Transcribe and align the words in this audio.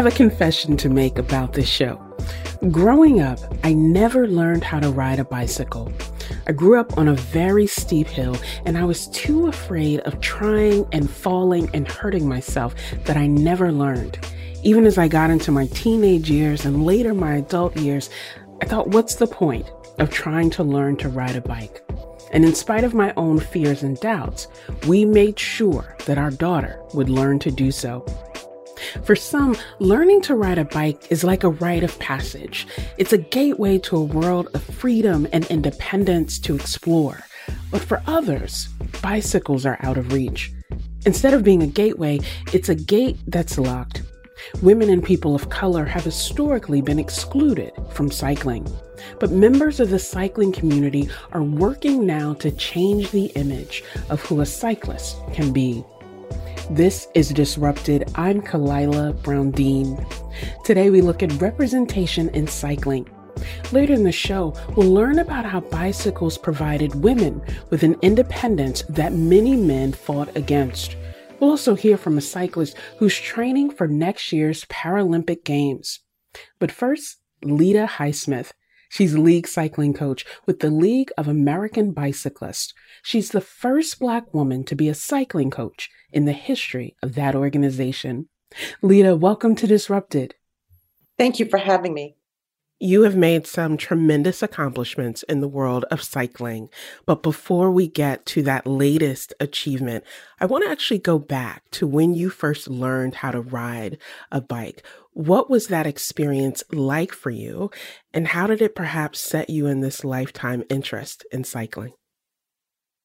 Have 0.00 0.10
a 0.10 0.16
confession 0.16 0.78
to 0.78 0.88
make 0.88 1.18
about 1.18 1.52
this 1.52 1.68
show. 1.68 2.00
Growing 2.70 3.20
up, 3.20 3.38
I 3.62 3.74
never 3.74 4.26
learned 4.26 4.64
how 4.64 4.80
to 4.80 4.88
ride 4.88 5.18
a 5.18 5.24
bicycle. 5.24 5.92
I 6.46 6.52
grew 6.52 6.80
up 6.80 6.96
on 6.96 7.08
a 7.08 7.14
very 7.14 7.66
steep 7.66 8.06
hill 8.06 8.34
and 8.64 8.78
I 8.78 8.84
was 8.84 9.08
too 9.08 9.48
afraid 9.48 10.00
of 10.00 10.18
trying 10.22 10.86
and 10.92 11.10
falling 11.10 11.68
and 11.74 11.86
hurting 11.86 12.26
myself 12.26 12.74
that 13.04 13.18
I 13.18 13.26
never 13.26 13.70
learned. 13.70 14.18
Even 14.62 14.86
as 14.86 14.96
I 14.96 15.06
got 15.06 15.28
into 15.28 15.52
my 15.52 15.66
teenage 15.66 16.30
years 16.30 16.64
and 16.64 16.86
later 16.86 17.12
my 17.12 17.34
adult 17.34 17.76
years, 17.76 18.08
I 18.62 18.64
thought, 18.64 18.88
what's 18.88 19.16
the 19.16 19.26
point 19.26 19.70
of 19.98 20.08
trying 20.08 20.48
to 20.52 20.64
learn 20.64 20.96
to 20.96 21.10
ride 21.10 21.36
a 21.36 21.42
bike? 21.42 21.84
And 22.32 22.42
in 22.42 22.54
spite 22.54 22.84
of 22.84 22.94
my 22.94 23.12
own 23.18 23.38
fears 23.38 23.82
and 23.82 24.00
doubts, 24.00 24.48
we 24.86 25.04
made 25.04 25.38
sure 25.38 25.94
that 26.06 26.16
our 26.16 26.30
daughter 26.30 26.80
would 26.94 27.10
learn 27.10 27.38
to 27.40 27.50
do 27.50 27.70
so. 27.70 28.06
For 29.04 29.16
some, 29.16 29.56
learning 29.78 30.22
to 30.22 30.34
ride 30.34 30.58
a 30.58 30.64
bike 30.64 31.10
is 31.10 31.24
like 31.24 31.44
a 31.44 31.50
rite 31.50 31.82
of 31.82 31.98
passage. 31.98 32.66
It's 32.98 33.12
a 33.12 33.18
gateway 33.18 33.78
to 33.78 33.96
a 33.96 34.04
world 34.04 34.48
of 34.54 34.62
freedom 34.62 35.26
and 35.32 35.44
independence 35.46 36.38
to 36.40 36.54
explore. 36.54 37.20
But 37.70 37.82
for 37.82 38.02
others, 38.06 38.68
bicycles 39.02 39.66
are 39.66 39.78
out 39.82 39.98
of 39.98 40.12
reach. 40.12 40.52
Instead 41.06 41.34
of 41.34 41.44
being 41.44 41.62
a 41.62 41.66
gateway, 41.66 42.20
it's 42.52 42.68
a 42.68 42.74
gate 42.74 43.16
that's 43.26 43.58
locked. 43.58 44.02
Women 44.62 44.90
and 44.90 45.04
people 45.04 45.34
of 45.34 45.50
color 45.50 45.84
have 45.84 46.04
historically 46.04 46.80
been 46.80 46.98
excluded 46.98 47.72
from 47.92 48.10
cycling. 48.10 48.66
But 49.18 49.30
members 49.30 49.80
of 49.80 49.90
the 49.90 49.98
cycling 49.98 50.52
community 50.52 51.08
are 51.32 51.42
working 51.42 52.06
now 52.06 52.34
to 52.34 52.50
change 52.50 53.10
the 53.10 53.26
image 53.36 53.82
of 54.08 54.20
who 54.22 54.40
a 54.40 54.46
cyclist 54.46 55.16
can 55.32 55.52
be. 55.52 55.84
This 56.70 57.08
is 57.14 57.30
Disrupted. 57.30 58.12
I'm 58.14 58.40
Kalila 58.40 59.20
Brown-Dean. 59.24 60.06
Today 60.64 60.88
we 60.88 61.00
look 61.00 61.20
at 61.20 61.42
representation 61.42 62.28
in 62.28 62.46
cycling. 62.46 63.08
Later 63.72 63.94
in 63.94 64.04
the 64.04 64.12
show, 64.12 64.54
we'll 64.76 64.94
learn 64.94 65.18
about 65.18 65.44
how 65.44 65.62
bicycles 65.62 66.38
provided 66.38 66.94
women 67.02 67.42
with 67.70 67.82
an 67.82 67.96
independence 68.02 68.84
that 68.88 69.12
many 69.12 69.56
men 69.56 69.90
fought 69.90 70.36
against. 70.36 70.94
We'll 71.40 71.50
also 71.50 71.74
hear 71.74 71.96
from 71.96 72.16
a 72.16 72.20
cyclist 72.20 72.76
who's 72.98 73.18
training 73.18 73.72
for 73.72 73.88
next 73.88 74.32
year's 74.32 74.64
Paralympic 74.66 75.44
Games. 75.44 75.98
But 76.60 76.70
first, 76.70 77.16
Leta 77.42 77.88
Highsmith. 77.94 78.52
She's 78.92 79.16
league 79.16 79.46
cycling 79.46 79.94
coach 79.94 80.26
with 80.46 80.58
the 80.58 80.68
League 80.68 81.12
of 81.16 81.28
American 81.28 81.92
Bicyclists. 81.92 82.74
She's 83.04 83.30
the 83.30 83.40
first 83.40 84.00
Black 84.00 84.34
woman 84.34 84.64
to 84.64 84.74
be 84.74 84.88
a 84.88 84.94
cycling 84.94 85.48
coach 85.48 85.88
in 86.12 86.24
the 86.24 86.32
history 86.32 86.96
of 87.00 87.14
that 87.14 87.36
organization. 87.36 88.28
Leta, 88.82 89.14
welcome 89.14 89.54
to 89.54 89.68
Disrupted. 89.68 90.34
Thank 91.16 91.38
you 91.38 91.46
for 91.46 91.58
having 91.58 91.94
me. 91.94 92.16
You 92.82 93.02
have 93.02 93.14
made 93.14 93.46
some 93.46 93.76
tremendous 93.76 94.42
accomplishments 94.42 95.22
in 95.24 95.42
the 95.42 95.48
world 95.48 95.84
of 95.90 96.02
cycling. 96.02 96.70
But 97.04 97.22
before 97.22 97.70
we 97.70 97.86
get 97.86 98.24
to 98.26 98.42
that 98.44 98.66
latest 98.66 99.34
achievement, 99.38 100.02
I 100.40 100.46
want 100.46 100.64
to 100.64 100.70
actually 100.70 101.00
go 101.00 101.18
back 101.18 101.70
to 101.72 101.86
when 101.86 102.14
you 102.14 102.30
first 102.30 102.70
learned 102.70 103.16
how 103.16 103.32
to 103.32 103.42
ride 103.42 103.98
a 104.32 104.40
bike. 104.40 104.82
What 105.12 105.50
was 105.50 105.66
that 105.66 105.86
experience 105.86 106.64
like 106.72 107.12
for 107.12 107.28
you? 107.28 107.70
And 108.14 108.28
how 108.28 108.46
did 108.46 108.62
it 108.62 108.74
perhaps 108.74 109.20
set 109.20 109.50
you 109.50 109.66
in 109.66 109.80
this 109.80 110.02
lifetime 110.02 110.64
interest 110.70 111.26
in 111.30 111.44
cycling? 111.44 111.92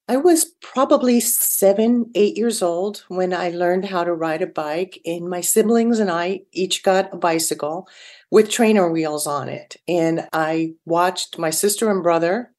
I 0.08 0.18
was 0.18 0.46
probably 0.62 1.20
seven, 1.20 2.12
eight 2.14 2.38
years 2.38 2.62
old 2.62 3.04
when 3.08 3.34
I 3.34 3.50
learned 3.50 3.86
how 3.86 4.04
to 4.04 4.14
ride 4.14 4.44
a 4.44 4.48
bike, 4.48 5.02
and 5.06 5.28
my 5.30 5.42
siblings 5.42 6.00
and 6.00 6.12
I 6.12 6.42
each 6.52 6.84
got 6.84 7.12
a 7.12 7.18
bicycle 7.18 7.88
with 8.30 8.50
trainer 8.52 8.90
wheels 8.92 9.26
on 9.26 9.50
it. 9.50 9.78
And 9.88 10.28
I 10.32 10.76
watched 10.86 11.40
my 11.40 11.50
sister 11.50 11.90
and 11.90 12.04
brother 12.04 12.52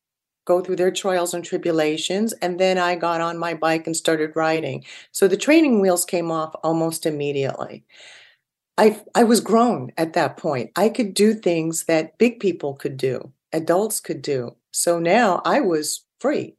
go 0.45 0.61
through 0.61 0.77
their 0.77 0.91
trials 0.91 1.35
and 1.35 1.45
tribulations, 1.45 2.33
and 2.35 2.59
then 2.59 2.79
I 2.79 2.97
got 2.97 3.21
on 3.21 3.39
my 3.39 3.55
bike 3.55 3.87
and 3.87 3.97
started 3.97 4.33
riding. 4.35 4.85
So 5.13 5.29
the 5.29 5.37
training 5.37 5.81
wheels 5.81 6.05
came 6.05 6.31
off 6.33 6.55
almost 6.65 7.07
immediately. 7.07 7.85
I 8.79 9.03
I 9.15 9.25
was 9.25 9.41
grown 9.41 9.93
at 9.99 10.15
that 10.15 10.37
point. 10.39 10.73
I 10.77 10.89
could 10.91 11.15
do 11.15 11.35
things 11.35 11.85
that 11.87 12.19
big 12.19 12.41
people 12.41 12.75
could 12.75 12.97
do, 12.97 13.33
adults 13.53 14.01
could 14.01 14.23
do. 14.23 14.57
So 14.73 14.99
now 15.01 15.43
I 15.45 15.61
was 15.61 16.05
free. 16.21 16.57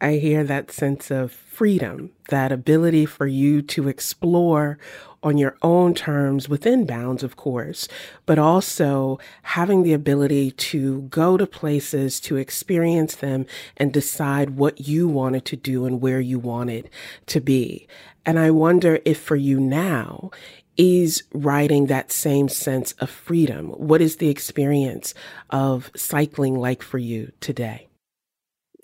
I 0.00 0.12
hear 0.14 0.44
that 0.44 0.70
sense 0.70 1.10
of 1.10 1.32
freedom, 1.32 2.10
that 2.28 2.52
ability 2.52 3.04
for 3.04 3.26
you 3.26 3.62
to 3.62 3.88
explore 3.88 4.78
on 5.24 5.36
your 5.36 5.56
own 5.62 5.94
terms 5.94 6.48
within 6.48 6.86
bounds, 6.86 7.24
of 7.24 7.34
course, 7.34 7.88
but 8.24 8.38
also 8.38 9.18
having 9.42 9.82
the 9.82 9.92
ability 9.92 10.52
to 10.52 11.02
go 11.02 11.36
to 11.36 11.46
places, 11.46 12.20
to 12.20 12.36
experience 12.36 13.16
them, 13.16 13.44
and 13.76 13.92
decide 13.92 14.50
what 14.50 14.86
you 14.86 15.08
wanted 15.08 15.44
to 15.46 15.56
do 15.56 15.84
and 15.84 16.00
where 16.00 16.20
you 16.20 16.38
wanted 16.38 16.88
to 17.26 17.40
be. 17.40 17.88
And 18.24 18.38
I 18.38 18.52
wonder 18.52 19.00
if 19.04 19.20
for 19.20 19.36
you 19.36 19.58
now, 19.58 20.30
is 20.76 21.24
riding 21.32 21.86
that 21.86 22.12
same 22.12 22.48
sense 22.48 22.92
of 23.00 23.10
freedom? 23.10 23.70
What 23.70 24.00
is 24.00 24.16
the 24.16 24.28
experience 24.28 25.12
of 25.50 25.90
cycling 25.96 26.54
like 26.54 26.84
for 26.84 26.98
you 26.98 27.32
today? 27.40 27.87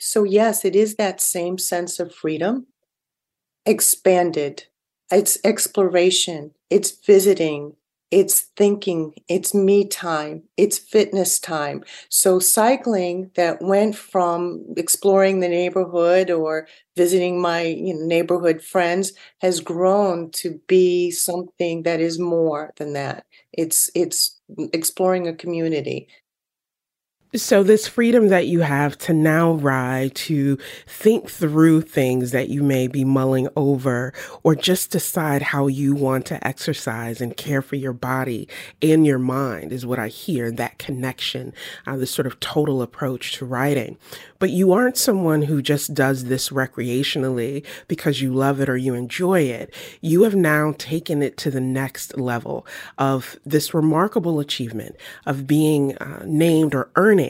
So, 0.04 0.25
yes, 0.25 0.65
it 0.66 0.76
is 0.76 0.97
that 0.97 1.20
same 1.20 1.56
sense 1.59 1.98
of 1.98 2.15
freedom 2.15 2.66
expanded. 3.66 4.65
It's 5.10 5.38
exploration, 5.44 6.53
it's 6.70 6.91
visiting, 6.91 7.76
it's 8.10 8.41
thinking, 8.56 9.12
it's 9.28 9.54
me 9.54 9.87
time, 9.87 10.44
it's 10.56 10.78
fitness 10.78 11.38
time. 11.38 11.84
So, 12.09 12.38
cycling 12.38 13.31
that 13.37 13.60
went 13.62 13.97
from 13.97 14.64
exploring 14.76 15.41
the 15.41 15.48
neighborhood 15.48 16.31
or 16.31 16.66
visiting 16.97 17.41
my 17.41 17.62
you 17.62 17.94
know, 17.94 18.06
neighborhood 18.06 18.62
friends 18.62 19.12
has 19.41 19.60
grown 19.60 20.31
to 20.32 20.60
be 20.69 21.10
something 21.10 21.82
that 21.84 22.00
is 22.00 22.19
more 22.19 22.72
than 22.76 22.93
that. 22.94 23.25
It's 23.53 23.91
it's 23.94 24.41
exploring 24.72 25.28
a 25.28 25.34
community, 25.34 26.09
so, 27.37 27.65
this 27.65 27.89
freedom 27.89 28.28
that 28.28 28.47
you 28.47 28.61
have 28.61 28.97
to 28.99 29.12
now 29.12 29.55
ride, 29.55 30.15
to 30.15 30.56
think 30.87 31.28
through 31.28 31.81
things 31.81 32.31
that 32.31 32.49
you 32.49 32.62
may 32.62 32.87
be 32.87 33.05
mulling 33.05 33.49
over, 33.56 34.12
or 34.45 34.55
just 34.55 34.93
decide 34.93 35.43
how 35.43 35.67
you 35.67 35.94
want 35.94 36.27
to 36.27 36.47
exercise 36.47 37.21
and 37.21 37.37
care 37.37 37.61
for 37.61 37.75
your 37.75 37.93
body 37.93 38.49
and 38.81 39.05
your 39.05 39.19
mind, 39.19 39.73
is 39.73 39.84
what 39.84 39.99
I 39.99 40.09
hear 40.09 40.53
that 40.53 40.78
connection, 40.78 41.53
uh, 41.87 41.97
this 41.97 42.12
sort 42.12 42.27
of 42.27 42.39
total 42.39 42.83
approach 42.83 43.33
to 43.39 43.44
riding. 43.44 43.99
But 44.39 44.50
you 44.50 44.73
aren't 44.73 44.97
someone 44.97 45.43
who 45.43 45.61
just 45.62 45.93
does 45.94 46.25
this 46.25 46.50
recreationally 46.50 47.65
because 47.89 48.21
you 48.21 48.33
love 48.33 48.61
it 48.61 48.69
or 48.69 48.77
you 48.77 48.94
enjoy 48.94 49.41
it. 49.41 49.75
You 50.00 50.23
have 50.23 50.37
now 50.37 50.75
taken 50.78 51.23
it 51.23 51.37
to 51.39 51.50
the 51.50 51.61
next 51.61 52.17
level 52.17 52.67
of 52.99 53.39
this 53.44 53.75
remarkable 53.75 54.39
achievement 54.39 54.97
of 55.26 55.47
being 55.47 55.97
uh, 55.97 56.23
named 56.26 56.75
or 56.75 56.91
earning 56.94 57.24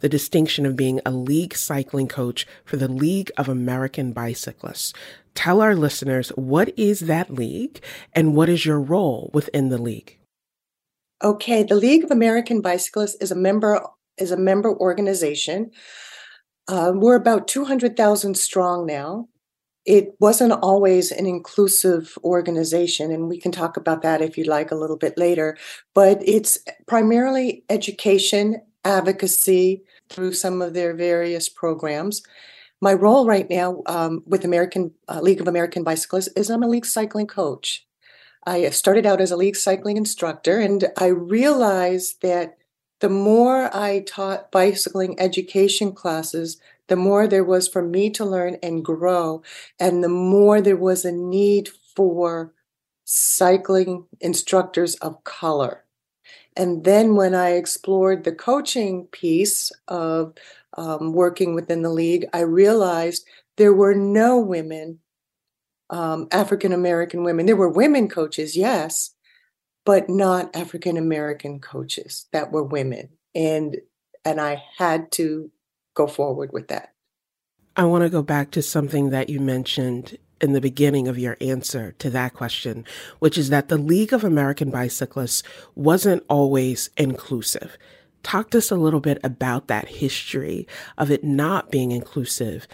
the 0.00 0.08
distinction 0.08 0.66
of 0.66 0.76
being 0.76 1.00
a 1.04 1.10
league 1.10 1.54
cycling 1.54 2.08
coach 2.08 2.46
for 2.64 2.76
the 2.76 2.88
League 2.88 3.30
of 3.36 3.48
American 3.48 4.12
Bicyclists. 4.12 4.92
Tell 5.34 5.60
our 5.60 5.74
listeners 5.74 6.30
what 6.30 6.76
is 6.76 7.00
that 7.00 7.30
league 7.30 7.80
and 8.12 8.34
what 8.34 8.48
is 8.48 8.66
your 8.66 8.80
role 8.80 9.30
within 9.32 9.68
the 9.68 9.78
league? 9.78 10.18
Okay, 11.22 11.62
the 11.62 11.74
League 11.74 12.04
of 12.04 12.10
American 12.10 12.60
Bicyclists 12.60 13.16
is 13.20 13.30
a 13.30 13.36
member 13.36 13.80
is 14.16 14.30
a 14.32 14.36
member 14.36 14.76
organization. 14.78 15.70
Uh, 16.66 16.92
we're 16.94 17.14
about 17.14 17.48
200,000 17.48 18.36
strong 18.36 18.84
now. 18.84 19.28
It 19.84 20.14
wasn't 20.20 20.52
always 20.52 21.10
an 21.10 21.24
inclusive 21.24 22.18
organization, 22.22 23.10
and 23.10 23.28
we 23.28 23.40
can 23.40 23.52
talk 23.52 23.76
about 23.76 24.02
that 24.02 24.20
if 24.20 24.36
you'd 24.36 24.46
like 24.46 24.70
a 24.70 24.76
little 24.76 24.98
bit 24.98 25.16
later. 25.16 25.56
But 25.94 26.20
it's 26.26 26.58
primarily 26.86 27.64
education 27.70 28.60
advocacy 28.84 29.82
through 30.08 30.32
some 30.32 30.62
of 30.62 30.74
their 30.74 30.94
various 30.94 31.48
programs. 31.48 32.22
My 32.80 32.92
role 32.92 33.26
right 33.26 33.48
now 33.50 33.82
um, 33.86 34.22
with 34.26 34.44
American 34.44 34.92
uh, 35.08 35.20
League 35.20 35.40
of 35.40 35.48
American 35.48 35.82
Bicyclists 35.82 36.28
is 36.36 36.48
I'm 36.48 36.62
a 36.62 36.68
league 36.68 36.86
cycling 36.86 37.26
coach. 37.26 37.86
I 38.46 38.70
started 38.70 39.04
out 39.04 39.20
as 39.20 39.30
a 39.30 39.36
league 39.36 39.56
cycling 39.56 39.96
instructor, 39.96 40.58
and 40.58 40.86
I 40.96 41.08
realized 41.08 42.22
that 42.22 42.56
the 43.00 43.08
more 43.08 43.74
I 43.76 44.00
taught 44.06 44.50
bicycling 44.50 45.20
education 45.20 45.92
classes, 45.92 46.58
the 46.86 46.96
more 46.96 47.26
there 47.26 47.44
was 47.44 47.68
for 47.68 47.82
me 47.82 48.10
to 48.10 48.24
learn 48.24 48.56
and 48.62 48.84
grow, 48.84 49.42
and 49.78 50.02
the 50.02 50.08
more 50.08 50.60
there 50.60 50.76
was 50.76 51.04
a 51.04 51.12
need 51.12 51.68
for 51.94 52.54
cycling 53.04 54.06
instructors 54.20 54.94
of 54.96 55.22
color. 55.24 55.84
And 56.58 56.82
then 56.82 57.14
when 57.14 57.36
I 57.36 57.50
explored 57.50 58.24
the 58.24 58.34
coaching 58.34 59.06
piece 59.06 59.70
of 59.86 60.34
um, 60.76 61.12
working 61.12 61.54
within 61.54 61.82
the 61.82 61.90
league, 61.90 62.26
I 62.32 62.40
realized 62.40 63.24
there 63.56 63.72
were 63.72 63.94
no 63.94 64.38
women, 64.40 64.98
um, 65.88 66.26
African 66.32 66.72
American 66.72 67.22
women. 67.22 67.46
There 67.46 67.56
were 67.56 67.68
women 67.68 68.08
coaches, 68.08 68.56
yes, 68.56 69.14
but 69.86 70.10
not 70.10 70.54
African 70.54 70.96
American 70.96 71.60
coaches 71.60 72.26
that 72.32 72.50
were 72.50 72.64
women. 72.64 73.10
And 73.36 73.76
and 74.24 74.40
I 74.40 74.62
had 74.76 75.12
to 75.12 75.50
go 75.94 76.08
forward 76.08 76.52
with 76.52 76.68
that. 76.68 76.92
I 77.76 77.84
want 77.84 78.02
to 78.02 78.10
go 78.10 78.22
back 78.22 78.50
to 78.52 78.62
something 78.62 79.10
that 79.10 79.30
you 79.30 79.38
mentioned 79.38 80.18
in 80.40 80.52
the 80.52 80.60
beginning 80.60 81.08
of 81.08 81.18
your 81.18 81.36
answer 81.40 81.92
to 81.98 82.10
that 82.10 82.34
question, 82.34 82.84
which 83.18 83.36
is 83.36 83.50
that 83.50 83.68
the 83.68 83.78
League 83.78 84.12
of 84.12 84.24
American 84.24 84.70
Bicyclists 84.70 85.42
wasn't 85.74 86.24
always 86.28 86.90
inclusive. 86.96 87.76
Talk 88.22 88.50
to 88.50 88.58
us 88.58 88.70
a 88.70 88.76
little 88.76 89.00
bit 89.00 89.18
about 89.22 89.68
that 89.68 89.88
history 89.88 90.66
of 90.96 91.10
it 91.10 91.24
not 91.24 91.70
being 91.70 91.92
inclusive 91.92 92.66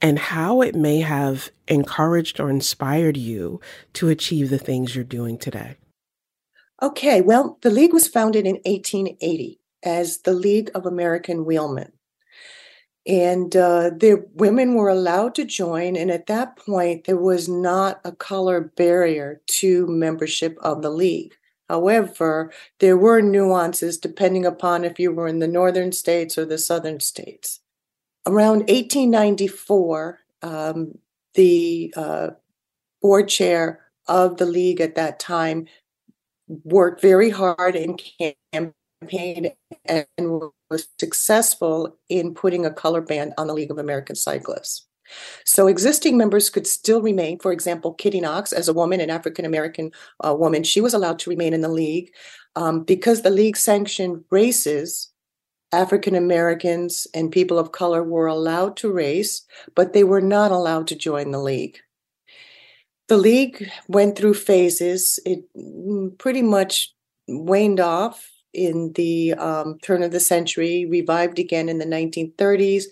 and 0.00 0.18
how 0.18 0.60
it 0.60 0.74
may 0.74 1.00
have 1.00 1.50
encouraged 1.68 2.38
or 2.38 2.50
inspired 2.50 3.16
you 3.16 3.60
to 3.94 4.08
achieve 4.08 4.50
the 4.50 4.58
things 4.58 4.94
you're 4.94 5.04
doing 5.04 5.38
today. 5.38 5.76
Okay, 6.82 7.22
well, 7.22 7.58
the 7.62 7.70
League 7.70 7.94
was 7.94 8.06
founded 8.06 8.46
in 8.46 8.56
1880 8.66 9.58
as 9.82 10.18
the 10.18 10.32
League 10.34 10.70
of 10.74 10.84
American 10.84 11.44
Wheelmen 11.44 11.92
and 13.06 13.54
uh, 13.54 13.90
the 13.90 14.26
women 14.34 14.74
were 14.74 14.88
allowed 14.88 15.34
to 15.36 15.44
join 15.44 15.96
and 15.96 16.10
at 16.10 16.26
that 16.26 16.56
point 16.56 17.04
there 17.04 17.16
was 17.16 17.48
not 17.48 18.00
a 18.04 18.12
color 18.12 18.72
barrier 18.76 19.40
to 19.46 19.86
membership 19.86 20.58
of 20.60 20.82
the 20.82 20.90
league. 20.90 21.34
However 21.68 22.52
there 22.80 22.96
were 22.96 23.20
nuances 23.20 23.98
depending 23.98 24.44
upon 24.44 24.84
if 24.84 24.98
you 24.98 25.12
were 25.12 25.28
in 25.28 25.38
the 25.38 25.48
northern 25.48 25.92
states 25.92 26.36
or 26.36 26.44
the 26.44 26.58
southern 26.58 27.00
states. 27.00 27.60
Around 28.26 28.68
1894 28.68 30.20
um, 30.42 30.98
the 31.34 31.92
uh, 31.96 32.30
board 33.02 33.28
chair 33.28 33.80
of 34.08 34.36
the 34.38 34.46
league 34.46 34.80
at 34.80 34.94
that 34.94 35.20
time 35.20 35.66
worked 36.64 37.02
very 37.02 37.30
hard 37.30 37.76
and 37.76 38.00
campaigned 38.52 39.52
and 39.84 40.06
was 40.70 40.88
successful 40.98 41.96
in 42.08 42.34
putting 42.34 42.66
a 42.66 42.72
color 42.72 43.00
ban 43.00 43.32
on 43.38 43.46
the 43.46 43.54
League 43.54 43.70
of 43.70 43.78
American 43.78 44.16
Cyclists. 44.16 44.86
So 45.44 45.68
existing 45.68 46.16
members 46.16 46.50
could 46.50 46.66
still 46.66 47.00
remain. 47.00 47.38
For 47.38 47.52
example, 47.52 47.94
Kitty 47.94 48.20
Knox, 48.20 48.52
as 48.52 48.68
a 48.68 48.72
woman, 48.72 49.00
an 49.00 49.10
African 49.10 49.44
American 49.44 49.92
uh, 50.24 50.34
woman, 50.34 50.64
she 50.64 50.80
was 50.80 50.94
allowed 50.94 51.18
to 51.20 51.30
remain 51.30 51.54
in 51.54 51.60
the 51.60 51.68
league 51.68 52.12
um, 52.56 52.82
because 52.82 53.22
the 53.22 53.30
league 53.30 53.56
sanctioned 53.56 54.24
races. 54.30 55.12
African 55.72 56.14
Americans 56.14 57.08
and 57.12 57.30
people 57.30 57.58
of 57.58 57.72
color 57.72 58.02
were 58.02 58.28
allowed 58.28 58.76
to 58.78 58.92
race, 58.92 59.42
but 59.74 59.92
they 59.92 60.04
were 60.04 60.20
not 60.20 60.52
allowed 60.52 60.86
to 60.86 60.96
join 60.96 61.32
the 61.32 61.40
league. 61.40 61.78
The 63.08 63.16
league 63.16 63.68
went 63.88 64.16
through 64.16 64.34
phases. 64.34 65.18
It 65.26 65.44
mm, 65.56 66.16
pretty 66.18 66.42
much 66.42 66.94
waned 67.28 67.80
off 67.80 68.30
in 68.56 68.92
the 68.94 69.34
um, 69.34 69.78
turn 69.82 70.02
of 70.02 70.10
the 70.10 70.20
century, 70.20 70.86
revived 70.86 71.38
again 71.38 71.68
in 71.68 71.78
the 71.78 71.84
1930s, 71.84 72.84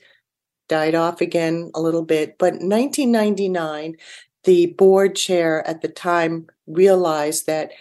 died 0.69 0.95
off 0.95 1.21
again 1.21 1.71
a 1.75 1.81
little 1.81 2.05
bit. 2.05 2.37
But 2.39 2.55
1999, 2.55 3.97
the 4.45 4.67
board 4.67 5.17
chair 5.17 5.67
at 5.67 5.81
the 5.81 5.89
time 5.89 6.47
realized 6.67 7.47
that 7.47 7.73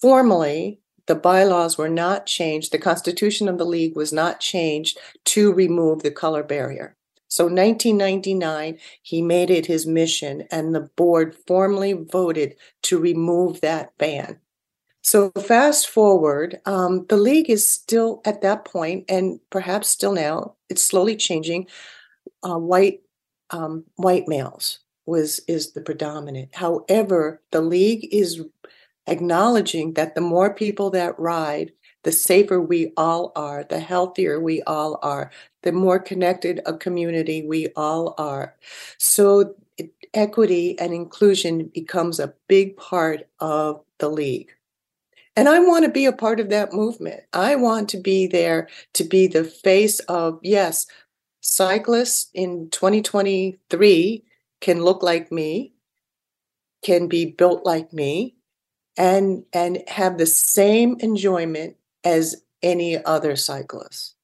formally 0.00 0.80
the 1.06 1.14
bylaws 1.14 1.76
were 1.76 1.88
not 1.88 2.26
changed, 2.26 2.72
the 2.72 2.78
constitution 2.78 3.48
of 3.48 3.58
the 3.58 3.66
league 3.66 3.96
was 3.96 4.12
not 4.12 4.40
changed 4.40 4.98
to 5.26 5.52
remove 5.52 6.02
the 6.02 6.10
color 6.10 6.42
barrier. 6.42 6.96
So 7.28 7.44
1999, 7.44 8.78
he 9.02 9.22
made 9.22 9.50
it 9.50 9.66
his 9.66 9.86
mission, 9.86 10.44
and 10.50 10.74
the 10.74 10.90
board 10.96 11.34
formally 11.46 11.94
voted 11.94 12.56
to 12.82 12.98
remove 12.98 13.62
that 13.62 13.96
ban. 13.96 14.38
So 15.02 15.30
fast 15.30 15.88
forward, 15.88 16.60
um, 16.64 17.06
the 17.08 17.16
league 17.16 17.50
is 17.50 17.66
still 17.66 18.20
at 18.24 18.40
that 18.42 18.64
point, 18.64 19.04
and 19.08 19.40
perhaps 19.50 19.88
still 19.88 20.12
now. 20.12 20.54
It's 20.68 20.82
slowly 20.82 21.16
changing. 21.16 21.66
Uh, 22.42 22.58
white 22.58 23.00
um, 23.50 23.84
white 23.96 24.28
males 24.28 24.78
was 25.06 25.40
is 25.48 25.72
the 25.72 25.80
predominant. 25.80 26.54
However, 26.54 27.42
the 27.50 27.60
league 27.60 28.08
is 28.12 28.42
acknowledging 29.06 29.94
that 29.94 30.14
the 30.14 30.20
more 30.20 30.54
people 30.54 30.90
that 30.90 31.18
ride, 31.18 31.72
the 32.04 32.12
safer 32.12 32.60
we 32.60 32.92
all 32.96 33.32
are, 33.34 33.64
the 33.64 33.80
healthier 33.80 34.40
we 34.40 34.62
all 34.62 35.00
are, 35.02 35.32
the 35.62 35.72
more 35.72 35.98
connected 35.98 36.60
a 36.64 36.76
community 36.76 37.42
we 37.42 37.68
all 37.74 38.14
are. 38.18 38.54
So 38.98 39.54
equity 40.14 40.78
and 40.78 40.92
inclusion 40.94 41.70
becomes 41.74 42.20
a 42.20 42.34
big 42.48 42.76
part 42.76 43.28
of 43.40 43.82
the 43.98 44.08
league. 44.08 44.52
And 45.34 45.48
I 45.48 45.60
want 45.60 45.84
to 45.84 45.90
be 45.90 46.04
a 46.04 46.12
part 46.12 46.40
of 46.40 46.50
that 46.50 46.72
movement. 46.72 47.22
I 47.32 47.56
want 47.56 47.88
to 47.90 47.98
be 47.98 48.26
there 48.26 48.68
to 48.94 49.04
be 49.04 49.26
the 49.26 49.44
face 49.44 49.98
of, 50.00 50.38
yes, 50.42 50.86
cyclists 51.40 52.30
in 52.34 52.68
2023 52.70 54.24
can 54.60 54.82
look 54.82 55.02
like 55.02 55.32
me, 55.32 55.72
can 56.84 57.08
be 57.08 57.24
built 57.24 57.64
like 57.64 57.92
me, 57.92 58.36
and 58.96 59.44
and 59.52 59.82
have 59.88 60.18
the 60.18 60.26
same 60.26 60.96
enjoyment 61.00 61.76
as 62.04 62.42
any 62.62 63.02
other 63.04 63.36
cyclist. 63.36 64.14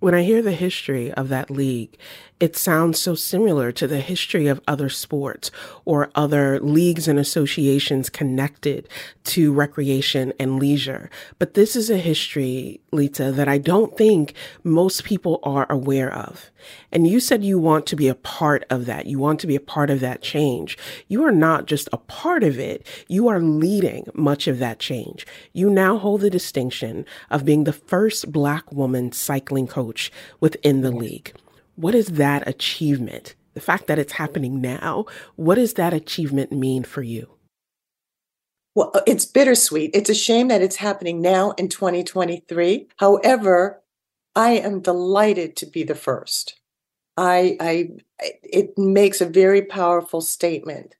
When 0.00 0.14
I 0.14 0.22
hear 0.22 0.40
the 0.40 0.52
history 0.52 1.12
of 1.12 1.28
that 1.28 1.50
league, 1.50 1.98
it 2.40 2.56
sounds 2.56 2.98
so 2.98 3.14
similar 3.14 3.70
to 3.70 3.86
the 3.86 4.00
history 4.00 4.46
of 4.46 4.62
other 4.66 4.88
sports 4.88 5.50
or 5.84 6.10
other 6.14 6.58
leagues 6.60 7.06
and 7.06 7.18
associations 7.18 8.08
connected 8.08 8.88
to 9.24 9.52
recreation 9.52 10.32
and 10.40 10.58
leisure. 10.58 11.10
But 11.38 11.52
this 11.52 11.76
is 11.76 11.90
a 11.90 11.98
history, 11.98 12.80
Leta, 12.92 13.30
that 13.30 13.46
I 13.46 13.58
don't 13.58 13.94
think 13.96 14.32
most 14.64 15.04
people 15.04 15.38
are 15.42 15.70
aware 15.70 16.12
of. 16.12 16.50
And 16.90 17.06
you 17.06 17.20
said 17.20 17.44
you 17.44 17.58
want 17.58 17.86
to 17.86 17.96
be 17.96 18.08
a 18.08 18.14
part 18.14 18.64
of 18.70 18.86
that. 18.86 19.04
You 19.04 19.18
want 19.18 19.38
to 19.40 19.46
be 19.46 19.56
a 19.56 19.60
part 19.60 19.90
of 19.90 20.00
that 20.00 20.22
change. 20.22 20.78
You 21.08 21.22
are 21.24 21.32
not 21.32 21.66
just 21.66 21.90
a 21.92 21.98
part 21.98 22.42
of 22.42 22.58
it. 22.58 22.86
You 23.06 23.28
are 23.28 23.40
leading 23.40 24.06
much 24.14 24.48
of 24.48 24.58
that 24.60 24.78
change. 24.78 25.26
You 25.52 25.68
now 25.68 25.98
hold 25.98 26.22
the 26.22 26.30
distinction 26.30 27.04
of 27.30 27.44
being 27.44 27.64
the 27.64 27.72
first 27.74 28.32
black 28.32 28.72
woman 28.72 29.12
cycling 29.12 29.66
coach 29.66 30.10
within 30.40 30.80
the 30.80 30.90
league. 30.90 31.34
What 31.80 31.94
is 31.94 32.08
that 32.08 32.46
achievement? 32.46 33.34
The 33.54 33.60
fact 33.62 33.86
that 33.86 33.98
it's 33.98 34.12
happening 34.12 34.60
now, 34.60 35.06
what 35.36 35.54
does 35.54 35.74
that 35.74 35.94
achievement 35.94 36.52
mean 36.52 36.84
for 36.84 37.00
you? 37.00 37.30
Well, 38.74 38.90
uh, 38.92 39.00
it's 39.06 39.24
bittersweet. 39.24 39.92
It's 39.94 40.10
a 40.10 40.14
shame 40.14 40.48
that 40.48 40.60
it's 40.60 40.76
happening 40.76 41.22
now 41.22 41.52
in 41.52 41.70
2023. 41.70 42.88
However, 42.98 43.80
I 44.36 44.50
am 44.58 44.80
delighted 44.80 45.56
to 45.56 45.66
be 45.66 45.82
the 45.82 45.94
first. 45.94 46.60
I, 47.16 47.56
I, 47.58 47.88
it 48.18 48.76
makes 48.76 49.22
a 49.22 49.26
very 49.26 49.62
powerful 49.62 50.20
statement. 50.20 50.96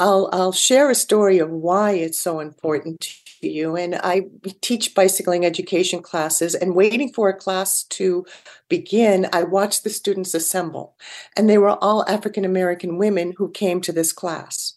I'll, 0.00 0.28
I'll 0.32 0.52
share 0.52 0.90
a 0.90 0.96
story 0.96 1.38
of 1.38 1.48
why 1.48 1.92
it's 1.92 2.18
so 2.18 2.40
important 2.40 3.00
you. 3.42 3.76
And 3.76 3.96
I 3.96 4.26
teach 4.60 4.94
bicycling 4.94 5.44
education 5.44 6.02
classes, 6.02 6.54
and 6.54 6.74
waiting 6.74 7.12
for 7.12 7.28
a 7.28 7.36
class 7.36 7.84
to 7.84 8.24
begin, 8.68 9.28
I 9.32 9.42
watched 9.42 9.84
the 9.84 9.90
students 9.90 10.34
assemble. 10.34 10.96
And 11.36 11.48
they 11.48 11.58
were 11.58 11.82
all 11.82 12.08
African 12.08 12.44
American 12.44 12.98
women 12.98 13.34
who 13.36 13.50
came 13.50 13.80
to 13.82 13.92
this 13.92 14.12
class. 14.12 14.74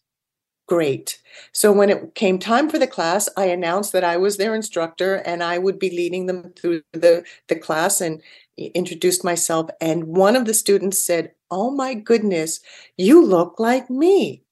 Great. 0.67 1.21
So 1.51 1.71
when 1.71 1.91
it 1.91 2.15
came 2.15 2.39
time 2.39 2.69
for 2.69 2.79
the 2.79 2.87
class, 2.87 3.29
I 3.37 3.45
announced 3.45 3.93
that 3.93 4.03
I 4.03 4.17
was 4.17 4.37
their 4.37 4.55
instructor 4.55 5.15
and 5.17 5.43
I 5.43 5.59
would 5.59 5.77
be 5.77 5.91
leading 5.91 6.25
them 6.25 6.53
through 6.53 6.81
the, 6.91 7.23
the 7.47 7.55
class 7.55 8.01
and 8.01 8.21
introduced 8.57 9.23
myself. 9.23 9.69
And 9.79 10.05
one 10.05 10.35
of 10.35 10.45
the 10.45 10.55
students 10.55 11.03
said, 11.03 11.33
Oh 11.51 11.69
my 11.69 11.93
goodness, 11.93 12.61
you 12.97 13.23
look 13.23 13.59
like 13.59 13.91
me. 13.91 14.43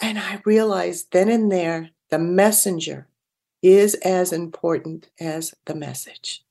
And 0.00 0.18
I 0.18 0.40
realized 0.46 1.12
then 1.12 1.28
and 1.28 1.52
there 1.52 1.90
the 2.08 2.18
messenger 2.18 3.06
is 3.62 3.94
as 3.96 4.32
important 4.32 5.08
as 5.20 5.54
the 5.66 5.74
message. 5.74 6.44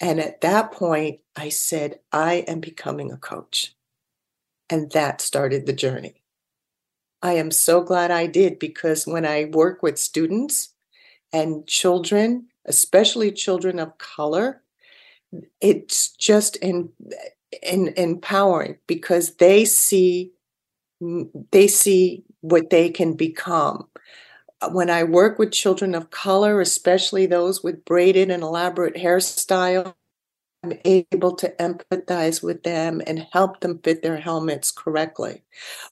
And 0.00 0.20
at 0.20 0.40
that 0.42 0.72
point, 0.72 1.20
I 1.34 1.48
said, 1.48 2.00
I 2.12 2.44
am 2.48 2.60
becoming 2.60 3.10
a 3.10 3.16
coach. 3.16 3.74
And 4.68 4.90
that 4.92 5.20
started 5.20 5.66
the 5.66 5.72
journey. 5.72 6.22
I 7.22 7.34
am 7.34 7.50
so 7.50 7.82
glad 7.82 8.10
I 8.10 8.26
did 8.26 8.58
because 8.58 9.06
when 9.06 9.24
I 9.24 9.46
work 9.46 9.82
with 9.82 9.98
students 9.98 10.74
and 11.32 11.66
children, 11.66 12.48
especially 12.66 13.32
children 13.32 13.78
of 13.78 13.96
color, 13.98 14.62
it's 15.60 16.10
just 16.10 16.56
in, 16.56 16.90
in, 17.62 17.88
empowering 17.96 18.78
because 18.86 19.36
they 19.36 19.64
see 19.64 20.32
they 21.50 21.68
see 21.68 22.24
what 22.40 22.70
they 22.70 22.88
can 22.88 23.12
become. 23.12 23.86
When 24.70 24.88
I 24.88 25.04
work 25.04 25.38
with 25.38 25.52
children 25.52 25.94
of 25.94 26.10
color, 26.10 26.60
especially 26.60 27.26
those 27.26 27.62
with 27.62 27.84
braided 27.84 28.30
and 28.30 28.42
elaborate 28.42 28.94
hairstyle, 28.94 29.94
I'm 30.62 30.78
able 30.84 31.36
to 31.36 31.54
empathize 31.60 32.42
with 32.42 32.62
them 32.62 33.02
and 33.06 33.26
help 33.32 33.60
them 33.60 33.80
fit 33.84 34.02
their 34.02 34.16
helmets 34.16 34.70
correctly, 34.70 35.42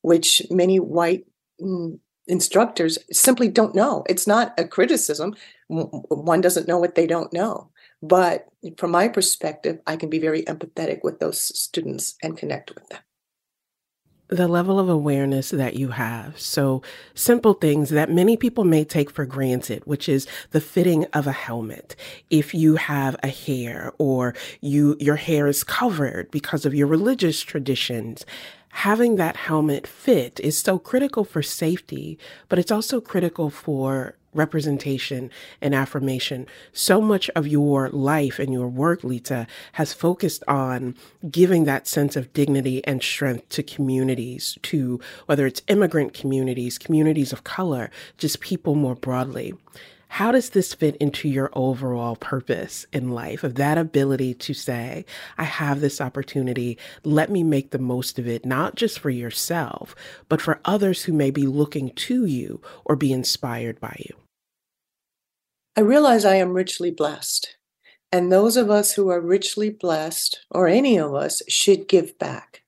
which 0.03 0.43
many 0.51 0.81
white 0.81 1.27
mm, 1.61 1.99
instructors 2.27 2.99
simply 3.13 3.49
don't 3.49 3.75
know. 3.75 4.05
It's 4.09 4.27
not 4.27 4.55
a 4.59 4.67
criticism. 4.67 5.37
One 5.69 6.41
doesn't 6.41 6.67
know 6.67 6.79
what 6.79 6.95
they 6.95 7.07
don't 7.07 7.33
know. 7.33 7.71
But 8.03 8.49
from 8.79 8.91
my 8.91 9.09
perspective, 9.09 9.81
I 9.87 9.97
can 9.97 10.11
be 10.11 10.19
very 10.19 10.43
empathetic 10.43 11.01
with 11.03 11.21
those 11.21 11.41
students 11.41 12.17
and 12.23 12.37
connect 12.37 12.75
with 12.75 12.89
them 12.89 13.01
the 14.35 14.49
level 14.49 14.81
of 14.81 14.89
awareness 14.89 15.51
that 15.51 15.75
you 15.75 15.89
have. 15.89 16.39
So, 16.39 16.83
simple 17.15 17.55
things 17.55 17.91
that 17.91 18.11
many 18.11 18.37
people 18.37 18.65
may 18.65 18.85
take 18.85 19.11
for 19.11 19.25
granted, 19.25 19.83
which 19.85 20.09
is 20.09 20.27
the 20.51 20.61
fitting 20.61 21.05
of 21.13 21.27
a 21.27 21.33
helmet. 21.33 21.95
If 22.31 22.53
you 22.53 22.77
have 22.77 23.17
a 23.23 23.29
hair 23.29 23.93
or 23.99 24.35
you 24.61 24.97
your 24.99 25.17
hair 25.17 25.47
is 25.47 25.63
covered 25.63 26.31
because 26.31 26.67
of 26.67 26.75
your 26.75 26.87
religious 26.87 27.41
traditions, 27.43 28.27
having 28.71 29.17
that 29.17 29.37
helmet 29.37 29.87
fit 29.87 30.41
is 30.41 30.59
so 30.59 30.79
critical 30.79 31.25
for 31.25 31.43
safety, 31.43 32.19
but 32.49 32.59
it's 32.59 32.73
also 32.73 33.01
critical 33.01 33.51
for 33.51 34.17
representation 34.35 35.31
and 35.61 35.75
affirmation. 35.75 36.47
So 36.73 37.01
much 37.01 37.31
of 37.31 37.47
your 37.47 37.89
life 37.91 38.39
and 38.39 38.53
your 38.53 38.69
work, 38.69 39.05
Leta, 39.05 39.47
has 39.73 39.93
focused 39.93 40.43
on 40.49 40.95
giving 41.31 41.65
that 41.65 41.87
sense 41.87 42.17
of 42.17 42.33
dignity 42.33 42.85
and 42.85 43.03
strength 43.03 43.49
to 43.51 43.63
communities, 43.63 44.59
to 44.63 45.01
whether 45.27 45.47
it's 45.47 45.63
immigrant 45.69 46.15
communities, 46.15 46.79
communities 46.79 47.33
of 47.33 47.45
color, 47.45 47.91
just 48.19 48.41
people 48.41 48.75
more 48.75 48.95
broadly. 48.95 49.55
How 50.09 50.31
does 50.31 50.51
this 50.51 50.75
fit 50.75 50.95
into 50.97 51.29
your 51.29 51.51
overall 51.55 52.15
purpose 52.15 52.87
in 52.93 53.11
life 53.11 53.43
of 53.43 53.57
that 53.57 53.79
ability 53.79 54.35
to 54.35 54.55
say, 54.55 55.05
I 55.37 55.43
have 55.43 55.81
this 55.81 56.01
opportunity, 56.01 56.79
let 57.03 57.31
me 57.31 57.43
make 57.43 57.73
the 57.73 57.81
most 57.81 58.17
of 58.21 58.29
it, 58.29 58.47
not 58.47 58.77
just 58.77 59.01
for 59.01 59.11
yourself, 59.11 59.97
but 60.29 60.41
for 60.41 60.61
others 60.65 61.03
who 61.03 61.13
may 61.13 61.33
be 61.33 61.49
looking 61.49 61.91
to 61.91 62.27
you 62.27 62.61
or 62.85 62.95
be 62.95 63.13
inspired 63.13 63.81
by 63.81 63.97
you? 64.07 64.24
I 65.77 65.81
realize 65.81 66.25
I 66.25 66.37
am 66.37 66.53
richly 66.53 66.91
blessed. 66.91 67.57
And 68.13 68.31
those 68.31 68.57
of 68.57 68.71
us 68.71 68.93
who 68.93 69.09
are 69.09 69.21
richly 69.21 69.71
blessed, 69.71 70.45
or 70.51 70.69
any 70.69 70.99
of 70.99 71.15
us, 71.15 71.43
should 71.49 71.89
give 71.89 72.17
back 72.19 72.63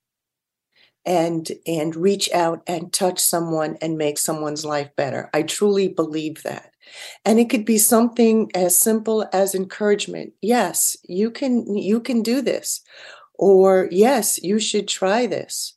and 1.05 1.53
and 1.67 1.95
reach 1.95 2.29
out 2.33 2.63
and 2.67 2.93
touch 2.93 3.21
someone 3.21 3.79
and 3.81 3.97
make 3.97 4.19
someone's 4.19 4.65
life 4.65 4.91
better. 4.97 5.31
I 5.33 5.43
truly 5.43 5.87
believe 5.87 6.43
that. 6.43 6.73
And 7.25 7.39
it 7.39 7.49
could 7.49 7.65
be 7.65 7.79
something 7.79 8.51
as 8.55 8.79
simple 8.79 9.29
as 9.33 9.55
encouragement. 9.55 10.33
Yes, 10.43 10.97
you 11.05 11.31
can 11.31 11.77
you 11.77 12.01
can 12.01 12.23
do 12.23 12.43
this. 12.43 12.81
Or 13.35 13.89
yes, 13.93 14.43
you 14.43 14.59
should 14.59 14.89
try 14.89 15.27
this. 15.27 15.77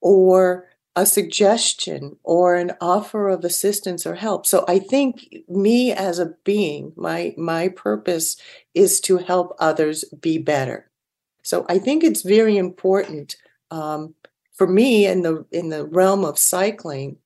Or 0.00 0.68
a 0.96 1.04
suggestion 1.04 2.16
or 2.24 2.54
an 2.54 2.72
offer 2.80 3.28
of 3.28 3.44
assistance 3.44 4.06
or 4.06 4.14
help. 4.14 4.46
So 4.46 4.64
I 4.66 4.78
think 4.78 5.44
me 5.46 5.92
as 5.92 6.18
a 6.18 6.32
being, 6.42 6.92
my 6.96 7.34
my 7.36 7.68
purpose 7.68 8.38
is 8.74 9.00
to 9.02 9.18
help 9.18 9.54
others 9.60 10.04
be 10.20 10.38
better. 10.38 10.90
So 11.42 11.66
I 11.68 11.78
think 11.78 12.02
it's 12.02 12.22
very 12.22 12.56
important 12.56 13.36
um, 13.70 14.14
for 14.54 14.66
me 14.66 15.06
in 15.06 15.22
the 15.22 15.44
in 15.52 15.68
the 15.68 15.84
realm 15.84 16.24
of 16.24 16.38
cycling 16.38 17.18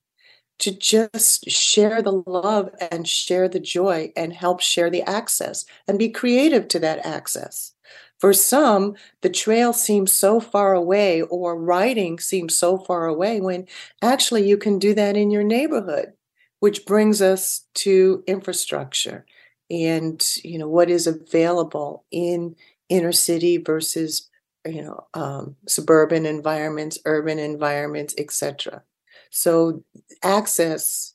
to 0.59 0.71
just 0.71 1.49
share 1.49 2.03
the 2.03 2.21
love 2.27 2.69
and 2.91 3.07
share 3.07 3.49
the 3.49 3.59
joy 3.59 4.11
and 4.15 4.31
help 4.31 4.59
share 4.59 4.91
the 4.91 5.01
access 5.03 5.65
and 5.87 5.97
be 5.97 6.09
creative 6.09 6.67
to 6.67 6.79
that 6.79 7.03
access. 7.03 7.73
For 8.21 8.33
some, 8.33 8.95
the 9.21 9.29
trail 9.29 9.73
seems 9.73 10.13
so 10.13 10.39
far 10.39 10.73
away 10.75 11.23
or 11.23 11.59
riding 11.59 12.19
seems 12.19 12.55
so 12.55 12.77
far 12.77 13.07
away 13.07 13.41
when 13.41 13.67
actually 14.01 14.47
you 14.47 14.57
can 14.57 14.79
do 14.79 14.93
that 14.93 15.17
in 15.17 15.31
your 15.31 15.43
neighborhood, 15.43 16.13
which 16.59 16.85
brings 16.85 17.21
us 17.21 17.65
to 17.75 18.23
infrastructure 18.27 19.25
and 19.71 20.37
you 20.43 20.57
know 20.59 20.67
what 20.67 20.89
is 20.89 21.07
available 21.07 22.05
in 22.11 22.55
inner 22.89 23.13
city 23.13 23.57
versus 23.57 24.29
you 24.65 24.81
know 24.83 25.07
um, 25.13 25.55
suburban 25.67 26.25
environments 26.25 26.99
urban 27.05 27.39
environments 27.39 28.13
etc 28.17 28.83
so 29.29 29.83
access 30.23 31.13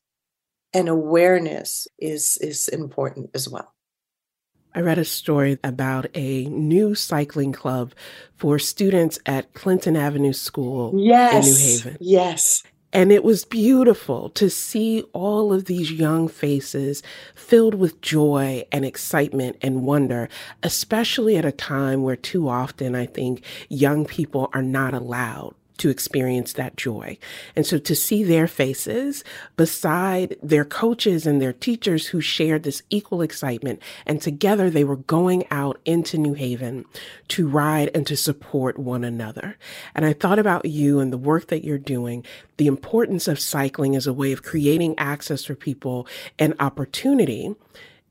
and 0.74 0.88
awareness 0.88 1.86
is 1.98 2.38
is 2.38 2.68
important 2.68 3.30
as 3.34 3.48
well 3.48 3.75
I 4.76 4.80
read 4.80 4.98
a 4.98 5.06
story 5.06 5.58
about 5.64 6.06
a 6.14 6.44
new 6.44 6.94
cycling 6.94 7.50
club 7.50 7.94
for 8.36 8.58
students 8.58 9.18
at 9.24 9.54
Clinton 9.54 9.96
Avenue 9.96 10.34
School 10.34 10.92
yes, 10.94 11.32
in 11.34 11.50
New 11.50 11.58
Haven. 11.58 11.96
Yes. 11.98 12.62
And 12.92 13.10
it 13.10 13.24
was 13.24 13.46
beautiful 13.46 14.28
to 14.30 14.50
see 14.50 15.00
all 15.14 15.54
of 15.54 15.64
these 15.64 15.90
young 15.90 16.28
faces 16.28 17.02
filled 17.34 17.74
with 17.74 18.02
joy 18.02 18.66
and 18.70 18.84
excitement 18.84 19.56
and 19.62 19.84
wonder, 19.84 20.28
especially 20.62 21.38
at 21.38 21.46
a 21.46 21.52
time 21.52 22.02
where 22.02 22.14
too 22.14 22.46
often 22.46 22.94
I 22.94 23.06
think 23.06 23.42
young 23.70 24.04
people 24.04 24.50
are 24.52 24.62
not 24.62 24.92
allowed 24.92 25.54
to 25.78 25.90
experience 25.90 26.52
that 26.54 26.76
joy. 26.76 27.18
And 27.54 27.66
so 27.66 27.78
to 27.78 27.94
see 27.94 28.24
their 28.24 28.46
faces 28.46 29.24
beside 29.56 30.36
their 30.42 30.64
coaches 30.64 31.26
and 31.26 31.40
their 31.40 31.52
teachers 31.52 32.06
who 32.08 32.20
shared 32.20 32.62
this 32.62 32.82
equal 32.90 33.22
excitement, 33.22 33.80
and 34.06 34.20
together 34.20 34.70
they 34.70 34.84
were 34.84 34.96
going 34.96 35.44
out 35.50 35.80
into 35.84 36.18
New 36.18 36.34
Haven 36.34 36.84
to 37.28 37.48
ride 37.48 37.90
and 37.94 38.06
to 38.06 38.16
support 38.16 38.78
one 38.78 39.04
another. 39.04 39.56
And 39.94 40.04
I 40.04 40.12
thought 40.12 40.38
about 40.38 40.64
you 40.64 41.00
and 41.00 41.12
the 41.12 41.18
work 41.18 41.48
that 41.48 41.64
you're 41.64 41.78
doing, 41.78 42.24
the 42.56 42.66
importance 42.66 43.28
of 43.28 43.40
cycling 43.40 43.96
as 43.96 44.06
a 44.06 44.12
way 44.12 44.32
of 44.32 44.42
creating 44.42 44.94
access 44.98 45.44
for 45.44 45.54
people 45.54 46.06
and 46.38 46.54
opportunity 46.60 47.54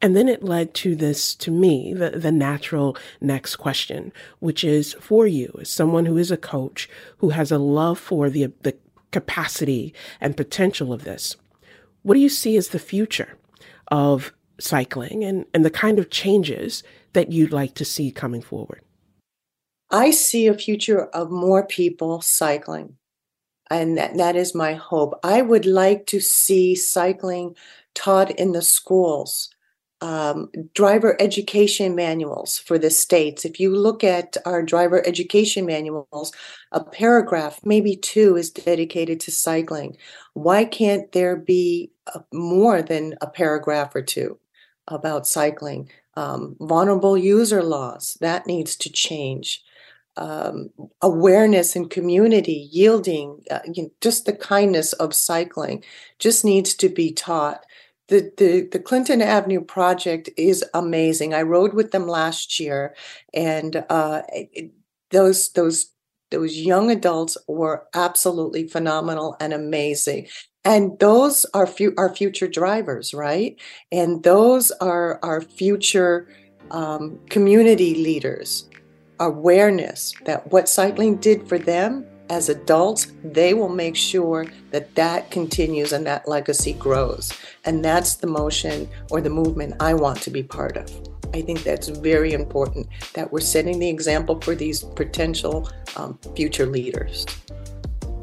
and 0.01 0.15
then 0.15 0.27
it 0.27 0.43
led 0.43 0.73
to 0.75 0.95
this, 0.95 1.33
to 1.35 1.51
me, 1.51 1.93
the, 1.93 2.11
the 2.11 2.31
natural 2.31 2.97
next 3.21 3.55
question, 3.55 4.11
which 4.39 4.63
is 4.63 4.93
for 4.99 5.25
you, 5.25 5.57
as 5.61 5.69
someone 5.69 6.05
who 6.05 6.17
is 6.17 6.31
a 6.31 6.37
coach, 6.37 6.89
who 7.17 7.29
has 7.29 7.51
a 7.51 7.57
love 7.57 7.97
for 7.97 8.29
the, 8.29 8.51
the 8.61 8.75
capacity 9.11 9.93
and 10.19 10.37
potential 10.37 10.91
of 10.91 11.05
this. 11.05 11.37
What 12.03 12.15
do 12.15 12.19
you 12.19 12.29
see 12.29 12.57
as 12.57 12.69
the 12.69 12.79
future 12.79 13.37
of 13.87 14.33
cycling 14.59 15.23
and, 15.23 15.45
and 15.53 15.63
the 15.63 15.71
kind 15.71 15.97
of 15.97 16.09
changes 16.09 16.83
that 17.13 17.31
you'd 17.31 17.53
like 17.53 17.73
to 17.75 17.85
see 17.85 18.11
coming 18.11 18.41
forward? 18.41 18.81
I 19.89 20.11
see 20.11 20.47
a 20.47 20.53
future 20.53 21.05
of 21.05 21.31
more 21.31 21.65
people 21.65 22.21
cycling. 22.21 22.97
And 23.71 23.97
that, 23.97 24.17
that 24.17 24.35
is 24.35 24.53
my 24.53 24.73
hope. 24.73 25.19
I 25.23 25.41
would 25.41 25.65
like 25.65 26.05
to 26.07 26.19
see 26.19 26.75
cycling 26.75 27.55
taught 27.95 28.29
in 28.31 28.51
the 28.51 28.61
schools 28.61 29.49
um, 30.01 30.49
driver 30.73 31.15
education 31.21 31.95
manuals 31.95 32.57
for 32.57 32.77
the 32.77 32.89
states. 32.89 33.45
If 33.45 33.59
you 33.59 33.75
look 33.75 34.03
at 34.03 34.37
our 34.45 34.61
driver 34.61 35.05
education 35.07 35.65
manuals, 35.65 36.33
a 36.71 36.83
paragraph, 36.83 37.59
maybe 37.63 37.95
two, 37.95 38.35
is 38.35 38.51
dedicated 38.51 39.19
to 39.21 39.31
cycling. 39.31 39.97
Why 40.33 40.65
can't 40.65 41.11
there 41.13 41.35
be 41.35 41.91
a, 42.13 42.21
more 42.33 42.81
than 42.81 43.15
a 43.21 43.27
paragraph 43.27 43.95
or 43.95 44.01
two 44.01 44.37
about 44.87 45.27
cycling? 45.27 45.89
Um, 46.17 46.55
vulnerable 46.59 47.17
user 47.17 47.63
laws, 47.63 48.17
that 48.21 48.47
needs 48.47 48.75
to 48.77 48.91
change. 48.91 49.63
Um, 50.17 50.69
awareness 51.01 51.75
and 51.75 51.89
community 51.89 52.69
yielding, 52.71 53.43
uh, 53.51 53.59
you 53.73 53.83
know, 53.83 53.89
just 53.99 54.25
the 54.25 54.31
kindness 54.31 54.93
of 54.93 55.13
cycling 55.13 55.83
just 56.19 56.45
needs 56.45 56.73
to 56.75 56.87
be 56.87 57.11
taught 57.11 57.65
the, 58.07 58.31
the 58.37 58.67
the 58.71 58.79
Clinton 58.79 59.21
Avenue 59.21 59.61
project 59.61 60.29
is 60.37 60.63
amazing. 60.73 61.33
I 61.33 61.41
rode 61.41 61.73
with 61.73 61.91
them 61.91 62.07
last 62.07 62.59
year, 62.59 62.95
and 63.33 63.83
uh, 63.89 64.21
it, 64.31 64.71
those 65.11 65.49
those 65.53 65.91
those 66.31 66.57
young 66.57 66.91
adults 66.91 67.37
were 67.47 67.87
absolutely 67.93 68.67
phenomenal 68.67 69.35
and 69.39 69.53
amazing. 69.53 70.27
And 70.63 70.97
those 70.99 71.45
are 71.53 71.67
fu- 71.67 71.93
our 71.97 72.13
future 72.13 72.47
drivers, 72.47 73.13
right? 73.13 73.59
And 73.91 74.23
those 74.23 74.71
are 74.71 75.19
our 75.21 75.41
future 75.41 76.27
um, 76.71 77.19
community 77.29 77.95
leaders. 77.95 78.67
Awareness 79.19 80.13
that 80.25 80.51
what 80.51 80.67
cycling 80.67 81.17
did 81.17 81.47
for 81.47 81.57
them 81.57 82.05
as 82.29 82.49
adults, 82.49 83.11
they 83.23 83.53
will 83.53 83.69
make 83.69 83.95
sure 83.95 84.45
that 84.71 84.93
that 84.95 85.31
continues 85.31 85.91
and 85.93 86.05
that 86.07 86.27
legacy 86.27 86.73
grows. 86.73 87.33
And 87.65 87.83
that's 87.83 88.15
the 88.15 88.27
motion 88.27 88.89
or 89.11 89.21
the 89.21 89.29
movement 89.29 89.75
I 89.79 89.93
want 89.93 90.21
to 90.23 90.29
be 90.29 90.43
part 90.43 90.77
of. 90.77 90.91
I 91.33 91.41
think 91.41 91.63
that's 91.63 91.89
very 91.89 92.33
important 92.33 92.87
that 93.13 93.31
we're 93.31 93.41
setting 93.41 93.79
the 93.79 93.89
example 93.89 94.39
for 94.41 94.55
these 94.55 94.83
potential 94.83 95.69
um, 95.97 96.17
future 96.35 96.65
leaders. 96.65 97.25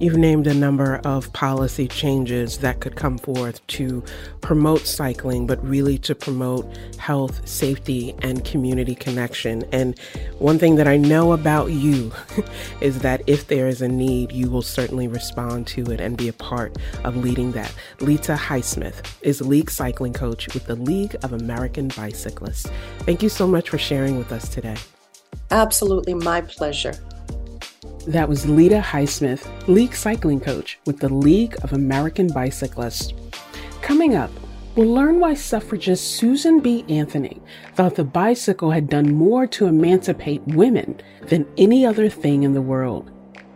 You've 0.02 0.16
named 0.16 0.48
a 0.48 0.54
number 0.54 0.96
of 1.04 1.32
policy 1.32 1.86
changes 1.86 2.58
that 2.58 2.80
could 2.80 2.96
come 2.96 3.18
forth 3.18 3.64
to 3.68 4.02
promote 4.40 4.80
cycling, 4.80 5.46
but 5.46 5.64
really 5.64 5.96
to 5.98 6.16
promote 6.16 6.66
health, 6.98 7.46
safety, 7.46 8.12
and 8.20 8.44
community 8.44 8.96
connection. 8.96 9.62
And 9.70 9.96
one 10.40 10.58
thing 10.58 10.74
that 10.74 10.88
I 10.88 10.96
know 10.96 11.34
about 11.34 11.70
you 11.70 12.10
is 12.80 12.98
that 13.02 13.22
if 13.28 13.46
there 13.46 13.68
is 13.68 13.80
a 13.80 13.86
need, 13.86 14.32
you 14.32 14.50
will 14.50 14.60
certainly 14.60 15.06
respond 15.06 15.68
to 15.68 15.92
it 15.92 16.00
and 16.00 16.16
be 16.16 16.26
a 16.26 16.32
part 16.32 16.76
of 17.04 17.16
leading 17.16 17.52
that. 17.52 17.72
Leta 18.00 18.34
Highsmith 18.34 19.06
is 19.22 19.40
league 19.40 19.70
cycling 19.70 20.14
coach 20.14 20.52
with 20.52 20.66
the 20.66 20.74
League 20.74 21.14
of 21.22 21.32
American 21.32 21.86
Bicyclists. 21.86 22.68
Thank 23.02 23.22
you 23.22 23.28
so 23.28 23.46
much 23.46 23.70
for 23.70 23.78
sharing 23.78 24.18
with 24.18 24.32
us 24.32 24.48
today. 24.48 24.78
Absolutely, 25.52 26.14
my 26.14 26.40
pleasure. 26.40 26.98
That 28.06 28.28
was 28.28 28.48
Leta 28.48 28.80
Highsmith, 28.80 29.46
league 29.68 29.94
cycling 29.94 30.40
coach 30.40 30.80
with 30.86 30.98
the 30.98 31.08
League 31.08 31.54
of 31.62 31.72
American 31.72 32.26
Bicyclists. 32.26 33.12
Coming 33.80 34.16
up, 34.16 34.30
we'll 34.74 34.92
learn 34.92 35.20
why 35.20 35.34
suffragist 35.34 36.16
Susan 36.16 36.58
B. 36.58 36.84
Anthony 36.88 37.40
thought 37.76 37.94
the 37.94 38.02
bicycle 38.02 38.72
had 38.72 38.88
done 38.88 39.14
more 39.14 39.46
to 39.46 39.66
emancipate 39.66 40.42
women 40.48 41.00
than 41.28 41.46
any 41.56 41.86
other 41.86 42.08
thing 42.08 42.42
in 42.42 42.54
the 42.54 42.60
world. 42.60 43.12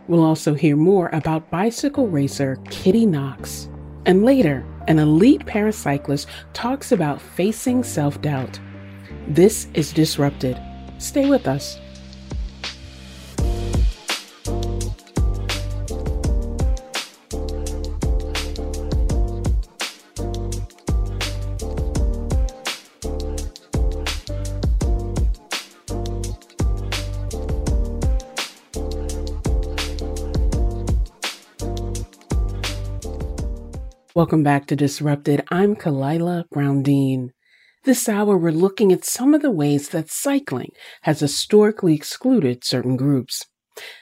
We'll 0.07 0.23
also 0.23 0.53
hear 0.53 0.77
more 0.77 1.09
about 1.11 1.51
bicycle 1.51 2.07
racer 2.07 2.57
Kitty 2.69 3.05
Knox. 3.05 3.67
And 4.05 4.23
later, 4.23 4.65
an 4.87 4.97
elite 4.97 5.45
paracyclist 5.45 6.27
talks 6.53 6.93
about 6.93 7.21
facing 7.21 7.83
self 7.83 8.21
doubt. 8.21 8.61
This 9.27 9.67
is 9.73 9.91
Disrupted. 9.91 10.57
Stay 10.99 11.29
with 11.29 11.49
us. 11.49 11.77
Welcome 34.17 34.41
back 34.41 34.65
to 34.65 34.75
Disrupted. 34.75 35.43
I'm 35.51 35.75
Kalila 35.75 36.49
Brown-Dean. 36.49 37.33
This 37.83 38.09
hour, 38.09 38.35
we're 38.35 38.49
looking 38.51 38.91
at 38.91 39.05
some 39.05 39.35
of 39.35 39.43
the 39.43 39.51
ways 39.51 39.89
that 39.89 40.09
cycling 40.09 40.71
has 41.03 41.19
historically 41.19 41.93
excluded 41.93 42.63
certain 42.63 42.97
groups. 42.97 43.45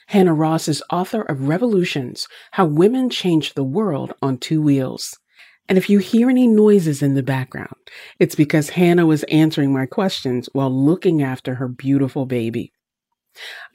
Hannah 0.08 0.34
Ross 0.34 0.70
is 0.70 0.82
author 0.90 1.24
of 1.24 1.50
Revolutions 1.50 2.30
How 2.52 2.64
Women 2.64 3.10
Changed 3.10 3.56
the 3.56 3.66
World 3.66 4.14
on 4.22 4.38
Two 4.38 4.62
Wheels. 4.62 5.20
And 5.68 5.78
if 5.78 5.90
you 5.90 6.00
hear 6.00 6.30
any 6.30 6.48
noises 6.48 7.02
in 7.02 7.16
the 7.16 7.22
background, 7.22 7.76
it's 8.18 8.36
because 8.36 8.70
Hannah 8.70 9.06
was 9.06 9.24
answering 9.24 9.74
my 9.74 9.86
questions 9.86 10.48
while 10.54 10.72
looking 10.72 11.24
after 11.24 11.56
her 11.56 11.68
beautiful 11.68 12.26
baby. 12.26 12.72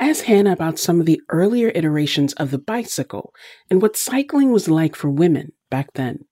I 0.01 0.09
asked 0.09 0.23
Hannah 0.23 0.53
about 0.53 0.79
some 0.79 1.01
of 1.01 1.05
the 1.05 1.21
earlier 1.29 1.71
iterations 1.75 2.33
of 2.33 2.51
the 2.51 2.59
bicycle 2.59 3.35
and 3.69 3.83
what 3.83 3.95
cycling 3.95 4.53
was 4.53 4.71
like 4.71 4.97
for 4.97 5.11
women 5.11 5.53
back 5.69 5.93
then. 5.93 6.25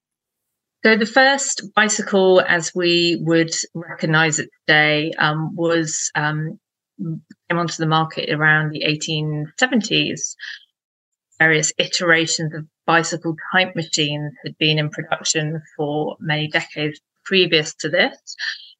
So 0.84 0.96
the 0.96 1.06
first 1.06 1.62
bicycle, 1.74 2.40
as 2.40 2.72
we 2.74 3.18
would 3.22 3.50
recognise 3.74 4.38
it 4.38 4.48
today, 4.66 5.12
um, 5.18 5.56
was 5.56 6.10
um, 6.14 6.60
came 6.98 7.58
onto 7.58 7.74
the 7.78 7.86
market 7.86 8.32
around 8.32 8.70
the 8.70 8.84
1870s. 8.84 10.34
Various 11.40 11.72
iterations 11.78 12.54
of 12.54 12.66
bicycle 12.86 13.36
type 13.52 13.74
machines 13.74 14.32
had 14.44 14.56
been 14.58 14.78
in 14.78 14.90
production 14.90 15.60
for 15.76 16.16
many 16.20 16.48
decades 16.48 17.00
previous 17.24 17.74
to 17.76 17.88
this. 17.88 18.16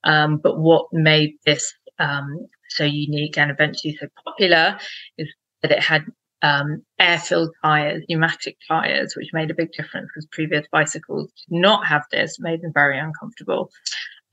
Um, 0.05 0.39
but 0.39 0.59
what 0.59 0.87
made 0.93 1.35
this 1.45 1.73
um, 1.99 2.47
so 2.71 2.85
unique 2.85 3.39
and 3.39 3.51
eventually 3.51 3.97
so 4.01 4.07
popular 4.25 4.79
is 5.17 5.29
that 5.63 5.73
it 5.73 5.83
had 5.83 6.05
um, 6.43 6.83
air-filled 6.99 7.51
tires, 7.63 8.05
pneumatic 8.09 8.57
tires, 8.67 9.15
which 9.17 9.31
made 9.33 9.51
a 9.51 9.55
big 9.55 9.73
difference 9.73 10.09
because 10.15 10.29
previous 10.31 10.67
bicycles 10.71 11.31
did 11.33 11.61
not 11.61 11.87
have 11.87 12.05
this, 12.13 12.39
made 12.39 12.63
them 12.63 12.73
very 12.73 12.99
uncomfortable. 12.99 13.71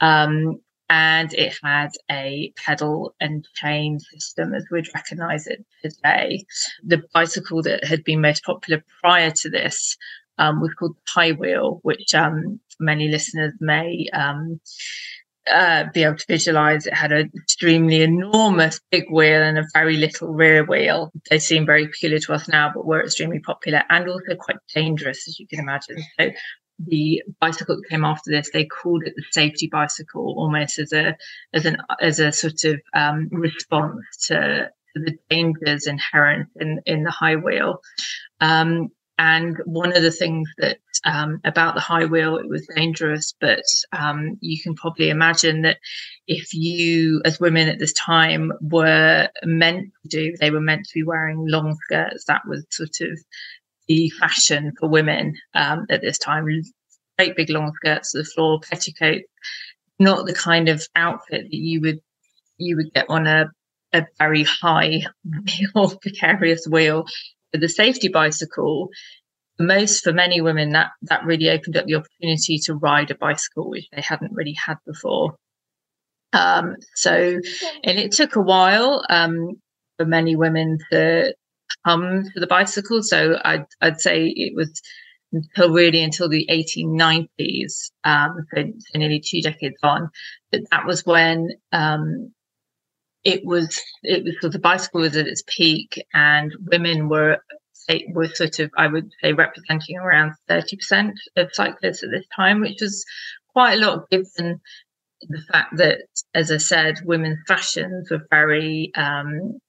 Um, 0.02 0.60
and 0.90 1.34
it 1.34 1.58
had 1.64 1.90
a 2.12 2.54
pedal 2.64 3.16
and 3.20 3.48
chain 3.56 4.00
system 4.00 4.54
as 4.54 4.66
we'd 4.70 4.94
recognize 4.94 5.48
it 5.48 5.66
today. 5.82 6.46
The 6.84 7.02
bicycle 7.14 7.64
that 7.64 7.84
had 7.84 8.04
been 8.04 8.22
most 8.22 8.44
popular 8.44 8.84
prior 9.02 9.32
to 9.32 9.50
this 9.50 9.98
um, 10.38 10.62
was 10.62 10.74
called 10.78 10.96
the 10.96 11.12
high 11.12 11.32
wheel, 11.32 11.80
which 11.82 12.14
um, 12.14 12.60
many 12.80 13.08
listeners 13.08 13.54
may 13.60 14.08
um, 14.14 14.60
uh, 15.52 15.86
be 15.94 16.04
able 16.04 16.18
to 16.18 16.26
visualize 16.28 16.86
it 16.86 16.94
had 16.94 17.12
an 17.12 17.32
extremely 17.36 18.02
enormous 18.02 18.80
big 18.92 19.06
wheel 19.12 19.42
and 19.42 19.58
a 19.58 19.66
very 19.74 19.98
little 19.98 20.30
rear 20.34 20.64
wheel. 20.64 21.12
They 21.30 21.40
seem 21.40 21.66
very 21.66 21.88
peculiar 21.88 22.20
to 22.20 22.34
us 22.34 22.48
now, 22.48 22.72
but 22.74 22.86
were 22.86 23.04
extremely 23.04 23.40
popular 23.40 23.84
and 23.90 24.08
also 24.10 24.36
quite 24.36 24.58
dangerous, 24.74 25.28
as 25.28 25.40
you 25.40 25.48
can 25.48 25.60
imagine. 25.60 25.98
So 26.20 26.32
the 26.80 27.24
bicycle 27.40 27.76
that 27.78 27.90
came 27.90 28.04
after 28.06 28.32
this, 28.32 28.50
they 28.52 28.66
called 28.66 29.04
it 29.06 29.14
the 29.16 29.24
safety 29.32 29.68
bicycle, 29.72 30.34
almost 30.38 30.80
as 30.80 30.92
a 30.92 31.16
as 31.54 31.66
an 31.66 31.78
as 32.02 32.20
a 32.20 32.32
sort 32.32 32.64
of 32.66 32.80
um, 32.94 33.30
response 33.32 34.04
to, 34.28 34.70
the 34.96 35.18
dangers 35.30 35.88
inherent 35.88 36.48
in 36.56 36.80
in 36.86 37.04
the 37.04 37.12
high 37.12 37.36
wheel. 37.36 37.82
Um, 38.40 38.90
and 39.18 39.58
one 39.66 39.96
of 39.96 40.04
the 40.04 40.12
things 40.12 40.50
that 40.58 40.80
um, 41.06 41.40
about 41.46 41.76
the 41.76 41.82
high 41.82 42.06
wheel, 42.06 42.38
it 42.38 42.50
was 42.50 42.68
dangerous, 42.76 43.34
but 43.40 43.64
um, 43.94 44.38
you 44.42 44.62
can 44.62 44.76
probably 44.76 45.10
imagine 45.10 45.62
that 45.62 45.78
if 46.28 46.54
you, 46.54 47.22
as 47.24 47.40
women 47.40 47.70
at 47.70 47.80
this 47.80 47.94
time, 47.94 48.52
were 48.62 49.30
meant 49.44 49.92
to 50.04 50.10
do, 50.10 50.36
they 50.40 50.52
were 50.52 50.60
meant 50.60 50.86
to 50.86 50.94
be 50.94 51.04
wearing 51.04 51.48
long 51.48 51.78
skirts. 51.84 52.26
That 52.26 52.42
was 52.48 52.66
sort 52.72 53.02
of 53.02 53.20
the 53.88 54.10
fashion 54.20 54.74
for 54.80 54.90
women 54.90 55.36
um, 55.54 55.86
at 55.90 56.02
this 56.02 56.18
time. 56.18 56.46
Great 57.18 57.38
big 57.38 57.50
long 57.50 57.72
skirts 57.76 58.12
to 58.12 58.18
the 58.20 58.26
floor, 58.26 58.60
petticoats, 58.60 59.28
not 60.00 60.26
the 60.26 60.34
kind 60.34 60.68
of 60.68 60.86
outfit 60.96 61.44
that 61.44 61.58
you 61.58 61.80
would 61.82 62.00
you 62.58 62.76
would 62.76 62.94
get 62.94 63.06
on 63.10 63.28
a 63.28 63.46
a 63.94 64.06
very 64.20 64.44
high 64.44 65.04
wheel, 65.76 65.96
precarious 66.02 66.68
wheel 66.68 67.06
the 67.54 67.70
safety 67.70 68.08
bicycle, 68.08 68.90
most 69.60 70.04
for 70.04 70.12
many 70.14 70.42
women, 70.42 70.72
that 70.72 70.92
that 71.04 71.26
really 71.26 71.50
opened 71.50 71.78
up 71.78 71.86
the 71.86 71.96
opportunity 71.96 72.58
to 72.66 72.76
ride 72.76 73.12
a 73.12 73.16
bicycle, 73.16 73.70
which 73.70 73.88
they 73.94 74.02
hadn't 74.02 74.34
really 74.34 74.56
had 74.66 74.78
before. 74.86 75.36
Um, 76.34 76.76
so, 76.96 77.40
and 77.84 78.00
it 78.00 78.12
took 78.12 78.36
a 78.36 78.42
while 78.42 79.06
um, 79.10 79.62
for 79.98 80.06
many 80.06 80.36
women 80.36 80.78
to 80.92 81.34
come 81.86 82.24
to 82.34 82.40
the 82.40 82.48
bicycle. 82.48 83.02
So 83.02 83.40
I'd, 83.44 83.66
I'd 83.82 84.02
say 84.02 84.26
it 84.28 84.54
was 84.56 84.82
until 85.32 85.74
really 85.74 86.04
until 86.04 86.30
the 86.30 86.48
1890s, 86.50 87.92
um, 88.04 88.46
so 88.54 88.64
nearly 88.96 89.22
two 89.26 89.42
decades 89.42 89.78
on, 89.84 90.10
But 90.52 90.62
that 90.72 90.86
was 90.86 91.06
when 91.06 91.50
um, 91.72 92.34
it 93.26 93.44
was 93.44 93.82
it 94.04 94.24
was 94.24 94.34
sort 94.36 94.46
of 94.46 94.52
the 94.54 94.60
bicycle 94.60 95.02
was 95.02 95.18
at 95.18 95.28
its 95.28 95.44
peak 95.48 96.02
and 96.14 96.54
women 96.72 97.10
were 97.10 97.40
were 98.10 98.28
sort 98.28 98.60
of 98.60 98.72
I 98.78 98.88
would 98.88 99.12
say 99.22 99.34
representing 99.34 99.98
around 99.98 100.34
30% 100.50 101.12
of 101.36 101.54
cyclists 101.54 102.04
at 102.04 102.12
this 102.12 102.26
time, 102.36 102.62
which 102.62 102.82
was 102.82 103.04
quite 103.54 103.74
a 103.74 103.86
lot 103.86 104.10
given 104.10 104.62
the 105.22 105.42
fact 105.52 105.78
that, 105.78 106.00
as 106.34 106.52
I 106.52 106.58
said, 106.58 107.00
women's 107.04 107.40
fashions 107.48 108.10
were 108.12 108.26
very 108.30 108.92
um, 108.96 109.60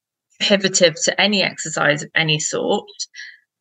to 0.40 1.14
any 1.18 1.42
exercise 1.42 2.02
of 2.02 2.10
any 2.14 2.38
sort. 2.38 2.88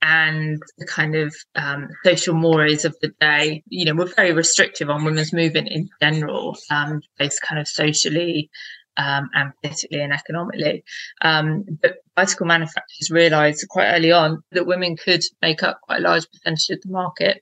And 0.01 0.61
the 0.77 0.85
kind 0.85 1.15
of 1.15 1.35
um, 1.55 1.87
social 2.03 2.35
mores 2.35 2.85
of 2.85 2.95
the 3.01 3.11
day, 3.19 3.63
you 3.69 3.85
know, 3.85 3.95
were 3.95 4.11
very 4.15 4.33
restrictive 4.33 4.89
on 4.89 5.03
women's 5.03 5.33
movement 5.33 5.69
in 5.69 5.89
general, 5.99 6.57
um, 6.69 7.01
based 7.17 7.41
kind 7.41 7.59
of 7.59 7.67
socially 7.67 8.51
um, 8.97 9.29
and 9.33 9.51
politically 9.61 10.01
and 10.01 10.13
economically. 10.13 10.83
Um, 11.21 11.65
but 11.81 11.97
bicycle 12.15 12.45
manufacturers 12.45 13.11
realised 13.11 13.67
quite 13.69 13.91
early 13.93 14.11
on 14.11 14.41
that 14.51 14.67
women 14.67 14.95
could 14.97 15.23
make 15.41 15.63
up 15.63 15.79
quite 15.81 15.99
a 15.99 16.03
large 16.03 16.25
percentage 16.31 16.69
of 16.69 16.81
the 16.81 16.91
market. 16.91 17.41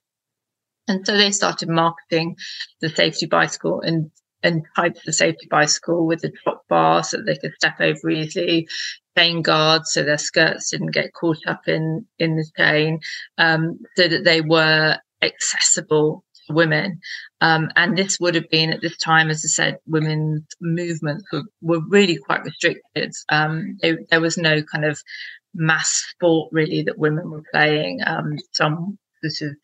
And 0.87 1.05
so 1.05 1.15
they 1.15 1.31
started 1.31 1.69
marketing 1.69 2.35
the 2.81 2.89
safety 2.89 3.25
bicycle 3.25 3.81
and, 3.81 4.11
and 4.41 4.63
types 4.75 5.07
of 5.07 5.15
safety 5.15 5.47
bicycle 5.49 6.05
with 6.05 6.21
the 6.21 6.33
drop 6.43 6.63
bar 6.67 7.03
so 7.03 7.21
they 7.21 7.37
could 7.37 7.53
step 7.55 7.75
over 7.79 8.09
easily, 8.09 8.67
chain 9.17 9.41
guards 9.41 9.93
so 9.93 10.03
their 10.03 10.17
skirts 10.17 10.71
didn't 10.71 10.91
get 10.91 11.13
caught 11.13 11.37
up 11.47 11.67
in 11.67 12.05
in 12.19 12.35
the 12.35 12.45
chain, 12.57 12.99
um, 13.37 13.79
so 13.95 14.07
that 14.07 14.23
they 14.23 14.41
were 14.41 14.97
accessible 15.21 16.25
women. 16.49 16.99
Um, 17.41 17.69
and 17.75 17.97
this 17.97 18.19
would 18.19 18.35
have 18.35 18.49
been 18.49 18.71
at 18.71 18.81
this 18.81 18.97
time, 18.97 19.29
as 19.29 19.43
I 19.45 19.49
said, 19.49 19.77
women's 19.85 20.45
movements 20.61 21.25
were, 21.31 21.43
were 21.61 21.81
really 21.87 22.17
quite 22.17 22.43
restricted. 22.43 23.11
Um, 23.29 23.77
there 23.81 24.21
was 24.21 24.37
no 24.37 24.61
kind 24.63 24.85
of 24.85 24.99
mass 25.53 25.89
sport 26.11 26.49
really 26.51 26.83
that 26.83 26.97
women 26.97 27.29
were 27.29 27.43
playing. 27.51 27.99
Um, 28.05 28.37
some 28.51 28.97
sort 29.23 29.51
of 29.51 29.57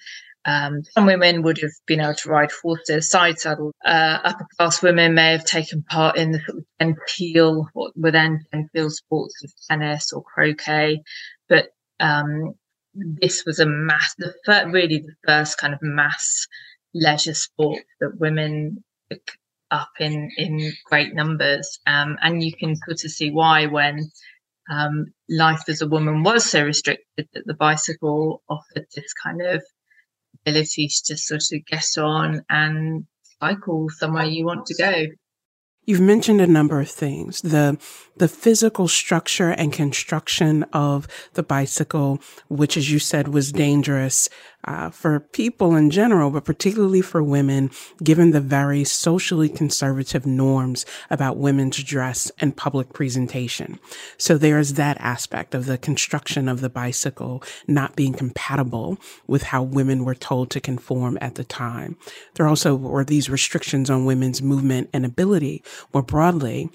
um, 0.46 0.84
some 0.96 1.06
women 1.06 1.42
would 1.44 1.60
have 1.60 1.72
been 1.86 2.00
able 2.00 2.16
to 2.16 2.30
ride 2.30 2.52
horses, 2.52 3.10
side 3.10 3.40
saddle. 3.40 3.74
Uh, 3.86 4.20
upper 4.24 4.48
class 4.58 4.82
women 4.82 5.14
may 5.14 5.32
have 5.32 5.44
taken 5.44 5.84
part 5.84 6.18
in 6.18 6.32
the 6.32 6.40
sort 6.40 6.60
of 6.60 6.66
genteel, 6.80 7.68
what 7.74 7.92
were 7.96 8.12
then 8.12 8.46
genteel 8.52 8.90
sports 8.90 9.44
of 9.44 9.52
tennis 9.70 10.14
or 10.14 10.24
croquet. 10.24 11.04
But 11.50 11.68
um, 12.00 12.54
this 12.94 13.44
was 13.46 13.60
a 13.60 13.66
mass, 13.66 14.16
the 14.18 14.34
first, 14.46 14.68
really 14.68 15.00
the 15.00 15.16
first 15.28 15.58
kind 15.58 15.74
of 15.74 15.82
mass 15.82 16.48
leisure 16.94 17.34
sport 17.34 17.84
that 18.00 18.20
women 18.20 18.84
took 19.12 19.32
up 19.72 19.92
in 20.00 20.30
in 20.38 20.72
great 20.86 21.14
numbers. 21.14 21.80
Um, 21.86 22.18
and 22.22 22.44
you 22.44 22.54
can 22.54 22.76
sort 22.76 23.04
of 23.04 23.12
see 23.12 23.32
why 23.32 23.68
when 23.68 24.12
um, 24.70 25.14
life 25.28 25.64
as 25.68 25.82
a 25.82 25.88
woman 25.88 26.24
was 26.24 26.46
so 26.46 26.64
restricted 26.64 27.28
that 27.34 27.46
the 27.46 27.54
bicycle 27.54 28.44
offered 28.50 28.86
this 28.96 29.14
kind 29.14 29.42
of 29.42 29.64
ability 30.42 30.88
to 30.88 31.14
just 31.14 31.28
sort 31.28 31.44
of 31.52 31.66
get 31.66 31.98
on 31.98 32.44
and 32.50 33.06
cycle 33.40 33.90
somewhere 33.90 34.26
you 34.26 34.46
want 34.46 34.66
to 34.68 34.76
go. 34.76 35.06
You've 35.90 36.02
mentioned 36.02 36.40
a 36.40 36.46
number 36.46 36.80
of 36.80 36.88
things. 36.88 37.42
The 37.42 37.80
the 38.20 38.28
physical 38.28 38.88
structure 38.88 39.50
and 39.52 39.72
construction 39.72 40.64
of 40.74 41.08
the 41.34 41.42
bicycle, 41.42 42.22
which 42.50 42.76
as 42.76 42.92
you 42.92 43.00
said 43.00 43.30
was 43.30 43.52
dangerous 43.54 44.30
uh, 44.66 44.90
for 44.90 45.22
people 45.22 45.76
in 45.76 45.90
general, 45.90 46.30
but 46.30 46.44
particularly 46.44 47.02
for 47.02 47.24
women, 47.24 47.72
given 48.04 48.32
the 48.32 48.42
very 48.42 48.84
socially 48.84 49.48
conservative 49.48 50.26
norms 50.26 50.86
about 51.10 51.38
women's 51.38 51.82
dress 51.82 52.30
and 52.40 52.58
public 52.58 52.92
presentation. 52.92 53.80
So 54.18 54.38
there's 54.38 54.74
that 54.74 54.98
aspect 55.00 55.56
of 55.56 55.66
the 55.66 55.78
construction 55.78 56.50
of 56.50 56.60
the 56.60 56.70
bicycle 56.70 57.42
not 57.68 57.96
being 57.96 58.14
compatible 58.14 58.98
with 59.28 59.44
how 59.44 59.64
women 59.64 60.04
were 60.04 60.14
told 60.14 60.52
to 60.52 60.60
conform 60.60 61.18
at 61.22 61.36
the 61.36 61.46
time. 61.46 61.96
There 62.34 62.48
also 62.48 62.76
were 62.76 63.06
these 63.06 63.30
restrictions 63.30 63.90
on 63.90 64.04
women's 64.04 64.42
movement 64.42 64.90
and 64.92 65.06
ability 65.06 65.64
more 65.94 66.04
broadly. 66.04 66.70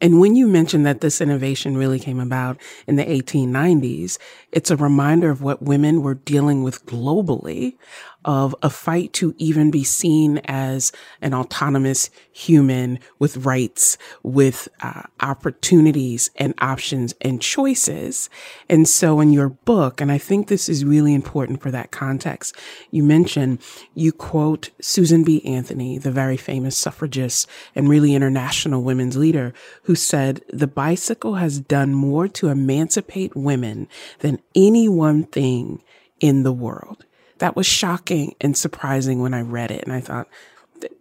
And 0.00 0.20
when 0.20 0.36
you 0.36 0.46
mention 0.46 0.82
that 0.82 1.00
this 1.00 1.20
innovation 1.20 1.76
really 1.76 1.98
came 1.98 2.20
about 2.20 2.60
in 2.86 2.96
the 2.96 3.04
1890s, 3.04 4.18
it's 4.54 4.70
a 4.70 4.76
reminder 4.76 5.30
of 5.30 5.42
what 5.42 5.60
women 5.60 6.00
were 6.00 6.14
dealing 6.14 6.62
with 6.62 6.86
globally 6.86 7.76
of 8.24 8.54
a 8.62 8.70
fight 8.70 9.12
to 9.12 9.34
even 9.36 9.70
be 9.70 9.84
seen 9.84 10.38
as 10.46 10.92
an 11.20 11.34
autonomous 11.34 12.08
human 12.32 12.98
with 13.18 13.36
rights, 13.38 13.98
with 14.22 14.68
uh, 14.80 15.02
opportunities 15.20 16.30
and 16.36 16.54
options 16.58 17.14
and 17.20 17.42
choices. 17.42 18.30
And 18.68 18.88
so 18.88 19.20
in 19.20 19.32
your 19.32 19.50
book, 19.50 20.00
and 20.00 20.10
I 20.10 20.18
think 20.18 20.48
this 20.48 20.68
is 20.68 20.84
really 20.84 21.14
important 21.14 21.60
for 21.60 21.70
that 21.70 21.90
context, 21.90 22.56
you 22.90 23.02
mention, 23.02 23.58
you 23.94 24.12
quote 24.12 24.70
Susan 24.80 25.22
B. 25.22 25.44
Anthony, 25.44 25.98
the 25.98 26.10
very 26.10 26.36
famous 26.36 26.78
suffragist 26.78 27.46
and 27.74 27.88
really 27.88 28.14
international 28.14 28.82
women's 28.82 29.16
leader, 29.16 29.52
who 29.82 29.94
said, 29.94 30.40
the 30.48 30.66
bicycle 30.66 31.34
has 31.34 31.60
done 31.60 31.92
more 31.92 32.26
to 32.28 32.48
emancipate 32.48 33.36
women 33.36 33.86
than 34.20 34.38
any 34.54 34.88
one 34.88 35.24
thing 35.24 35.82
in 36.20 36.42
the 36.42 36.52
world 36.52 37.04
that 37.38 37.56
was 37.56 37.66
shocking 37.66 38.34
and 38.40 38.56
surprising 38.56 39.20
when 39.20 39.34
I 39.34 39.40
read 39.40 39.70
it. 39.70 39.82
And 39.84 39.92
I 39.92 40.00
thought, 40.00 40.28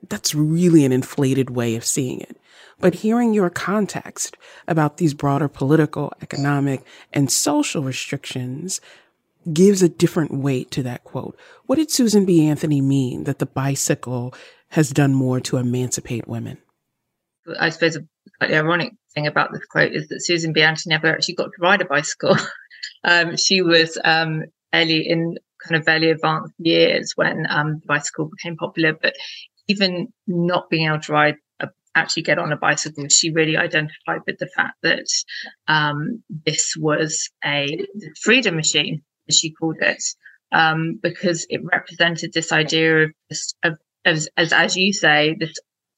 that's 0.09 0.35
really 0.35 0.85
an 0.85 0.91
inflated 0.91 1.49
way 1.49 1.75
of 1.75 1.85
seeing 1.85 2.21
it. 2.21 2.37
But 2.79 2.95
hearing 2.95 3.33
your 3.33 3.49
context 3.49 4.35
about 4.67 4.97
these 4.97 5.13
broader 5.13 5.47
political, 5.47 6.11
economic, 6.21 6.85
and 7.13 7.31
social 7.31 7.83
restrictions 7.83 8.81
gives 9.51 9.81
a 9.81 9.89
different 9.89 10.33
weight 10.33 10.71
to 10.71 10.83
that 10.83 11.03
quote. 11.03 11.37
What 11.65 11.75
did 11.75 11.91
Susan 11.91 12.25
B. 12.25 12.45
Anthony 12.45 12.81
mean 12.81 13.25
that 13.25 13.39
the 13.39 13.45
bicycle 13.45 14.33
has 14.69 14.89
done 14.89 15.13
more 15.13 15.39
to 15.41 15.57
emancipate 15.57 16.27
women? 16.27 16.57
I 17.59 17.69
suppose 17.69 17.97
slightly 18.37 18.57
ironic 18.57 18.93
thing 19.13 19.27
about 19.27 19.51
this 19.51 19.65
quote 19.65 19.91
is 19.93 20.07
that 20.07 20.23
Susan 20.23 20.53
B. 20.53 20.61
Anthony 20.61 20.93
never 20.93 21.07
actually 21.07 21.35
got 21.35 21.45
to 21.45 21.61
ride 21.61 21.81
a 21.81 21.85
bicycle. 21.85 22.35
um, 23.03 23.37
she 23.37 23.61
was 23.61 23.97
um, 24.03 24.43
early 24.73 25.07
in 25.07 25.37
kind 25.63 25.79
of 25.79 25.85
fairly 25.85 26.09
advanced 26.09 26.53
years 26.59 27.13
when 27.15 27.45
um, 27.49 27.79
the 27.79 27.85
bicycle 27.87 28.29
became 28.29 28.57
popular. 28.57 28.93
But 28.93 29.13
even 29.67 30.07
not 30.27 30.69
being 30.69 30.87
able 30.87 30.99
to 30.99 31.11
ride, 31.11 31.35
a, 31.59 31.69
actually 31.95 32.23
get 32.23 32.39
on 32.39 32.51
a 32.51 32.57
bicycle, 32.57 33.07
she 33.07 33.31
really 33.31 33.57
identified 33.57 34.21
with 34.25 34.37
the 34.39 34.47
fact 34.47 34.77
that 34.83 35.05
um, 35.67 36.23
this 36.45 36.75
was 36.77 37.29
a 37.45 37.85
freedom 38.21 38.55
machine, 38.55 39.01
as 39.29 39.37
she 39.37 39.51
called 39.51 39.77
it, 39.79 40.03
um, 40.51 40.99
because 41.01 41.45
it 41.49 41.61
represented 41.63 42.33
this 42.33 42.51
idea 42.51 43.03
of, 43.03 43.11
of 43.63 43.77
as, 44.05 44.27
as, 44.35 44.51
as 44.51 44.75
you 44.75 44.91
say, 44.91 45.35
this 45.39 45.53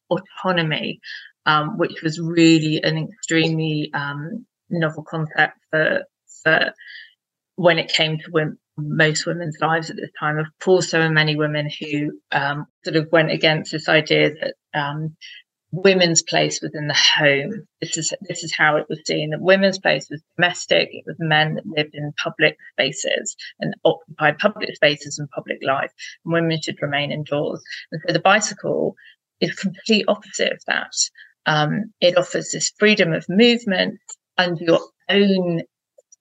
autonomy, 0.10 1.00
um, 1.48 1.78
which 1.78 2.02
was 2.04 2.20
really 2.20 2.82
an 2.84 2.98
extremely 2.98 3.90
um, 3.94 4.46
novel 4.70 5.04
concept 5.04 5.58
for 5.72 6.04
for 6.46 6.74
when 7.56 7.80
it 7.80 7.92
came 7.92 8.18
to 8.18 8.32
women, 8.32 8.58
most 8.78 9.26
women's 9.26 9.58
lives 9.62 9.90
at 9.90 9.96
this 9.96 10.12
time. 10.20 10.38
Of 10.38 10.48
course, 10.62 10.92
there 10.92 11.02
were 11.02 11.10
many 11.10 11.36
women 11.36 11.70
who 11.80 12.12
um, 12.32 12.68
sort 12.84 12.98
of 12.98 13.08
went 13.12 13.32
against 13.32 13.72
this 13.72 13.88
idea 13.88 14.32
that 14.34 14.56
um, 14.74 15.16
women's 15.72 16.22
place 16.22 16.62
was 16.62 16.72
in 16.74 16.88
the 16.88 16.94
home. 16.94 17.66
This 17.82 17.98
is 17.98 18.14
this 18.22 18.44
is 18.44 18.54
how 18.56 18.78
it 18.78 18.86
was 18.90 19.00
seen. 19.06 19.30
That 19.32 19.42
women's 19.42 19.80
place 19.80 20.08
was 20.10 20.22
domestic. 20.36 20.90
It 20.92 21.04
was 21.06 21.16
men 21.20 21.56
that 21.56 21.66
lived 21.66 21.94
in 21.94 22.14
public 22.22 22.58
spaces 22.74 23.36
and 23.60 23.76
occupied 23.84 24.40
public 24.40 24.76
spaces 24.76 25.20
and 25.20 25.30
public 25.32 25.60
life. 25.62 25.92
And 26.26 26.34
women 26.34 26.62
should 26.62 26.82
remain 26.82 27.12
indoors. 27.12 27.64
And 27.92 28.02
so 28.06 28.14
the 28.14 28.20
bicycle 28.20 28.96
is 29.40 29.54
complete 29.56 30.06
opposite 30.08 30.54
of 30.54 30.62
that. 30.68 30.92
Um, 31.46 31.94
it 32.02 32.18
offers 32.18 32.52
this 32.52 32.72
freedom 32.78 33.14
of 33.14 33.26
movement 33.30 34.00
under 34.38 34.64
your 34.64 34.82
own 35.10 35.62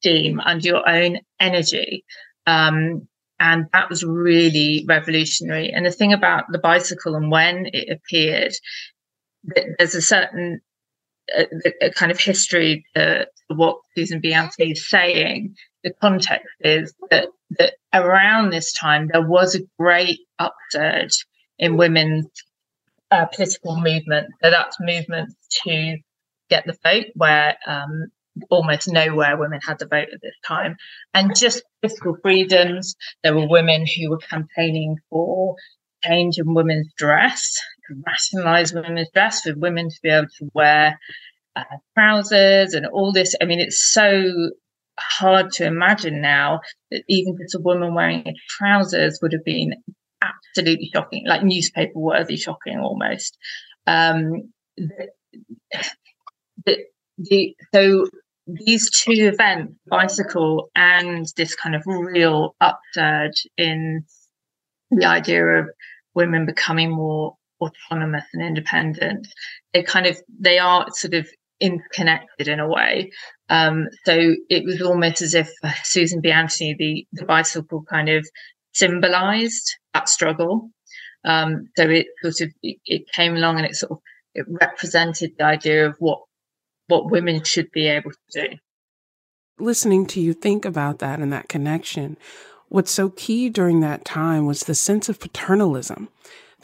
steam, 0.05 0.41
under 0.41 0.67
your 0.67 0.89
own 0.89 1.19
energy. 1.41 2.05
Um, 2.47 3.09
and 3.41 3.67
that 3.73 3.89
was 3.89 4.05
really 4.05 4.85
revolutionary. 4.87 5.71
And 5.73 5.87
the 5.87 5.91
thing 5.91 6.13
about 6.13 6.45
the 6.51 6.59
bicycle 6.59 7.15
and 7.15 7.31
when 7.31 7.67
it 7.73 7.89
appeared, 7.91 8.53
there's 9.79 9.95
a 9.95 10.03
certain 10.03 10.61
a, 11.35 11.47
a 11.87 11.91
kind 11.91 12.13
of 12.13 12.21
history 12.21 12.85
to, 12.95 13.25
to, 13.25 13.57
what 13.57 13.79
Susan 13.97 14.21
B. 14.21 14.35
Anthony 14.35 14.73
is 14.73 14.89
saying. 14.89 15.57
The 15.83 15.93
context 16.01 16.47
is 16.61 16.95
that, 17.11 17.29
that 17.59 17.75
around 17.93 18.51
this 18.51 18.73
time 18.73 19.09
there 19.11 19.27
was 19.27 19.55
a 19.55 19.61
great 19.79 20.21
upsurge 20.39 21.27
in 21.59 21.77
women's 21.77 22.27
uh, 23.11 23.27
political 23.27 23.81
movement. 23.81 24.29
So 24.43 24.51
that's 24.51 24.77
movements 24.81 25.35
to 25.65 25.97
get 26.51 26.67
the 26.67 26.77
vote, 26.83 27.07
where 27.15 27.57
um, 27.67 28.09
almost 28.51 28.89
nowhere 28.89 29.37
women 29.37 29.61
had 29.67 29.79
the 29.79 29.87
vote 29.87 30.09
at 30.13 30.21
this 30.23 30.37
time. 30.47 30.77
And 31.13 31.37
just 31.37 31.63
political 31.81 32.17
freedoms. 32.23 32.97
There 33.23 33.35
were 33.35 33.49
women 33.49 33.87
who 33.87 34.11
were 34.11 34.19
campaigning 34.19 34.97
for 35.11 35.57
change 36.03 36.39
in 36.39 36.55
women's 36.55 36.93
dress, 36.97 37.59
to 37.89 37.95
rationalize 38.07 38.73
women's 38.73 39.11
dress 39.13 39.43
for 39.43 39.55
women 39.57 39.89
to 39.89 39.97
be 40.03 40.11
able 40.11 40.29
to 40.39 40.51
wear 40.55 40.99
uh, 41.57 41.65
trousers 41.97 42.75
and 42.75 42.87
all 42.87 43.13
this. 43.13 43.35
I 43.41 43.45
mean, 43.45 43.61
it's 43.61 43.93
so 43.93 44.51
hard 44.99 45.51
to 45.53 45.67
imagine 45.67 46.21
now 46.21 46.61
that 46.91 47.03
even 47.09 47.37
just 47.41 47.55
a 47.55 47.61
woman 47.61 47.95
wearing 47.95 48.35
trousers 48.49 49.19
would 49.23 49.33
have 49.33 49.45
been 49.45 49.75
absolutely 50.23 50.91
shocking, 50.95 51.25
like 51.27 51.43
newspaper 51.43 51.99
worthy 51.99 52.37
shocking 52.37 52.79
almost. 52.79 53.37
Um, 53.87 54.53
the, 54.77 55.09
the, 56.65 56.79
the, 57.19 57.57
so 57.75 58.07
these 58.47 58.91
two 58.91 59.13
events, 59.13 59.75
bicycle 59.87 60.71
and 60.75 61.27
this 61.37 61.55
kind 61.55 61.75
of 61.75 61.83
real 61.87 62.55
upsurge 62.61 63.47
in 63.57 64.05
the 64.91 65.07
idea 65.07 65.45
of 65.45 65.69
women 66.15 66.47
becoming 66.47 66.91
more 66.91 67.37
autonomous 67.61 68.25
and 68.33 68.43
independent, 68.43 69.27
they 69.73 69.83
kind 69.83 70.07
of 70.07 70.21
they 70.39 70.59
are 70.59 70.87
sort 70.91 71.15
of 71.15 71.27
interconnected 71.61 72.49
in 72.49 72.61
a 72.61 72.69
way. 72.69 73.11
Um, 73.49 73.89
so 74.05 74.35
it 74.51 74.65
was 74.65 74.83
almost 74.83 75.23
as 75.23 75.35
if 75.35 75.51
uh, 75.63 75.73
Susan 75.83 76.21
B. 76.21 76.31
Anthony, 76.31 76.75
the, 76.79 77.07
the 77.13 77.27
bicycle 77.27 77.85
kind 77.89 78.09
of 78.09 78.27
symbolized 78.73 79.77
that 79.93 80.09
struggle. 80.09 80.71
Um, 81.25 81.69
so 81.77 81.89
it 81.89 82.07
sort 82.23 82.41
of 82.43 82.55
it, 82.63 82.77
it, 82.85 83.03
came 83.15 83.35
along 83.37 83.57
and 83.57 83.67
it 83.67 83.77
sort 83.77 83.93
of 83.93 83.99
it 84.35 84.47
represented 84.49 85.33
the 85.39 85.45
idea 85.45 85.87
of 85.87 85.97
what 85.99 86.21
what 86.89 87.11
women 87.11 87.43
should 87.45 87.71
be 87.71 87.89
able 87.89 88.11
to 88.11 88.49
do. 88.49 88.57
Listening 89.59 90.07
to 90.07 90.21
you 90.21 90.33
think 90.33 90.65
about 90.65 90.99
that 90.99 91.21
and 91.21 91.33
that 91.33 91.49
connection, 91.49 92.17
what's 92.69 92.91
so 92.91 93.11
key 93.11 93.49
during 93.49 93.81
that 93.81 94.05
time 94.05 94.47
was 94.47 94.61
the 94.61 94.75
sense 94.75 95.09
of 95.09 95.21
paternalism 95.21 96.09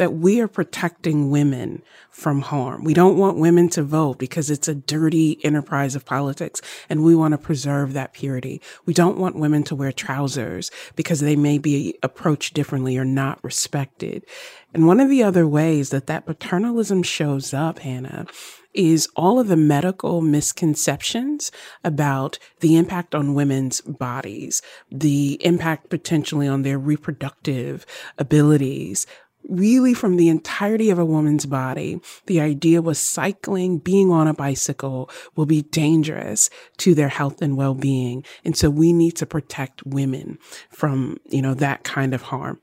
that 0.01 0.15
we 0.15 0.41
are 0.41 0.49
protecting 0.49 1.31
women 1.31 1.83
from 2.09 2.41
harm. 2.41 2.85
We 2.85 2.95
don't 2.95 3.19
want 3.19 3.37
women 3.37 3.69
to 3.69 3.83
vote 3.83 4.19
because 4.19 4.51
it's 4.51 4.67
a 4.67 4.75
dirty 4.75 5.39
enterprise 5.45 5.95
of 5.95 6.07
politics 6.07 6.63
and 6.89 7.05
we 7.05 7.15
want 7.15 7.33
to 7.33 7.39
preserve 7.39 7.93
that 7.93 8.15
purity. 8.15 8.63
We 8.87 8.95
don't 8.95 9.19
want 9.19 9.37
women 9.37 9.63
to 9.65 9.75
wear 9.75 9.93
trousers 9.93 10.71
because 10.97 11.21
they 11.21 11.37
may 11.37 11.59
be 11.59 11.99
approached 12.03 12.55
differently 12.55 12.97
or 12.97 13.05
not 13.05 13.45
respected. 13.45 14.25
And 14.73 14.87
one 14.87 15.01
of 15.01 15.11
the 15.11 15.23
other 15.23 15.47
ways 15.47 15.91
that 15.91 16.07
that 16.07 16.25
paternalism 16.25 17.03
shows 17.03 17.53
up, 17.53 17.81
Hannah, 17.81 18.27
is 18.75 19.09
all 19.17 19.39
of 19.39 19.49
the 19.49 19.57
medical 19.57 20.21
misconceptions 20.21 21.51
about 21.83 22.39
the 22.61 22.77
impact 22.77 23.15
on 23.15 23.35
women's 23.35 23.81
bodies, 23.81 24.63
the 24.91 25.39
impact 25.45 25.91
potentially 25.91 26.47
on 26.47 26.63
their 26.63 26.79
reproductive 26.79 27.85
abilities, 28.19 29.07
really 29.49 29.95
from 29.95 30.17
the 30.17 30.29
entirety 30.29 30.91
of 30.91 30.99
a 30.99 31.05
woman's 31.05 31.47
body, 31.47 32.01
the 32.27 32.41
idea 32.41 32.83
was 32.83 32.99
cycling, 32.99 33.79
being 33.79 34.11
on 34.11 34.29
a 34.29 34.35
bicycle 34.35 35.11
will 35.35 35.47
be 35.47 35.63
dangerous 35.63 36.51
to 36.77 36.95
their 36.95 37.09
health 37.09 37.41
and 37.43 37.57
well-being. 37.57 38.25
And 38.45 38.57
so 38.57 38.71
we 38.71 38.93
need 38.93 39.17
to 39.17 39.27
protect 39.27 39.85
women 39.87 40.39
from, 40.71 41.19
you 41.29 41.43
know, 41.43 41.55
that 41.55 41.85
kind 41.85 42.15
of 42.15 42.23
harm. 42.23 42.61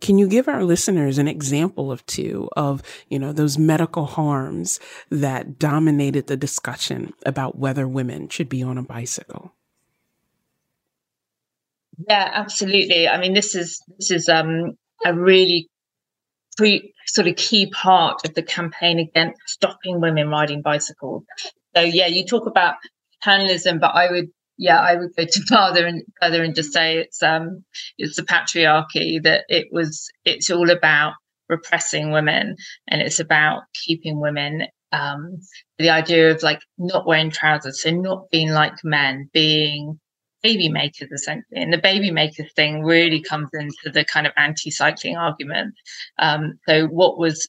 Can 0.00 0.18
you 0.18 0.28
give 0.28 0.46
our 0.46 0.62
listeners 0.62 1.18
an 1.18 1.26
example 1.26 1.90
of 1.90 2.04
two 2.06 2.48
of, 2.56 2.82
you 3.08 3.18
know, 3.18 3.32
those 3.32 3.56
medical 3.56 4.06
harms 4.06 4.78
that 5.10 5.58
dominated 5.58 6.26
the 6.26 6.36
discussion 6.36 7.14
about 7.24 7.58
whether 7.58 7.88
women 7.88 8.28
should 8.28 8.48
be 8.48 8.62
on 8.62 8.76
a 8.76 8.82
bicycle? 8.82 9.52
Yeah, 12.08 12.30
absolutely. 12.34 13.08
I 13.08 13.18
mean, 13.18 13.32
this 13.32 13.54
is 13.54 13.82
this 13.98 14.10
is 14.10 14.28
um, 14.28 14.76
a 15.04 15.14
really 15.14 15.68
pre- 16.56 16.92
sort 17.06 17.26
of 17.26 17.36
key 17.36 17.70
part 17.70 18.26
of 18.26 18.34
the 18.34 18.42
campaign 18.42 18.98
against 18.98 19.40
stopping 19.46 20.00
women 20.00 20.28
riding 20.28 20.60
bicycles. 20.62 21.24
So 21.74 21.82
yeah, 21.82 22.06
you 22.06 22.26
talk 22.26 22.46
about 22.46 22.74
paternalism, 23.22 23.78
but 23.78 23.94
I 23.94 24.10
would 24.10 24.28
yeah, 24.58 24.80
I 24.80 24.96
would 24.96 25.14
go 25.16 25.24
to 25.24 25.42
further 25.48 25.86
and 25.86 26.02
further 26.20 26.42
and 26.42 26.54
just 26.54 26.72
say 26.72 26.98
it's 26.98 27.22
um 27.22 27.64
it's 27.98 28.16
the 28.16 28.22
patriarchy 28.22 29.22
that 29.22 29.44
it 29.48 29.68
was 29.72 30.10
it's 30.24 30.50
all 30.50 30.70
about 30.70 31.14
repressing 31.48 32.10
women 32.10 32.56
and 32.88 33.02
it's 33.02 33.20
about 33.20 33.62
keeping 33.84 34.20
women 34.20 34.66
um 34.92 35.38
the 35.78 35.90
idea 35.90 36.30
of 36.32 36.42
like 36.42 36.60
not 36.78 37.06
wearing 37.06 37.30
trousers, 37.30 37.82
so 37.82 37.90
not 37.90 38.30
being 38.30 38.50
like 38.50 38.74
men, 38.84 39.28
being 39.32 40.00
baby 40.42 40.68
makers 40.68 41.10
essentially. 41.12 41.60
And 41.62 41.72
the 41.72 41.78
baby 41.78 42.10
makers 42.10 42.52
thing 42.54 42.82
really 42.84 43.20
comes 43.20 43.48
into 43.52 43.90
the 43.92 44.04
kind 44.04 44.26
of 44.26 44.32
anti-cycling 44.36 45.16
argument. 45.16 45.74
Um, 46.18 46.58
so 46.68 46.86
what 46.86 47.18
was 47.18 47.48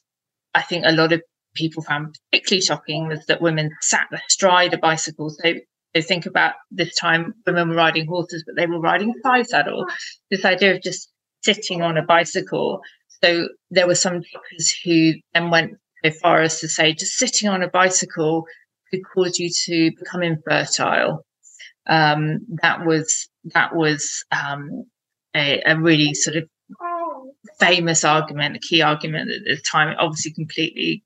i 0.54 0.62
think 0.62 0.84
a 0.86 0.92
lot 0.92 1.12
of 1.12 1.22
people 1.54 1.82
found 1.82 2.14
particularly 2.30 2.62
shocking 2.62 3.08
was 3.08 3.24
that 3.26 3.42
women 3.42 3.70
sat 3.80 4.06
astride 4.12 4.74
a 4.74 4.78
bicycle 4.78 5.30
so 5.30 5.54
they 5.94 6.02
think 6.02 6.26
about 6.26 6.54
this 6.70 6.94
time 6.94 7.34
women 7.46 7.68
were 7.68 7.74
riding 7.74 8.06
horses 8.06 8.44
but 8.46 8.56
they 8.56 8.66
were 8.66 8.80
riding 8.80 9.12
side 9.22 9.48
saddle 9.48 9.86
this 10.30 10.44
idea 10.44 10.74
of 10.74 10.82
just 10.82 11.10
sitting 11.42 11.82
on 11.82 11.96
a 11.96 12.02
bicycle 12.02 12.80
so 13.22 13.48
there 13.70 13.86
were 13.86 13.94
some 13.94 14.22
doctors 14.32 14.74
who 14.84 15.12
then 15.34 15.50
went 15.50 15.72
so 16.04 16.10
far 16.10 16.40
as 16.40 16.60
to 16.60 16.68
say 16.68 16.92
just 16.92 17.18
sitting 17.18 17.48
on 17.48 17.62
a 17.62 17.68
bicycle 17.68 18.44
could 18.90 19.00
cause 19.14 19.38
you 19.38 19.50
to 19.50 19.90
become 19.98 20.22
infertile 20.22 21.24
um, 21.88 22.40
that 22.62 22.84
was 22.84 23.28
that 23.54 23.74
was 23.74 24.24
um, 24.30 24.84
a, 25.34 25.62
a, 25.64 25.78
really 25.78 26.12
sort 26.12 26.36
of 26.36 26.48
famous 27.58 28.04
argument, 28.04 28.56
a 28.56 28.60
key 28.60 28.82
argument 28.82 29.30
at 29.30 29.44
the 29.44 29.62
time. 29.62 29.94
Obviously, 29.98 30.32
completely 30.32 31.02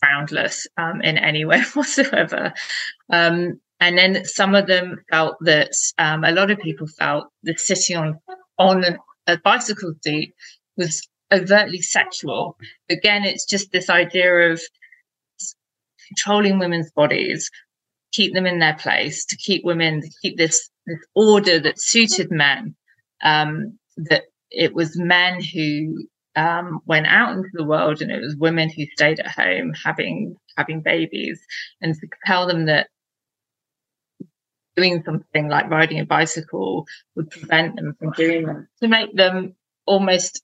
groundless 0.00 0.66
um, 0.76 1.00
in 1.02 1.18
any 1.18 1.44
way 1.44 1.62
whatsoever. 1.74 2.52
Um, 3.12 3.60
and 3.80 3.96
then 3.96 4.24
some 4.24 4.54
of 4.54 4.66
them 4.66 4.98
felt 5.10 5.36
that 5.40 5.72
um, 5.98 6.24
a 6.24 6.32
lot 6.32 6.50
of 6.50 6.58
people 6.58 6.86
felt 6.86 7.28
that 7.44 7.60
sitting 7.60 7.96
on 7.96 8.20
on 8.58 8.84
a 9.26 9.38
bicycle 9.38 9.94
seat 10.04 10.34
was 10.76 11.08
overtly 11.32 11.80
sexual. 11.80 12.56
Again, 12.90 13.24
it's 13.24 13.46
just 13.46 13.72
this 13.72 13.88
idea 13.88 14.52
of 14.52 14.60
controlling 16.08 16.58
women's 16.58 16.90
bodies 16.90 17.50
keep 18.12 18.34
them 18.34 18.46
in 18.46 18.58
their 18.58 18.74
place, 18.74 19.24
to 19.26 19.36
keep 19.36 19.64
women, 19.64 20.00
to 20.00 20.10
keep 20.22 20.36
this, 20.36 20.68
this 20.86 20.98
order 21.14 21.60
that 21.60 21.80
suited 21.80 22.30
men. 22.30 22.74
Um, 23.22 23.78
that 23.96 24.24
it 24.50 24.74
was 24.74 24.98
men 24.98 25.40
who 25.42 26.06
um, 26.36 26.80
went 26.86 27.06
out 27.06 27.36
into 27.36 27.50
the 27.52 27.64
world, 27.64 28.00
and 28.00 28.10
it 28.10 28.20
was 28.20 28.36
women 28.36 28.70
who 28.70 28.86
stayed 28.94 29.20
at 29.20 29.30
home 29.30 29.72
having 29.84 30.36
having 30.56 30.80
babies, 30.80 31.40
and 31.80 31.94
to 31.94 32.08
tell 32.26 32.46
them 32.46 32.66
that 32.66 32.88
doing 34.76 35.02
something 35.04 35.48
like 35.48 35.68
riding 35.70 35.98
a 35.98 36.06
bicycle 36.06 36.86
would 37.14 37.30
prevent 37.30 37.76
them 37.76 37.94
from 37.98 38.12
doing 38.12 38.46
them, 38.46 38.68
to 38.80 38.88
make 38.88 39.14
them 39.16 39.54
almost 39.86 40.42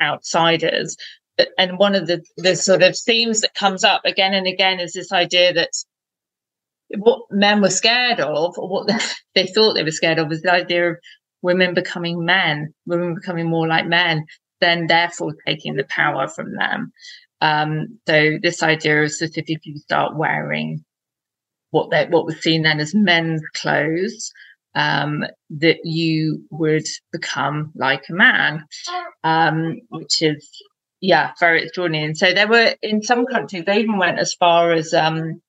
outsiders. 0.00 0.96
And 1.56 1.78
one 1.78 1.94
of 1.94 2.08
the, 2.08 2.24
the 2.36 2.56
sort 2.56 2.82
of 2.82 2.98
themes 2.98 3.42
that 3.42 3.54
comes 3.54 3.84
up 3.84 4.02
again 4.04 4.34
and 4.34 4.46
again 4.46 4.80
is 4.80 4.92
this 4.92 5.12
idea 5.12 5.52
that 5.52 5.70
what 6.96 7.22
men 7.30 7.60
were 7.60 7.70
scared 7.70 8.18
of, 8.18 8.58
or 8.58 8.68
what 8.68 8.88
they 9.34 9.46
thought 9.46 9.74
they 9.74 9.84
were 9.84 9.90
scared 9.90 10.18
of, 10.18 10.28
was 10.28 10.42
the 10.42 10.52
idea 10.52 10.90
of 10.90 10.96
women 11.42 11.74
becoming 11.74 12.24
men, 12.24 12.74
women 12.86 13.14
becoming 13.14 13.48
more 13.48 13.68
like 13.68 13.86
men, 13.86 14.24
then 14.60 14.86
therefore 14.86 15.34
taking 15.46 15.76
the 15.76 15.84
power 15.84 16.28
from 16.28 16.54
them. 16.54 16.92
Um, 17.40 17.98
so 18.06 18.38
this 18.42 18.62
idea 18.62 19.08
sort 19.08 19.36
of 19.36 19.44
if 19.46 19.64
you 19.66 19.78
start 19.78 20.16
wearing 20.16 20.84
what 21.70 21.90
they, 21.90 22.06
what 22.06 22.24
was 22.24 22.40
seen 22.40 22.62
then 22.62 22.80
as 22.80 22.94
men's 22.94 23.42
clothes, 23.54 24.32
um, 24.74 25.24
that 25.50 25.78
you 25.84 26.44
would 26.50 26.86
become 27.12 27.72
like 27.74 28.04
a 28.08 28.12
man, 28.12 28.64
um, 29.24 29.80
which 29.88 30.22
is 30.22 30.48
yeah 31.00 31.32
very 31.38 31.62
extraordinary. 31.62 32.06
And 32.06 32.18
so 32.18 32.32
there 32.32 32.48
were 32.48 32.74
in 32.82 33.02
some 33.02 33.26
countries 33.26 33.64
they 33.64 33.80
even 33.80 33.98
went 33.98 34.18
as 34.18 34.34
far 34.34 34.72
as 34.72 34.94
um, 34.94 35.40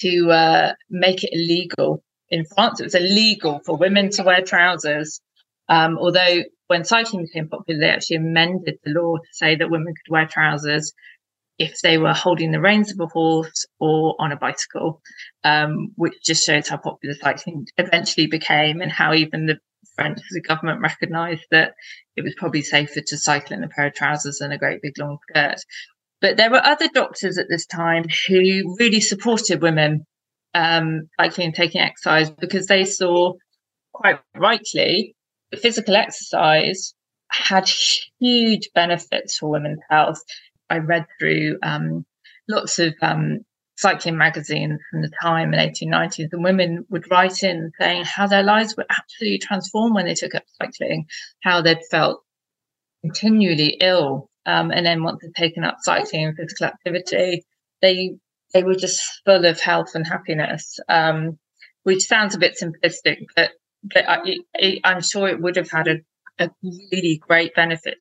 to 0.00 0.30
uh, 0.30 0.72
make 0.90 1.24
it 1.24 1.30
illegal. 1.32 2.02
In 2.30 2.44
France, 2.44 2.80
it 2.80 2.84
was 2.84 2.94
illegal 2.94 3.60
for 3.64 3.76
women 3.76 4.10
to 4.10 4.22
wear 4.22 4.40
trousers. 4.42 5.20
Um, 5.68 5.98
although 5.98 6.42
when 6.66 6.84
cycling 6.84 7.24
became 7.24 7.48
popular, 7.48 7.80
they 7.80 7.90
actually 7.90 8.16
amended 8.16 8.78
the 8.84 8.92
law 8.92 9.16
to 9.16 9.28
say 9.32 9.56
that 9.56 9.70
women 9.70 9.94
could 9.94 10.10
wear 10.10 10.26
trousers 10.26 10.92
if 11.58 11.80
they 11.82 11.98
were 11.98 12.12
holding 12.12 12.50
the 12.50 12.60
reins 12.60 12.92
of 12.92 13.00
a 13.00 13.06
horse 13.06 13.66
or 13.78 14.16
on 14.18 14.32
a 14.32 14.36
bicycle, 14.36 15.00
um, 15.44 15.92
which 15.96 16.14
just 16.24 16.44
shows 16.44 16.68
how 16.68 16.76
popular 16.76 17.14
cycling 17.14 17.66
eventually 17.78 18.26
became 18.26 18.80
and 18.80 18.90
how 18.90 19.14
even 19.14 19.46
the 19.46 19.58
French 19.94 20.18
the 20.30 20.40
government 20.40 20.80
recognised 20.80 21.44
that 21.50 21.74
it 22.16 22.22
was 22.22 22.34
probably 22.36 22.62
safer 22.62 23.00
to 23.00 23.16
cycle 23.16 23.56
in 23.56 23.62
a 23.62 23.68
pair 23.68 23.86
of 23.86 23.94
trousers 23.94 24.38
than 24.38 24.50
a 24.50 24.58
great 24.58 24.82
big 24.82 24.98
long 24.98 25.18
skirt. 25.30 25.58
But 26.20 26.36
there 26.36 26.50
were 26.50 26.64
other 26.64 26.88
doctors 26.92 27.38
at 27.38 27.46
this 27.48 27.66
time 27.66 28.04
who 28.26 28.76
really 28.78 29.00
supported 29.00 29.62
women 29.62 30.04
um, 30.54 31.08
cycling 31.20 31.48
and 31.48 31.54
taking 31.54 31.80
exercise 31.80 32.30
because 32.30 32.66
they 32.66 32.84
saw, 32.84 33.34
quite 33.92 34.20
rightly, 34.34 35.14
physical 35.56 35.96
exercise 35.96 36.94
had 37.30 37.68
huge 38.20 38.68
benefits 38.74 39.38
for 39.38 39.50
women's 39.50 39.80
health. 39.90 40.20
I 40.70 40.78
read 40.78 41.06
through 41.18 41.58
um, 41.62 42.04
lots 42.48 42.78
of 42.78 42.94
um, 43.02 43.40
cycling 43.76 44.16
magazines 44.16 44.80
from 44.90 45.02
the 45.02 45.10
time 45.20 45.52
in 45.52 45.60
1890s, 45.60 46.28
and 46.32 46.44
women 46.44 46.86
would 46.90 47.10
write 47.10 47.42
in 47.42 47.72
saying 47.80 48.04
how 48.04 48.26
their 48.26 48.42
lives 48.42 48.76
were 48.76 48.86
absolutely 48.88 49.38
transformed 49.38 49.94
when 49.94 50.06
they 50.06 50.14
took 50.14 50.34
up 50.34 50.44
cycling, 50.60 51.06
how 51.42 51.60
they'd 51.60 51.84
felt 51.90 52.22
continually 53.02 53.76
ill 53.80 54.30
um, 54.46 54.70
and 54.70 54.84
then 54.84 55.02
once 55.02 55.20
they'd 55.22 55.34
taken 55.34 55.64
up 55.64 55.78
cycling 55.80 56.26
and 56.26 56.36
physical 56.36 56.66
activity, 56.66 57.44
they 57.80 58.16
they 58.52 58.62
were 58.62 58.74
just 58.74 59.02
full 59.24 59.44
of 59.44 59.58
health 59.58 59.94
and 59.94 60.06
happiness, 60.06 60.78
um, 60.88 61.38
which 61.82 62.04
sounds 62.04 62.34
a 62.34 62.38
bit 62.38 62.56
simplistic, 62.60 63.18
but 63.34 63.50
but 63.84 64.04
I, 64.08 64.38
am 64.84 65.02
sure 65.02 65.28
it 65.28 65.40
would 65.40 65.56
have 65.56 65.70
had 65.70 65.88
a, 65.88 66.00
a 66.38 66.50
really 66.62 67.16
great 67.16 67.54
benefit. 67.54 67.98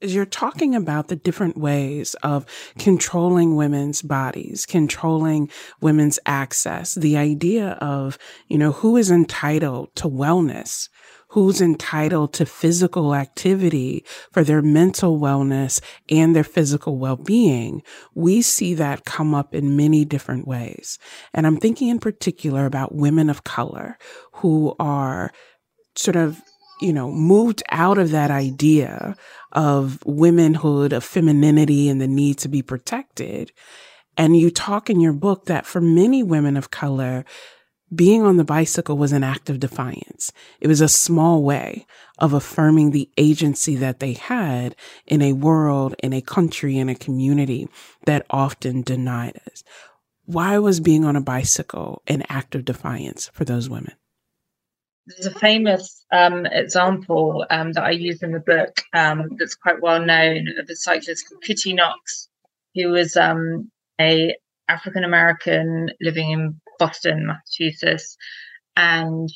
As 0.00 0.14
you're 0.14 0.26
talking 0.26 0.76
about 0.76 1.08
the 1.08 1.16
different 1.16 1.56
ways 1.56 2.14
of 2.22 2.46
controlling 2.78 3.56
women's 3.56 4.00
bodies, 4.00 4.64
controlling 4.64 5.50
women's 5.80 6.20
access, 6.24 6.94
the 6.94 7.16
idea 7.16 7.70
of, 7.80 8.16
you 8.46 8.58
know, 8.58 8.70
who 8.70 8.96
is 8.96 9.10
entitled 9.10 9.88
to 9.96 10.08
wellness, 10.08 10.88
who's 11.28 11.60
entitled 11.60 12.32
to 12.34 12.46
physical 12.46 13.14
activity 13.14 14.04
for 14.32 14.42
their 14.42 14.62
mental 14.62 15.18
wellness 15.18 15.80
and 16.10 16.34
their 16.34 16.44
physical 16.44 16.98
well-being, 16.98 17.82
we 18.14 18.40
see 18.42 18.74
that 18.74 19.04
come 19.04 19.34
up 19.34 19.54
in 19.54 19.76
many 19.76 20.04
different 20.04 20.46
ways. 20.46 20.98
And 21.34 21.46
I'm 21.46 21.58
thinking 21.58 21.88
in 21.88 21.98
particular 21.98 22.66
about 22.66 22.94
women 22.94 23.28
of 23.28 23.44
color 23.44 23.98
who 24.32 24.74
are 24.78 25.32
sort 25.94 26.16
of 26.16 26.40
you 26.80 26.92
know, 26.92 27.10
moved 27.10 27.62
out 27.70 27.98
of 27.98 28.10
that 28.10 28.30
idea 28.30 29.16
of 29.52 29.98
womanhood, 30.04 30.92
of 30.92 31.04
femininity 31.04 31.88
and 31.88 32.00
the 32.00 32.06
need 32.06 32.38
to 32.38 32.48
be 32.48 32.62
protected. 32.62 33.52
And 34.16 34.36
you 34.36 34.50
talk 34.50 34.90
in 34.90 35.00
your 35.00 35.12
book 35.12 35.46
that 35.46 35.66
for 35.66 35.80
many 35.80 36.22
women 36.22 36.56
of 36.56 36.70
color, 36.70 37.24
being 37.94 38.22
on 38.22 38.36
the 38.36 38.44
bicycle 38.44 38.96
was 38.96 39.12
an 39.12 39.24
act 39.24 39.48
of 39.48 39.60
defiance. 39.60 40.32
It 40.60 40.68
was 40.68 40.80
a 40.80 40.88
small 40.88 41.42
way 41.42 41.86
of 42.18 42.32
affirming 42.32 42.90
the 42.90 43.08
agency 43.16 43.76
that 43.76 44.00
they 44.00 44.12
had 44.12 44.76
in 45.06 45.22
a 45.22 45.32
world, 45.32 45.94
in 46.02 46.12
a 46.12 46.20
country, 46.20 46.76
in 46.76 46.88
a 46.88 46.94
community 46.94 47.68
that 48.04 48.26
often 48.30 48.82
denied 48.82 49.40
us. 49.50 49.64
Why 50.26 50.58
was 50.58 50.80
being 50.80 51.04
on 51.04 51.16
a 51.16 51.22
bicycle 51.22 52.02
an 52.06 52.22
act 52.28 52.54
of 52.54 52.64
defiance 52.64 53.30
for 53.32 53.44
those 53.44 53.70
women? 53.70 53.94
There's 55.06 55.34
a 55.34 55.38
famous 55.38 56.04
um, 56.12 56.44
example 56.44 57.46
um, 57.48 57.72
that 57.72 57.84
I 57.84 57.92
use 57.92 58.22
in 58.22 58.32
the 58.32 58.40
book 58.40 58.82
um, 58.92 59.36
that's 59.38 59.54
quite 59.54 59.80
well 59.80 60.04
known 60.04 60.48
of 60.58 60.68
a 60.68 60.76
cyclist 60.76 61.26
called 61.26 61.42
Kitty 61.42 61.72
Knox, 61.72 62.28
who 62.74 62.90
was 62.90 63.16
um, 63.16 63.70
a 63.98 64.36
African 64.68 65.04
American 65.04 65.90
living 65.98 66.30
in 66.30 66.60
Boston, 66.78 67.26
Massachusetts, 67.26 68.16
and 68.76 69.28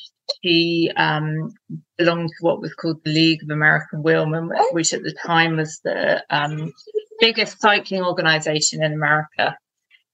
she 0.43 0.91
um, 0.95 1.53
belonged 1.97 2.29
to 2.29 2.35
what 2.41 2.61
was 2.61 2.73
called 2.73 3.03
the 3.03 3.11
League 3.11 3.43
of 3.43 3.49
American 3.49 4.01
Wheelmen, 4.03 4.49
which 4.71 4.93
at 4.93 5.03
the 5.03 5.13
time 5.25 5.57
was 5.57 5.79
the 5.83 6.23
um, 6.29 6.71
biggest 7.19 7.59
cycling 7.61 8.03
organization 8.03 8.83
in 8.83 8.93
America. 8.93 9.57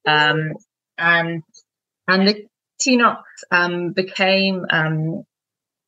Um, 0.08 0.54
and 0.98 1.44
and 2.08 2.28
the 2.28 2.46
Kitty 2.80 2.98
Knox 2.98 3.24
um, 3.52 3.94
became 3.94 4.66
um, 4.70 5.24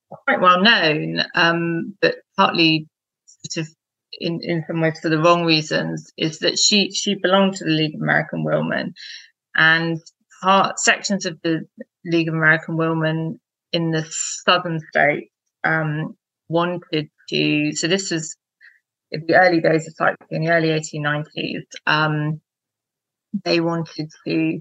quite 0.09 0.41
well 0.41 0.61
known, 0.61 1.23
um, 1.35 1.95
but 2.01 2.15
partly 2.37 2.87
sort 3.27 3.65
of 3.65 3.73
in, 4.19 4.39
in 4.43 4.63
some 4.67 4.81
ways 4.81 4.99
for 5.01 5.09
the 5.09 5.17
wrong 5.17 5.45
reasons, 5.45 6.11
is 6.17 6.39
that 6.39 6.59
she 6.59 6.91
she 6.91 7.15
belonged 7.15 7.55
to 7.55 7.65
the 7.65 7.71
League 7.71 7.95
of 7.95 8.01
American 8.01 8.43
Wheelmen, 8.43 8.93
and 9.55 9.99
part 10.41 10.79
sections 10.79 11.25
of 11.25 11.39
the 11.43 11.61
League 12.05 12.27
of 12.27 12.33
American 12.33 12.77
Wheelmen 12.77 13.39
in 13.71 13.91
the 13.91 14.05
southern 14.09 14.79
states 14.91 15.31
um, 15.63 16.15
wanted 16.49 17.09
to. 17.29 17.71
So 17.73 17.87
this 17.87 18.11
was 18.11 18.35
in 19.11 19.25
the 19.27 19.35
early 19.35 19.61
days 19.61 19.87
of 19.87 19.93
cycling, 19.95 20.17
in 20.31 20.43
the 20.43 20.51
early 20.51 20.69
1890s. 20.69 21.63
Um, 21.85 22.41
they 23.45 23.59
wanted 23.59 24.09
to 24.27 24.59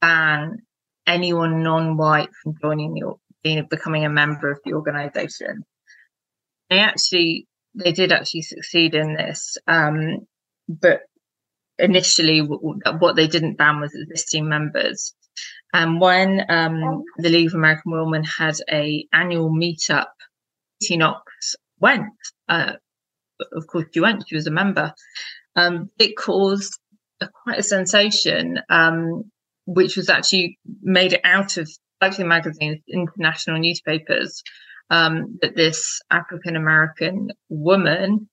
ban 0.00 0.58
anyone 1.06 1.62
non-white 1.62 2.30
from 2.42 2.54
joining 2.60 2.94
the 2.94 3.14
being 3.42 3.66
becoming 3.70 4.04
a 4.04 4.10
member 4.10 4.50
of 4.50 4.60
the 4.64 4.74
organization. 4.74 5.64
They 6.68 6.78
actually 6.78 7.46
they 7.74 7.92
did 7.92 8.12
actually 8.12 8.42
succeed 8.42 8.94
in 8.94 9.14
this, 9.14 9.56
um, 9.66 10.26
but 10.68 11.02
initially 11.80 12.40
what 12.40 13.16
they 13.16 13.26
didn't 13.26 13.56
ban 13.56 13.80
was 13.80 13.94
existing 13.94 14.48
members. 14.48 15.14
And 15.72 16.00
when 16.00 16.44
um, 16.48 17.04
the 17.18 17.28
League 17.28 17.48
of 17.48 17.54
American 17.54 17.92
Wheelmen 17.92 18.24
had 18.24 18.56
a 18.70 19.06
annual 19.12 19.50
meetup, 19.50 20.06
Kitty 20.80 20.96
Knox 20.96 21.56
went. 21.78 22.12
Uh, 22.48 22.72
of 23.52 23.66
course, 23.66 23.86
she 23.92 24.00
went. 24.00 24.24
She 24.28 24.34
was 24.34 24.46
a 24.46 24.50
member. 24.50 24.92
Um, 25.56 25.90
it 25.98 26.16
caused 26.16 26.78
a, 27.20 27.28
quite 27.28 27.58
a 27.58 27.62
sensation, 27.62 28.60
um, 28.68 29.30
which 29.66 29.96
was 29.96 30.08
actually 30.08 30.58
made 30.82 31.12
it 31.12 31.20
out 31.24 31.56
of 31.56 31.70
cycling 32.02 32.28
magazines, 32.28 32.80
international 32.88 33.58
newspapers, 33.58 34.42
um, 34.90 35.38
that 35.40 35.54
this 35.54 36.00
African 36.10 36.56
American 36.56 37.28
woman 37.48 38.28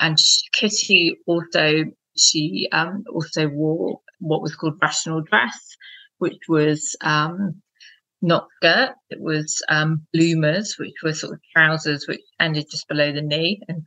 and 0.00 0.18
she, 0.18 0.46
Kitty 0.52 1.18
also 1.26 1.84
she 2.16 2.68
um, 2.72 3.04
also 3.12 3.48
wore 3.48 4.00
what 4.18 4.42
was 4.42 4.54
called 4.56 4.78
rational 4.82 5.22
dress, 5.22 5.76
which 6.18 6.38
was 6.48 6.96
um, 7.02 7.62
not 8.22 8.48
skirt. 8.56 8.94
It 9.10 9.20
was 9.20 9.62
um, 9.68 10.06
bloomers, 10.12 10.76
which 10.78 10.94
were 11.02 11.14
sort 11.14 11.34
of 11.34 11.40
trousers 11.54 12.06
which 12.08 12.20
ended 12.40 12.66
just 12.70 12.88
below 12.88 13.12
the 13.12 13.22
knee 13.22 13.62
and. 13.68 13.86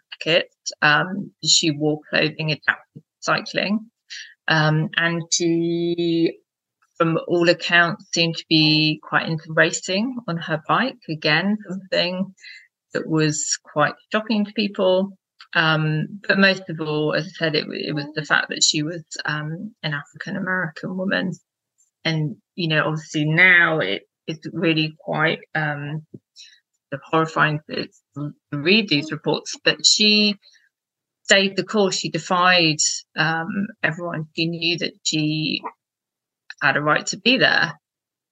Um, 0.81 1.31
she 1.43 1.71
wore 1.71 1.99
clothing 2.09 2.51
adapted 2.51 2.95
to 2.95 3.01
cycling. 3.19 3.91
Um, 4.47 4.89
and 4.95 5.23
she, 5.31 6.39
from 6.97 7.19
all 7.27 7.49
accounts, 7.49 8.05
seemed 8.13 8.37
to 8.37 8.45
be 8.49 9.01
quite 9.03 9.27
into 9.27 9.45
racing 9.49 10.17
on 10.27 10.37
her 10.37 10.61
bike. 10.67 10.97
Again, 11.09 11.57
something 11.67 12.33
that 12.93 13.07
was 13.07 13.57
quite 13.63 13.95
shocking 14.11 14.45
to 14.45 14.53
people. 14.53 15.17
Um, 15.55 16.19
but 16.27 16.39
most 16.39 16.63
of 16.69 16.81
all, 16.81 17.13
as 17.13 17.25
I 17.25 17.29
said, 17.29 17.55
it, 17.55 17.65
it 17.69 17.93
was 17.93 18.07
the 18.15 18.25
fact 18.25 18.49
that 18.49 18.63
she 18.63 18.83
was 18.83 19.03
um, 19.25 19.73
an 19.83 19.93
African 19.93 20.35
American 20.35 20.97
woman. 20.97 21.31
And, 22.03 22.37
you 22.55 22.67
know, 22.67 22.85
obviously 22.85 23.25
now 23.25 23.79
it, 23.79 24.03
it's 24.27 24.47
really 24.51 24.95
quite 24.99 25.39
um, 25.53 26.05
horrifying 27.11 27.59
to, 27.69 27.87
read 28.51 28.89
these 28.89 29.11
reports. 29.11 29.55
But 29.63 29.85
she 29.85 30.37
stayed 31.23 31.55
the 31.55 31.63
course. 31.63 31.97
She 31.97 32.09
defied 32.09 32.77
um, 33.15 33.67
everyone. 33.81 34.27
She 34.35 34.47
knew 34.47 34.77
that 34.79 34.93
she 35.03 35.61
had 36.61 36.77
a 36.77 36.81
right 36.81 37.05
to 37.07 37.17
be 37.17 37.37
there. 37.37 37.79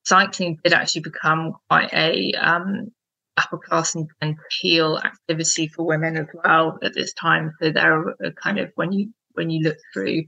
Cycling 0.06 0.58
did 0.64 0.74
actually 0.74 1.02
become 1.02 1.54
quite 1.70 1.94
a 1.94 2.34
um, 2.34 2.92
upper 3.38 3.58
class 3.58 3.96
and 3.96 4.10
genteel 4.22 4.98
activity 4.98 5.68
for 5.68 5.86
women 5.86 6.18
as 6.18 6.28
well 6.34 6.78
at 6.84 6.94
this 6.94 7.14
time. 7.14 7.52
So 7.62 7.72
there 7.72 8.10
are 8.10 8.32
kind 8.42 8.60
of 8.60 8.72
when 8.76 8.92
you 8.92 9.14
when 9.34 9.50
you 9.50 9.64
look 9.64 9.78
through 9.94 10.24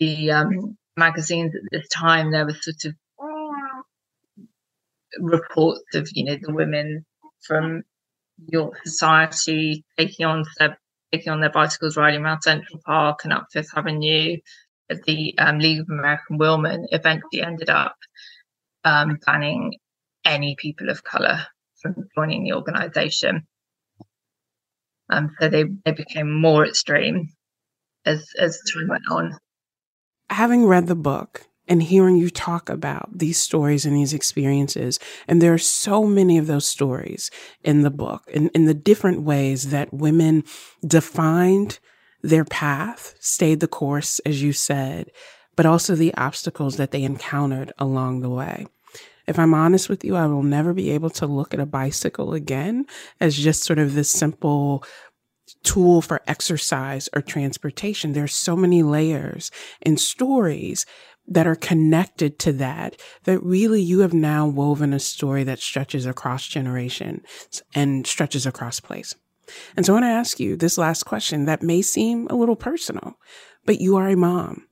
the 0.00 0.30
um, 0.32 0.76
magazines 0.96 1.54
at 1.54 1.62
this 1.70 1.88
time, 1.88 2.32
there 2.32 2.46
was 2.46 2.62
sort 2.64 2.84
of 2.84 2.94
reports 5.18 5.94
of 5.94 6.08
you 6.12 6.24
know 6.24 6.36
the 6.40 6.52
women 6.52 7.04
from 7.42 7.82
York 8.48 8.74
society 8.84 9.84
taking 9.96 10.26
on 10.26 10.44
their 10.58 10.78
taking 11.12 11.32
on 11.32 11.40
their 11.40 11.50
bicycles, 11.50 11.96
riding 11.96 12.22
around 12.22 12.42
Central 12.42 12.80
Park 12.84 13.20
and 13.24 13.32
up 13.32 13.46
Fifth 13.52 13.76
Avenue. 13.76 14.36
The 14.88 15.34
um, 15.38 15.58
League 15.58 15.80
of 15.80 15.88
American 15.90 16.38
Wheelmen 16.38 16.86
eventually 16.92 17.42
ended 17.42 17.70
up 17.70 17.96
um, 18.84 19.18
banning 19.26 19.74
any 20.24 20.54
people 20.56 20.90
of 20.90 21.02
color 21.02 21.44
from 21.94 22.08
joining 22.14 22.44
the 22.44 22.52
organization. 22.52 23.46
Um, 25.10 25.30
so 25.40 25.48
they, 25.48 25.64
they 25.84 25.92
became 25.92 26.32
more 26.32 26.66
extreme 26.66 27.28
as, 28.04 28.28
as 28.38 28.60
time 28.72 28.88
went 28.88 29.02
on. 29.10 29.38
Having 30.30 30.66
read 30.66 30.86
the 30.86 30.96
book 30.96 31.46
and 31.68 31.82
hearing 31.82 32.16
you 32.16 32.30
talk 32.30 32.68
about 32.68 33.18
these 33.18 33.38
stories 33.38 33.84
and 33.84 33.96
these 33.96 34.12
experiences, 34.12 34.98
and 35.28 35.40
there 35.40 35.52
are 35.52 35.58
so 35.58 36.04
many 36.04 36.38
of 36.38 36.46
those 36.46 36.66
stories 36.66 37.30
in 37.62 37.82
the 37.82 37.90
book, 37.90 38.22
in, 38.28 38.48
in 38.50 38.64
the 38.64 38.74
different 38.74 39.22
ways 39.22 39.70
that 39.70 39.92
women 39.92 40.44
defined 40.86 41.78
their 42.22 42.44
path, 42.44 43.14
stayed 43.20 43.60
the 43.60 43.68
course, 43.68 44.18
as 44.20 44.42
you 44.42 44.52
said, 44.52 45.10
but 45.54 45.66
also 45.66 45.94
the 45.94 46.14
obstacles 46.14 46.76
that 46.76 46.90
they 46.90 47.02
encountered 47.02 47.72
along 47.78 48.20
the 48.20 48.30
way. 48.30 48.66
If 49.26 49.38
I'm 49.38 49.54
honest 49.54 49.88
with 49.88 50.04
you, 50.04 50.16
I 50.16 50.26
will 50.26 50.42
never 50.42 50.72
be 50.72 50.90
able 50.90 51.10
to 51.10 51.26
look 51.26 51.52
at 51.52 51.60
a 51.60 51.66
bicycle 51.66 52.34
again 52.34 52.86
as 53.20 53.36
just 53.36 53.64
sort 53.64 53.78
of 53.78 53.94
this 53.94 54.10
simple 54.10 54.84
tool 55.62 56.02
for 56.02 56.22
exercise 56.26 57.08
or 57.14 57.22
transportation. 57.22 58.12
There's 58.12 58.34
so 58.34 58.56
many 58.56 58.82
layers 58.82 59.50
and 59.82 59.98
stories 59.98 60.86
that 61.28 61.46
are 61.46 61.56
connected 61.56 62.38
to 62.38 62.52
that, 62.52 63.00
that 63.24 63.42
really 63.42 63.82
you 63.82 64.00
have 64.00 64.14
now 64.14 64.46
woven 64.46 64.92
a 64.92 65.00
story 65.00 65.42
that 65.44 65.58
stretches 65.58 66.06
across 66.06 66.46
generations 66.46 67.62
and 67.74 68.06
stretches 68.06 68.46
across 68.46 68.78
place. 68.78 69.14
And 69.76 69.84
so 69.84 69.92
I 69.92 69.94
want 69.94 70.04
to 70.04 70.08
ask 70.08 70.40
you 70.40 70.56
this 70.56 70.78
last 70.78 71.04
question 71.04 71.44
that 71.44 71.62
may 71.62 71.82
seem 71.82 72.26
a 72.28 72.36
little 72.36 72.56
personal, 72.56 73.18
but 73.64 73.80
you 73.80 73.96
are 73.96 74.08
a 74.08 74.16
mom. 74.16 74.66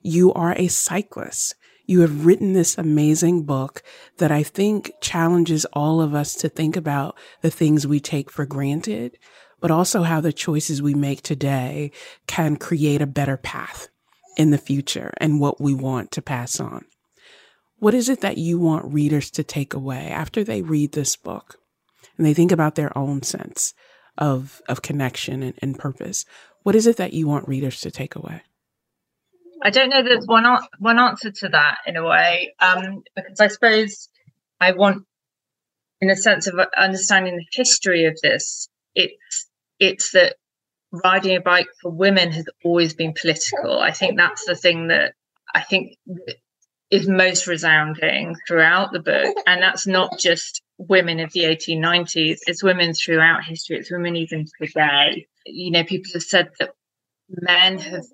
You 0.00 0.32
are 0.32 0.54
a 0.56 0.68
cyclist. 0.68 1.54
You 1.86 2.00
have 2.00 2.26
written 2.26 2.52
this 2.52 2.76
amazing 2.76 3.44
book 3.44 3.82
that 4.18 4.32
I 4.32 4.42
think 4.42 4.92
challenges 5.00 5.64
all 5.72 6.00
of 6.00 6.14
us 6.14 6.34
to 6.36 6.48
think 6.48 6.76
about 6.76 7.16
the 7.42 7.50
things 7.50 7.86
we 7.86 8.00
take 8.00 8.30
for 8.30 8.44
granted, 8.44 9.18
but 9.60 9.70
also 9.70 10.02
how 10.02 10.20
the 10.20 10.32
choices 10.32 10.82
we 10.82 10.94
make 10.94 11.22
today 11.22 11.92
can 12.26 12.56
create 12.56 13.00
a 13.00 13.06
better 13.06 13.36
path 13.36 13.88
in 14.36 14.50
the 14.50 14.58
future 14.58 15.12
and 15.18 15.40
what 15.40 15.60
we 15.60 15.74
want 15.74 16.10
to 16.12 16.22
pass 16.22 16.60
on. 16.60 16.84
What 17.78 17.94
is 17.94 18.08
it 18.08 18.20
that 18.20 18.38
you 18.38 18.58
want 18.58 18.92
readers 18.92 19.30
to 19.32 19.44
take 19.44 19.72
away 19.72 20.08
after 20.08 20.42
they 20.42 20.62
read 20.62 20.92
this 20.92 21.16
book? 21.16 21.58
and 22.16 22.26
they 22.26 22.34
think 22.34 22.52
about 22.52 22.74
their 22.74 22.96
own 22.96 23.22
sense 23.22 23.74
of 24.18 24.62
of 24.68 24.82
connection 24.82 25.42
and, 25.42 25.54
and 25.60 25.78
purpose. 25.78 26.24
What 26.62 26.74
is 26.74 26.86
it 26.86 26.96
that 26.96 27.12
you 27.12 27.28
want 27.28 27.48
readers 27.48 27.80
to 27.82 27.90
take 27.90 28.16
away? 28.16 28.42
I 29.62 29.70
don't 29.70 29.90
know 29.90 30.02
there's 30.02 30.26
one 30.26 30.44
one 30.78 30.98
answer 30.98 31.30
to 31.30 31.48
that 31.50 31.78
in 31.86 31.96
a 31.96 32.04
way, 32.04 32.54
um, 32.60 33.02
because 33.14 33.40
I 33.40 33.48
suppose 33.48 34.08
I 34.60 34.72
want, 34.72 35.04
in 36.00 36.10
a 36.10 36.16
sense 36.16 36.46
of 36.46 36.58
understanding 36.76 37.36
the 37.36 37.46
history 37.52 38.04
of 38.04 38.18
this, 38.22 38.68
it's 38.94 39.48
it's 39.78 40.12
that 40.12 40.36
riding 40.92 41.36
a 41.36 41.40
bike 41.40 41.68
for 41.80 41.90
women 41.90 42.32
has 42.32 42.46
always 42.64 42.94
been 42.94 43.14
political. 43.20 43.78
I 43.78 43.90
think 43.92 44.16
that's 44.16 44.44
the 44.44 44.54
thing 44.54 44.88
that 44.88 45.14
I 45.54 45.62
think 45.62 45.96
is 46.90 47.08
most 47.08 47.46
resounding 47.46 48.36
throughout 48.46 48.92
the 48.92 49.00
book, 49.00 49.36
and 49.46 49.62
that's 49.62 49.86
not 49.86 50.18
just 50.18 50.62
women 50.78 51.20
of 51.20 51.32
the 51.32 51.44
1890s; 51.44 52.38
it's 52.46 52.62
women 52.62 52.92
throughout 52.92 53.44
history. 53.44 53.78
It's 53.78 53.90
women 53.90 54.16
even 54.16 54.46
today. 54.60 55.26
You 55.46 55.70
know, 55.70 55.84
people 55.84 56.10
have 56.14 56.22
said 56.22 56.50
that 56.60 56.70
men 57.28 57.78
have 57.78 58.04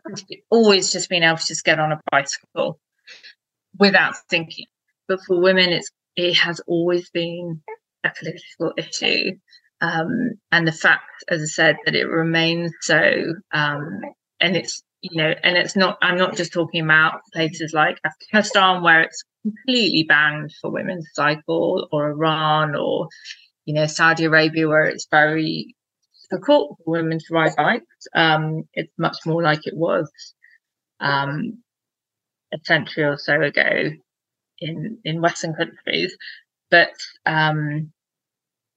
always 0.50 0.92
just 0.92 1.08
been 1.08 1.22
able 1.22 1.38
to 1.38 1.46
just 1.46 1.64
get 1.64 1.78
on 1.78 1.92
a 1.92 2.00
bicycle 2.10 2.78
without 3.78 4.14
thinking. 4.28 4.66
But 5.08 5.20
for 5.26 5.40
women, 5.40 5.70
it's 5.70 5.90
it 6.16 6.34
has 6.34 6.60
always 6.66 7.08
been 7.10 7.62
a 8.04 8.10
political 8.16 8.72
issue. 8.76 9.32
Um, 9.80 10.32
and 10.52 10.66
the 10.66 10.72
fact, 10.72 11.24
as 11.28 11.42
I 11.42 11.46
said, 11.46 11.76
that 11.84 11.94
it 11.94 12.04
remains 12.04 12.72
so, 12.80 13.34
um, 13.52 14.00
and 14.40 14.56
it's 14.56 14.82
you 15.00 15.20
know, 15.20 15.34
and 15.42 15.56
it's 15.56 15.74
not. 15.74 15.98
I'm 16.00 16.16
not 16.16 16.36
just 16.36 16.52
talking 16.52 16.82
about 16.84 17.20
places 17.32 17.72
like 17.72 17.98
Afghanistan 18.04 18.82
where 18.82 19.02
it's 19.02 19.24
completely 19.42 20.04
banned 20.04 20.52
for 20.60 20.70
women 20.70 20.98
to 20.98 21.08
cycle, 21.14 21.88
or 21.90 22.10
Iran, 22.10 22.76
or 22.76 23.08
you 23.64 23.74
know, 23.74 23.86
Saudi 23.86 24.24
Arabia 24.24 24.68
where 24.68 24.84
it's 24.84 25.08
very 25.10 25.74
difficult 26.32 26.78
for 26.84 26.92
women 26.92 27.18
to 27.18 27.24
ride 27.30 27.56
bikes. 27.56 28.06
Um, 28.14 28.64
it's 28.74 28.92
much 28.98 29.18
more 29.26 29.42
like 29.42 29.66
it 29.66 29.76
was 29.76 30.10
um, 31.00 31.62
a 32.52 32.58
century 32.64 33.04
or 33.04 33.18
so 33.18 33.40
ago 33.40 33.90
in 34.58 34.98
in 35.04 35.20
Western 35.20 35.54
countries, 35.54 36.16
but 36.70 36.92
um, 37.26 37.92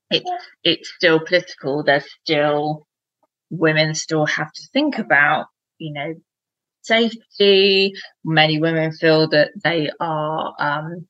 it's 0.09 0.29
it's 0.63 0.91
still 0.95 1.19
political. 1.19 1.83
There's 1.83 2.07
still 2.23 2.87
women 3.49 3.95
still 3.95 4.25
have 4.25 4.51
to 4.51 4.67
think 4.73 4.97
about, 4.97 5.47
you 5.77 5.93
know, 5.93 6.15
safety. 6.81 7.93
Many 8.23 8.59
women 8.59 8.91
feel 8.91 9.29
that 9.29 9.51
they 9.63 9.89
are 9.99 10.53
um, 10.59 11.07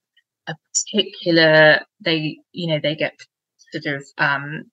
a 0.47 0.55
particular. 0.73 1.81
They 2.01 2.39
you 2.51 2.67
know 2.67 2.79
they 2.81 2.95
get 2.95 3.15
sort 3.71 3.95
of 3.95 4.05
um, 4.17 4.63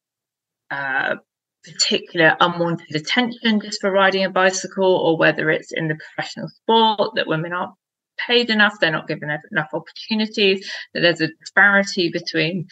uh, 0.71 1.17
particular 1.65 2.37
unwanted 2.41 2.95
attention 2.95 3.61
just 3.61 3.81
for 3.81 3.91
riding 3.91 4.25
a 4.25 4.31
bicycle, 4.31 4.97
or 4.97 5.17
whether 5.17 5.51
it's 5.51 5.73
in 5.73 5.89
the 5.89 5.97
professional 5.97 6.49
sport 6.49 7.13
that 7.17 7.27
women 7.27 7.53
aren't 7.53 7.75
paid 8.19 8.51
enough, 8.51 8.79
they're 8.81 8.91
not 8.91 9.09
given 9.09 9.31
enough 9.51 9.71
opportunities, 9.73 10.71
that 10.95 11.01
there's 11.01 11.21
a 11.21 11.29
disparity 11.41 12.11
between 12.11 12.67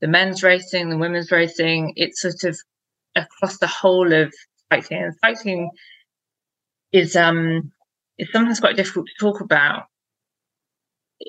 the 0.00 0.08
men's 0.08 0.42
racing, 0.42 0.82
and 0.82 0.92
the 0.92 0.98
women's 0.98 1.30
racing. 1.30 1.94
It's 1.96 2.20
sort 2.20 2.44
of 2.44 2.58
across 3.16 3.58
the 3.58 3.66
whole 3.66 4.12
of 4.12 4.32
cycling. 4.72 5.02
And 5.02 5.14
cycling 5.24 5.70
is 6.92 7.16
um 7.16 7.72
is 8.18 8.28
sometimes 8.32 8.60
quite 8.60 8.76
difficult 8.76 9.06
to 9.06 9.24
talk 9.24 9.40
about. 9.40 9.84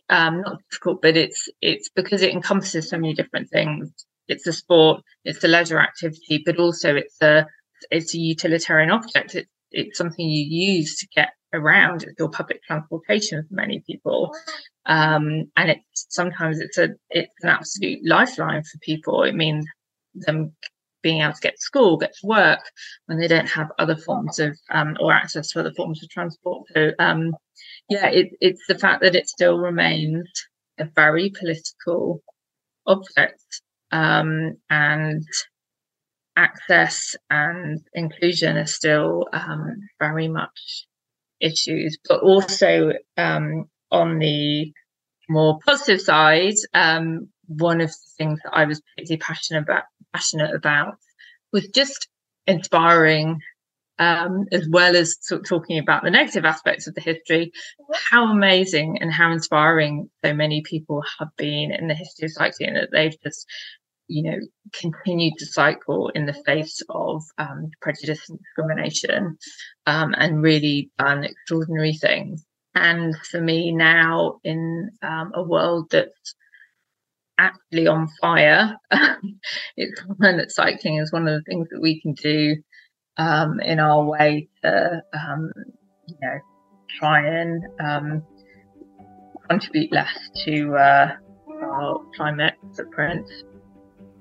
Um, 0.10 0.42
not 0.42 0.62
difficult, 0.70 1.02
but 1.02 1.16
it's 1.16 1.48
it's 1.62 1.90
because 1.90 2.22
it 2.22 2.34
encompasses 2.34 2.90
so 2.90 2.98
many 2.98 3.14
different 3.14 3.50
things 3.50 3.92
it's 4.28 4.48
a 4.48 4.54
sport, 4.54 5.02
it's 5.24 5.44
a 5.44 5.48
leisure 5.48 5.80
activity, 5.80 6.42
but 6.46 6.60
also 6.60 6.96
it's 6.96 7.22
a 7.22 7.48
it's 7.92 8.14
a 8.16 8.20
utilitarian 8.20 8.92
object. 8.92 9.36
It's 9.36 9.50
it's 9.72 9.98
something 9.98 10.26
you 10.28 10.46
use 10.78 10.98
to 11.00 11.08
get 11.16 11.30
around. 11.54 12.04
It's 12.04 12.14
your 12.18 12.30
public 12.30 12.64
transportation 12.64 13.46
for 13.48 13.54
many 13.54 13.84
people, 13.86 14.34
um, 14.86 15.46
and 15.56 15.72
it's 15.72 16.08
sometimes 16.10 16.60
it's 16.60 16.78
a 16.78 16.90
it's 17.10 17.44
an 17.44 17.50
absolute 17.50 18.00
lifeline 18.06 18.64
for 18.64 18.78
people. 18.82 19.24
It 19.24 19.36
means 19.36 19.66
them 20.14 20.54
being 21.02 21.22
able 21.22 21.34
to 21.34 21.42
get 21.42 21.56
to 21.56 21.62
school, 21.62 21.98
get 21.98 22.14
to 22.16 22.28
work 22.28 22.62
when 23.06 23.20
they 23.20 23.28
don't 23.28 23.48
have 23.48 23.68
other 23.78 23.96
forms 23.96 24.40
of 24.40 24.58
um, 24.72 24.98
or 25.00 25.14
access 25.14 25.50
to 25.52 25.60
other 25.60 25.74
forms 25.74 26.02
of 26.02 26.10
transport. 26.10 26.68
So 26.74 26.92
um, 26.98 27.36
yeah, 27.90 28.08
it, 28.08 28.30
it's 28.42 28.64
the 28.68 28.78
fact 28.78 29.04
that 29.04 29.16
it 29.16 29.30
still 29.30 29.60
remains 29.60 30.28
a 30.80 30.86
very 30.96 31.30
political 31.30 32.22
object 32.88 33.62
um, 33.92 34.58
and 34.70 35.24
access 36.36 37.16
and 37.30 37.82
inclusion 37.94 38.58
are 38.58 38.66
still 38.66 39.28
um, 39.32 39.78
very 40.00 40.28
much 40.28 40.86
issues, 41.40 41.98
but 42.08 42.22
also 42.22 42.92
um, 43.18 43.66
on 43.92 44.20
the 44.20 44.72
more 45.30 45.60
positive 45.66 46.02
side, 46.02 46.56
um, 46.74 47.30
one 47.48 47.82
of 47.82 47.90
the 47.90 47.98
things 48.18 48.40
that 48.44 48.54
I 48.54 48.66
was 48.66 48.82
particularly 48.82 49.20
passionate 49.20 49.64
about, 49.64 49.84
passionate 50.14 50.54
about 50.54 50.96
was 51.52 51.68
just 51.70 52.08
inspiring, 52.48 53.40
um, 54.00 54.46
as 54.52 54.68
well 54.70 54.96
as 54.96 55.18
talking 55.48 55.80
about 55.80 56.04
the 56.04 56.12
negative 56.12 56.46
aspects 56.46 56.88
of 56.88 56.96
the 56.96 57.02
history, 57.02 57.52
how 57.94 58.26
amazing 58.32 58.98
and 59.02 59.12
how 59.12 59.32
inspiring 59.32 60.10
so 60.24 60.34
many 60.34 60.62
people 60.64 61.04
have 61.20 61.30
been 61.38 61.72
in 61.72 61.88
the 61.88 61.94
history 61.94 62.26
of 62.26 62.32
cycling 62.32 62.74
that 62.74 62.90
they've 62.92 63.16
just 63.24 63.46
you 64.08 64.24
know, 64.24 64.38
continued 64.74 65.34
to 65.38 65.46
cycle 65.46 66.10
in 66.10 66.26
the 66.26 66.34
face 66.46 66.82
of 66.90 67.24
um, 67.38 67.72
prejudice 67.82 68.30
and 68.30 68.40
discrimination 68.40 69.38
um, 69.88 70.14
and 70.18 70.42
really 70.42 70.92
done 71.00 71.24
extraordinary 71.24 71.94
things. 71.94 72.46
And 72.76 73.16
for 73.32 73.42
me 73.42 73.72
now, 73.72 74.40
in 74.44 74.92
um, 75.02 75.32
a 75.34 75.42
world 75.42 75.90
that's 75.92 76.36
actually 77.38 77.88
on 77.88 78.08
fire, 78.22 78.78
it's 79.78 80.02
one 80.18 80.38
that 80.38 80.52
cycling 80.52 80.98
is 80.98 81.12
one 81.12 81.28
of 81.28 81.34
the 81.34 81.44
things 81.50 81.68
that 81.72 81.82
we 81.82 82.02
can 82.02 82.14
do 82.14 82.58
um, 83.18 83.60
in 83.60 83.80
our 83.80 84.04
way 84.04 84.48
to, 84.64 85.04
um, 85.14 85.52
you 86.08 86.16
know, 86.22 86.40
try 87.00 87.26
and 87.26 87.64
um, 87.80 88.24
contribute 89.50 89.92
less 89.92 90.18
to 90.46 90.76
uh, 90.76 91.16
our 91.62 92.02
climate 92.16 92.56
footprint. 92.76 93.30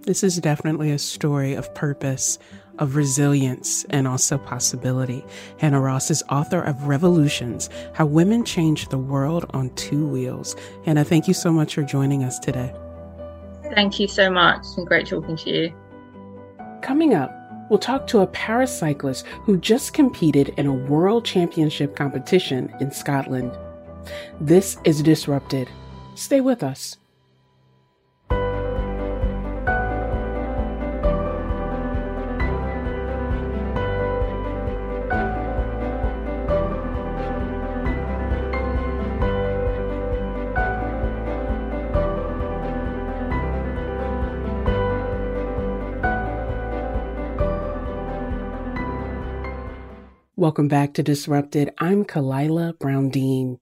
This 0.02 0.22
is 0.22 0.36
definitely 0.36 0.90
a 0.90 0.98
story 0.98 1.54
of 1.54 1.74
purpose, 1.74 2.38
of 2.78 2.94
resilience, 2.94 3.84
and 3.88 4.06
also 4.06 4.36
possibility. 4.36 5.24
Hannah 5.58 5.80
Ross 5.80 6.10
is 6.10 6.22
author 6.28 6.60
of 6.60 6.86
Revolutions 6.86 7.70
How 7.94 8.04
Women 8.04 8.44
Changed 8.44 8.90
the 8.90 8.98
World 8.98 9.46
on 9.54 9.70
Two 9.76 10.06
Wheels. 10.06 10.56
Hannah, 10.84 11.04
thank 11.04 11.26
you 11.26 11.32
so 11.32 11.50
much 11.50 11.74
for 11.74 11.82
joining 11.82 12.22
us 12.22 12.38
today. 12.38 12.74
Thank 13.74 13.98
you 13.98 14.06
so 14.06 14.30
much. 14.30 14.58
It's 14.58 14.74
been 14.74 14.84
great 14.84 15.06
talking 15.06 15.36
to 15.38 15.50
you. 15.50 15.74
Coming 16.82 17.14
up, 17.14 17.32
we'll 17.68 17.78
talk 17.78 18.06
to 18.08 18.20
a 18.20 18.26
paracyclist 18.26 19.24
who 19.42 19.56
just 19.56 19.92
competed 19.92 20.50
in 20.56 20.66
a 20.66 20.72
world 20.72 21.24
championship 21.24 21.96
competition 21.96 22.74
in 22.80 22.90
Scotland. 22.90 23.56
This 24.40 24.76
is 24.84 25.02
Disrupted. 25.02 25.68
Stay 26.14 26.40
with 26.40 26.62
us. 26.62 26.96
Welcome 50.44 50.68
back 50.68 50.92
to 50.92 51.02
Disrupted. 51.02 51.72
I'm 51.78 52.04
Khalilah 52.04 52.78
Brown 52.78 53.08
Dean. 53.08 53.60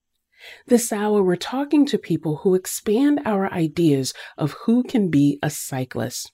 This 0.67 0.93
hour, 0.93 1.23
we're 1.23 1.37
talking 1.37 1.87
to 1.87 1.97
people 1.97 2.39
who 2.39 2.57
expand 2.57 3.21
our 3.25 3.49
ideas 3.53 4.13
of 4.37 4.57
who 4.65 4.83
can 4.83 5.09
be 5.09 5.39
a 5.45 5.49
cyclist. 5.49 6.33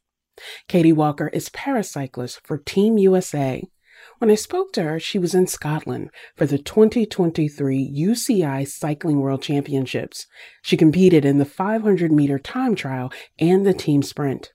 Katie 0.66 0.90
Walker 0.90 1.28
is 1.34 1.50
paracyclist 1.50 2.40
for 2.44 2.56
Team 2.56 2.96
USA. 2.96 3.62
When 4.20 4.30
I 4.30 4.36
spoke 4.36 4.72
to 4.72 4.84
her, 4.84 4.98
she 4.98 5.18
was 5.18 5.34
in 5.34 5.48
Scotland 5.48 6.08
for 6.34 6.46
the 6.46 6.56
2023 6.56 7.94
UCI 7.94 8.66
Cycling 8.66 9.20
World 9.20 9.42
Championships. 9.42 10.26
She 10.62 10.78
competed 10.78 11.26
in 11.26 11.36
the 11.36 11.44
500 11.44 12.10
meter 12.10 12.38
time 12.38 12.74
trial 12.74 13.12
and 13.38 13.66
the 13.66 13.74
team 13.74 14.02
sprint. 14.02 14.54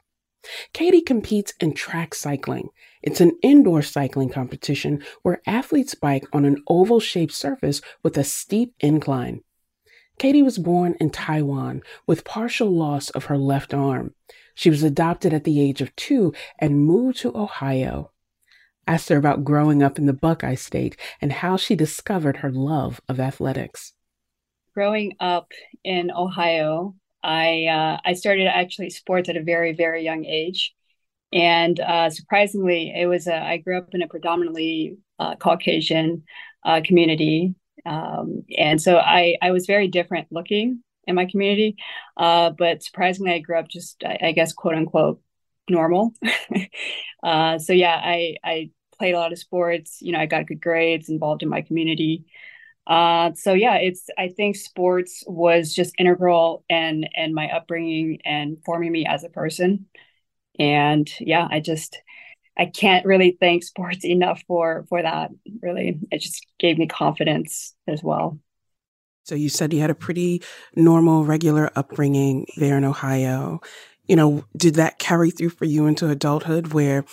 Katie 0.74 1.02
competes 1.02 1.54
in 1.60 1.74
track 1.74 2.14
cycling. 2.14 2.70
It's 3.02 3.22
an 3.22 3.38
indoor 3.42 3.82
cycling 3.82 4.30
competition 4.30 5.04
where 5.22 5.42
athletes 5.46 5.96
bike 5.96 6.26
on 6.34 6.46
an 6.46 6.64
oval 6.68 7.00
shaped 7.00 7.34
surface 7.34 7.82
with 8.02 8.18
a 8.18 8.24
steep 8.24 8.74
incline. 8.80 9.42
Katie 10.20 10.44
was 10.44 10.58
born 10.58 10.96
in 11.00 11.10
Taiwan 11.10 11.82
with 12.06 12.24
partial 12.24 12.70
loss 12.70 13.10
of 13.12 13.26
her 13.26 13.38
left 13.38 13.74
arm. 13.74 14.14
She 14.56 14.70
was 14.70 14.84
adopted 14.84 15.34
at 15.34 15.44
the 15.44 15.60
age 15.60 15.82
of 15.82 15.96
two 15.96 16.34
and 16.60 16.86
moved 16.86 17.18
to 17.20 17.36
Ohio. 17.36 18.12
Asked 18.86 19.10
her 19.10 19.18
about 19.18 19.44
growing 19.44 19.82
up 19.82 19.98
in 19.98 20.06
the 20.06 20.14
Buckeye 20.14 20.56
State 20.56 20.98
and 21.22 21.32
how 21.32 21.58
she 21.58 21.76
discovered 21.76 22.38
her 22.38 22.52
love 22.52 23.02
of 23.08 23.20
athletics. 23.20 23.94
Growing 24.74 25.14
up 25.20 25.52
in 25.84 26.12
Ohio, 26.12 26.96
I 27.24 27.66
uh, 27.68 28.00
I 28.06 28.14
started 28.14 28.48
actually 28.48 28.90
sports 28.90 29.30
at 29.30 29.38
a 29.38 29.44
very 29.44 29.74
very 29.74 30.04
young 30.04 30.26
age, 30.26 30.74
and 31.32 31.80
uh, 31.80 32.10
surprisingly, 32.10 32.94
it 32.96 33.08
was 33.08 33.28
a, 33.28 33.36
I 33.36 33.58
grew 33.58 33.78
up 33.78 33.90
in 33.94 34.02
a 34.02 34.08
predominantly 34.08 34.98
uh, 35.20 35.36
Caucasian 35.36 36.24
uh, 36.66 36.82
community, 36.86 37.56
um, 37.86 38.44
and 38.58 38.82
so 38.82 38.98
I 38.98 39.38
I 39.42 39.52
was 39.52 39.66
very 39.68 39.88
different 39.88 40.28
looking 40.32 40.84
in 41.08 41.16
my 41.16 41.26
community, 41.26 41.78
uh, 42.18 42.52
but 42.52 42.84
surprisingly, 42.84 43.34
I 43.34 43.40
grew 43.40 43.60
up 43.60 43.68
just 43.70 44.04
I, 44.06 44.20
I 44.30 44.32
guess 44.34 44.54
quote 44.54 44.76
unquote 44.76 45.22
normal. 45.70 46.14
Uh, 47.24 47.58
so 47.58 47.74
yeah, 47.74 48.00
I 48.04 48.36
I 48.44 48.70
played 48.98 49.16
a 49.16 49.18
lot 49.20 49.32
of 49.32 49.40
sports. 49.40 50.00
You 50.02 50.12
know, 50.12 50.20
I 50.20 50.26
got 50.26 50.46
good 50.48 50.62
grades, 50.62 51.10
involved 51.10 51.42
in 51.44 51.50
my 51.50 51.62
community. 51.62 52.26
Uh, 52.86 53.32
so 53.36 53.54
yeah, 53.54 53.76
it's 53.76 54.10
I 54.18 54.30
think 54.30 54.56
sports 54.56 55.24
was 55.26 55.74
just 55.74 55.96
integral 55.98 56.66
and 56.70 57.10
and 57.16 57.34
my 57.34 57.50
upbringing 57.50 58.20
and 58.26 58.58
forming 58.66 58.92
me 58.92 59.06
as 59.06 59.24
a 59.24 59.30
person. 59.30 59.86
And 60.60 61.10
yeah, 61.20 61.48
I 61.50 61.60
just 61.60 62.02
I 62.58 62.66
can't 62.66 63.06
really 63.06 63.38
thank 63.40 63.64
sports 63.64 64.04
enough 64.06 64.44
for 64.48 64.86
for 64.90 65.02
that. 65.02 65.32
Really, 65.62 66.00
it 66.12 66.20
just 66.20 66.46
gave 66.60 66.78
me 66.78 66.88
confidence 66.88 67.74
as 67.88 68.04
well. 68.04 68.40
So 69.26 69.36
you 69.36 69.48
said 69.48 69.72
you 69.72 69.80
had 69.80 69.90
a 69.90 69.96
pretty 69.96 70.42
normal, 70.76 71.24
regular 71.24 71.72
upbringing 71.78 72.46
there 72.58 72.78
in 72.78 72.84
Ohio. 72.84 73.62
You 74.06 74.18
know, 74.18 74.44
did 74.58 74.76
that 74.76 75.00
carry 75.00 75.32
through 75.32 75.52
for 75.52 75.64
you 75.64 75.86
into 75.86 76.10
adulthood 76.10 76.74
where 76.74 77.06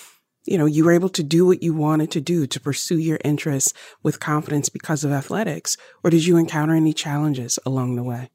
you 0.44 0.58
know, 0.58 0.66
you 0.66 0.84
were 0.84 0.92
able 0.92 1.08
to 1.10 1.22
do 1.22 1.46
what 1.46 1.62
you 1.62 1.74
wanted 1.74 2.10
to 2.12 2.20
do 2.20 2.46
to 2.46 2.60
pursue 2.60 2.98
your 2.98 3.18
interests 3.24 3.72
with 4.02 4.20
confidence 4.20 4.68
because 4.68 5.04
of 5.04 5.12
athletics? 5.12 5.76
Or 6.02 6.10
did 6.10 6.26
you 6.26 6.36
encounter 6.36 6.74
any 6.74 6.92
challenges 6.92 7.58
along 7.66 7.96
the 7.96 8.02
way? 8.02 8.30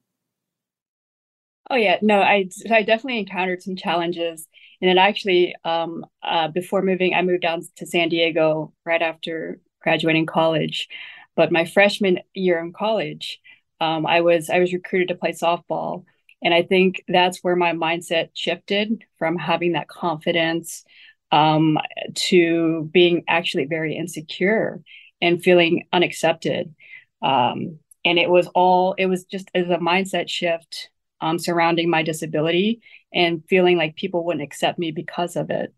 Oh 1.70 1.76
yeah, 1.76 1.98
no, 2.02 2.22
I 2.22 2.50
I 2.72 2.84
definitely 2.84 3.20
encountered 3.20 3.64
some 3.64 3.76
challenges, 3.76 4.48
and 4.82 4.90
then 4.90 4.98
actually, 5.00 5.56
um, 5.64 6.06
uh, 6.22 6.48
before 6.50 6.84
moving, 6.84 7.14
I 7.16 7.24
moved 7.24 7.42
down 7.42 7.62
to 7.78 7.86
San 7.88 8.10
Diego 8.10 8.72
right 8.86 9.02
after 9.02 9.60
graduating 9.82 10.28
college. 10.28 10.88
But 11.36 11.52
my 11.52 11.66
freshman 11.66 12.20
year 12.34 12.60
in 12.60 12.72
college, 12.72 13.40
um, 13.80 14.06
I 14.06 14.22
was 14.22 14.50
I 14.50 14.60
was 14.60 14.74
recruited 14.74 15.08
to 15.10 15.16
play 15.16 15.32
softball, 15.32 16.06
and 16.44 16.54
I 16.54 16.62
think 16.62 17.04
that's 17.08 17.40
where 17.44 17.56
my 17.56 17.74
mindset 17.74 18.30
shifted 18.36 19.04
from 19.18 19.38
having 19.38 19.74
that 19.74 19.88
confidence 19.88 20.86
um, 21.32 21.78
to 22.16 22.90
being 22.94 23.24
actually 23.28 23.66
very 23.66 23.96
insecure 23.96 24.82
and 25.22 25.44
feeling 25.44 25.88
unaccepted. 25.92 26.74
Um, 27.22 27.80
and 28.04 28.20
it 28.20 28.30
was 28.30 28.48
all, 28.48 28.94
it 28.94 29.08
was 29.08 29.26
just 29.26 29.50
as 29.56 29.70
a 29.70 29.78
mindset 29.78 30.30
shift 30.30 30.90
um, 31.22 31.40
surrounding 31.40 31.90
my 31.90 32.04
disability 32.04 32.82
and 33.14 33.44
feeling 33.50 33.78
like 33.78 33.96
people 33.96 34.24
wouldn't 34.26 34.44
accept 34.44 34.78
me 34.78 34.92
because 34.92 35.36
of 35.36 35.50
it. 35.50 35.74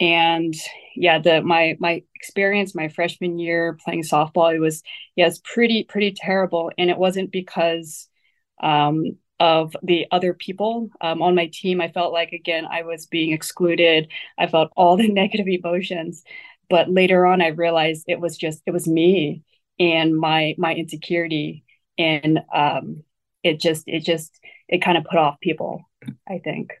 And 0.00 0.54
yeah, 0.96 1.18
the 1.18 1.42
my 1.42 1.76
my 1.78 2.02
experience 2.14 2.74
my 2.74 2.88
freshman 2.88 3.38
year 3.38 3.78
playing 3.84 4.02
softball 4.02 4.54
it 4.54 4.58
was 4.58 4.82
yeah, 5.16 5.26
it's 5.26 5.40
pretty 5.44 5.84
pretty 5.84 6.12
terrible. 6.12 6.70
And 6.78 6.90
it 6.90 6.96
wasn't 6.96 7.30
because 7.30 8.08
um, 8.62 9.18
of 9.42 9.74
the 9.82 10.06
other 10.12 10.34
people 10.34 10.88
um, 11.00 11.20
on 11.20 11.34
my 11.34 11.50
team. 11.52 11.80
I 11.80 11.88
felt 11.88 12.12
like, 12.12 12.30
again, 12.30 12.64
I 12.64 12.82
was 12.82 13.06
being 13.06 13.32
excluded. 13.32 14.06
I 14.38 14.46
felt 14.46 14.72
all 14.76 14.96
the 14.96 15.08
negative 15.12 15.48
emotions. 15.48 16.22
But 16.70 16.88
later 16.88 17.26
on, 17.26 17.42
I 17.42 17.48
realized 17.48 18.04
it 18.06 18.20
was 18.20 18.36
just, 18.36 18.62
it 18.66 18.70
was 18.70 18.86
me 18.86 19.42
and 19.80 20.16
my, 20.16 20.54
my 20.58 20.72
insecurity. 20.72 21.64
And 21.98 22.38
um, 22.54 23.02
it 23.42 23.58
just, 23.58 23.82
it 23.88 24.04
just, 24.04 24.38
it 24.68 24.80
kind 24.80 24.96
of 24.96 25.02
put 25.04 25.18
off 25.18 25.40
people, 25.40 25.90
I 26.28 26.38
think. 26.38 26.74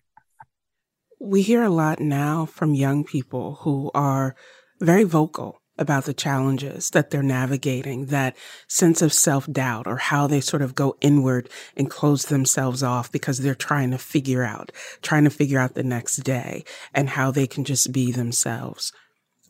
We 1.18 1.42
hear 1.42 1.64
a 1.64 1.68
lot 1.68 1.98
now 1.98 2.46
from 2.46 2.74
young 2.74 3.02
people 3.02 3.56
who 3.62 3.90
are 3.92 4.36
very 4.80 5.02
vocal 5.02 5.61
about 5.82 6.06
the 6.06 6.14
challenges 6.14 6.88
that 6.90 7.10
they're 7.10 7.22
navigating, 7.22 8.06
that 8.06 8.34
sense 8.68 9.02
of 9.02 9.12
self 9.12 9.46
doubt 9.52 9.86
or 9.86 9.96
how 9.98 10.26
they 10.26 10.40
sort 10.40 10.62
of 10.62 10.74
go 10.74 10.96
inward 11.02 11.50
and 11.76 11.90
close 11.90 12.24
themselves 12.24 12.82
off 12.82 13.12
because 13.12 13.38
they're 13.38 13.54
trying 13.54 13.90
to 13.90 13.98
figure 13.98 14.42
out, 14.42 14.72
trying 15.02 15.24
to 15.24 15.30
figure 15.30 15.58
out 15.58 15.74
the 15.74 15.82
next 15.82 16.16
day 16.18 16.64
and 16.94 17.10
how 17.10 17.30
they 17.30 17.46
can 17.46 17.64
just 17.64 17.92
be 17.92 18.10
themselves. 18.10 18.92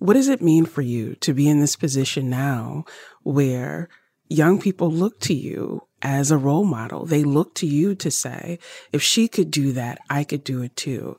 What 0.01 0.15
does 0.15 0.29
it 0.29 0.43
mean 0.43 0.65
for 0.65 0.83
you 0.83 1.15
to 1.21 1.33
be 1.33 1.49
in 1.49 1.61
this 1.61 1.77
position 1.77 2.29
now 2.29 2.85
where 3.23 3.89
young 4.29 4.61
people 4.61 4.91
look 4.91 5.21
to 5.21 5.35
you 5.35 5.83
as 6.03 6.33
a 6.33 6.37
role 6.37 6.65
model? 6.65 7.07
They 7.07 7.23
look 7.23 7.55
to 7.57 7.67
you 7.67 7.95
to 7.95 8.11
say, 8.11 8.59
if 8.93 9.01
she 9.01 9.29
could 9.29 9.53
do 9.53 9.71
that, 9.73 10.01
I 10.11 10.25
could 10.25 10.43
do 10.43 10.61
it 10.63 10.75
too. 10.75 11.17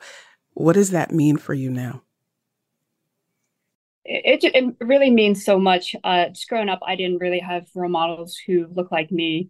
What 0.54 0.74
does 0.74 0.90
that 0.90 1.14
mean 1.14 1.38
for 1.38 1.54
you 1.54 1.70
now? 1.70 2.02
It, 4.06 4.44
it 4.44 4.76
really 4.82 5.10
means 5.10 5.46
so 5.46 5.60
much. 5.60 5.96
Uh, 6.04 6.30
just 6.30 6.50
growing 6.50 6.70
up, 6.70 6.80
I 6.86 6.96
didn't 6.96 7.20
really 7.20 7.40
have 7.40 7.68
role 7.76 7.90
models 7.90 8.38
who 8.46 8.68
look 8.74 8.92
like 8.92 9.12
me. 9.12 9.50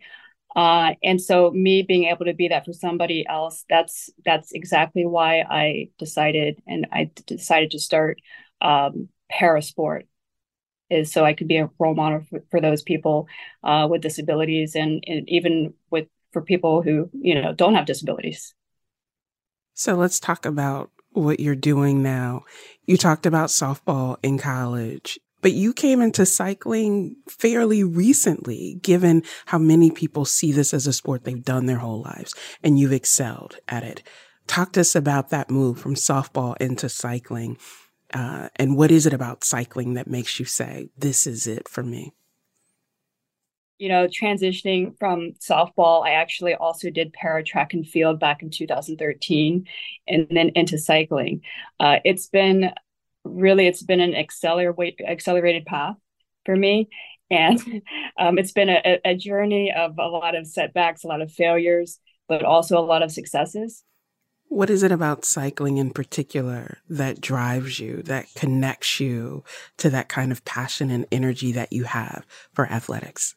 Uh, 0.55 0.93
and 1.03 1.19
so 1.19 1.49
me 1.51 1.81
being 1.81 2.05
able 2.05 2.25
to 2.25 2.33
be 2.33 2.49
that 2.49 2.65
for 2.65 2.73
somebody 2.73 3.25
else, 3.27 3.65
that's 3.69 4.11
that's 4.23 4.51
exactly 4.51 5.05
why 5.05 5.41
I 5.41 5.89
decided 5.97 6.61
and 6.67 6.85
I 6.91 7.09
decided 7.25 7.71
to 7.71 7.79
start 7.79 8.19
um, 8.61 9.09
parasport 9.31 10.03
is 10.89 11.11
so 11.11 11.25
I 11.25 11.33
could 11.33 11.47
be 11.47 11.57
a 11.57 11.69
role 11.79 11.95
model 11.95 12.21
for, 12.29 12.43
for 12.51 12.61
those 12.61 12.83
people 12.83 13.27
uh, 13.63 13.87
with 13.89 14.01
disabilities 14.01 14.75
and, 14.75 15.03
and 15.07 15.27
even 15.27 15.73
with 15.89 16.07
for 16.31 16.41
people 16.41 16.83
who 16.83 17.09
you 17.13 17.41
know 17.41 17.53
don't 17.53 17.75
have 17.75 17.87
disabilities. 17.87 18.53
So 19.73 19.95
let's 19.95 20.19
talk 20.19 20.45
about 20.45 20.91
what 21.13 21.39
you're 21.39 21.55
doing 21.55 22.03
now. 22.03 22.43
You 22.85 22.97
talked 22.97 23.25
about 23.25 23.49
softball 23.49 24.17
in 24.23 24.37
college, 24.37 25.19
but 25.41 25.53
you 25.53 25.73
came 25.73 26.01
into 26.01 26.25
cycling 26.25 27.17
fairly 27.27 27.83
recently, 27.83 28.79
given 28.81 29.23
how 29.45 29.57
many 29.57 29.91
people 29.91 30.25
see 30.25 30.51
this 30.51 30.73
as 30.73 30.87
a 30.87 30.93
sport 30.93 31.23
they've 31.23 31.43
done 31.43 31.65
their 31.65 31.79
whole 31.79 32.01
lives 32.01 32.33
and 32.63 32.79
you've 32.79 32.93
excelled 32.93 33.57
at 33.67 33.83
it. 33.83 34.03
Talk 34.47 34.73
to 34.73 34.81
us 34.81 34.95
about 34.95 35.29
that 35.29 35.49
move 35.49 35.79
from 35.79 35.95
softball 35.95 36.55
into 36.57 36.89
cycling. 36.89 37.57
Uh, 38.13 38.49
and 38.57 38.77
what 38.77 38.91
is 38.91 39.05
it 39.05 39.13
about 39.13 39.43
cycling 39.43 39.95
that 39.95 40.07
makes 40.07 40.39
you 40.39 40.45
say, 40.45 40.89
this 40.97 41.25
is 41.25 41.47
it 41.47 41.67
for 41.67 41.83
me? 41.83 42.13
You 43.83 43.89
know, 43.89 44.07
transitioning 44.07 44.97
from 44.97 45.33
softball, 45.41 46.05
I 46.07 46.11
actually 46.11 46.55
also 46.55 46.89
did 46.89 47.11
para 47.11 47.43
track 47.43 47.73
and 47.73 47.85
field 47.85 48.17
back 48.17 48.41
in 48.41 48.49
2013 48.49 49.67
and 50.07 50.27
then 50.31 50.51
into 50.55 50.77
cycling. 50.77 51.41
Uh, 51.81 51.97
it's 52.05 52.27
been 52.27 52.71
really, 53.25 53.67
it's 53.67 53.83
been 53.83 53.99
an 53.99 54.15
accelerate, 54.15 55.01
accelerated 55.05 55.65
path 55.65 55.97
for 56.45 56.55
me. 56.55 56.87
And 57.29 57.59
um, 58.17 58.37
it's 58.37 58.53
been 58.53 58.69
a, 58.69 59.01
a 59.03 59.17
journey 59.17 59.73
of 59.73 59.99
a 59.99 60.07
lot 60.07 60.33
of 60.33 60.47
setbacks, 60.47 61.03
a 61.03 61.07
lot 61.07 61.21
of 61.21 61.29
failures, 61.29 61.99
but 62.29 62.41
also 62.41 62.77
a 62.77 62.87
lot 62.87 63.03
of 63.03 63.11
successes. 63.11 63.83
What 64.47 64.69
is 64.69 64.83
it 64.83 64.93
about 64.93 65.25
cycling 65.25 65.75
in 65.75 65.91
particular 65.91 66.77
that 66.87 67.19
drives 67.19 67.79
you, 67.79 68.01
that 68.03 68.33
connects 68.33 69.01
you 69.01 69.43
to 69.79 69.89
that 69.89 70.07
kind 70.07 70.31
of 70.31 70.45
passion 70.45 70.89
and 70.89 71.05
energy 71.11 71.51
that 71.51 71.73
you 71.73 71.83
have 71.83 72.25
for 72.53 72.65
athletics? 72.67 73.35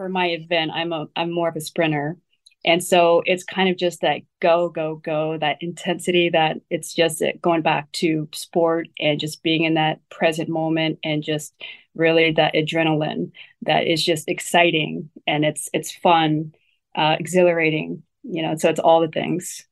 For 0.00 0.08
my 0.08 0.28
event, 0.28 0.70
I'm 0.72 0.94
a 0.94 1.08
I'm 1.14 1.30
more 1.30 1.50
of 1.50 1.56
a 1.56 1.60
sprinter. 1.60 2.16
And 2.64 2.82
so 2.82 3.22
it's 3.26 3.44
kind 3.44 3.68
of 3.68 3.76
just 3.76 4.00
that 4.00 4.22
go, 4.40 4.70
go, 4.70 4.96
go, 4.96 5.36
that 5.36 5.58
intensity 5.60 6.30
that 6.30 6.56
it's 6.70 6.94
just 6.94 7.22
going 7.42 7.60
back 7.60 7.92
to 7.92 8.26
sport 8.32 8.88
and 8.98 9.20
just 9.20 9.42
being 9.42 9.64
in 9.64 9.74
that 9.74 10.00
present 10.08 10.48
moment 10.48 11.00
and 11.04 11.22
just 11.22 11.52
really 11.94 12.32
that 12.32 12.54
adrenaline 12.54 13.32
that 13.60 13.86
is 13.86 14.02
just 14.02 14.26
exciting 14.26 15.10
and 15.26 15.44
it's 15.44 15.68
it's 15.74 15.92
fun, 15.92 16.54
uh, 16.96 17.16
exhilarating, 17.20 18.02
you 18.22 18.40
know, 18.40 18.56
so 18.56 18.70
it's 18.70 18.80
all 18.80 19.02
the 19.02 19.08
things. 19.08 19.66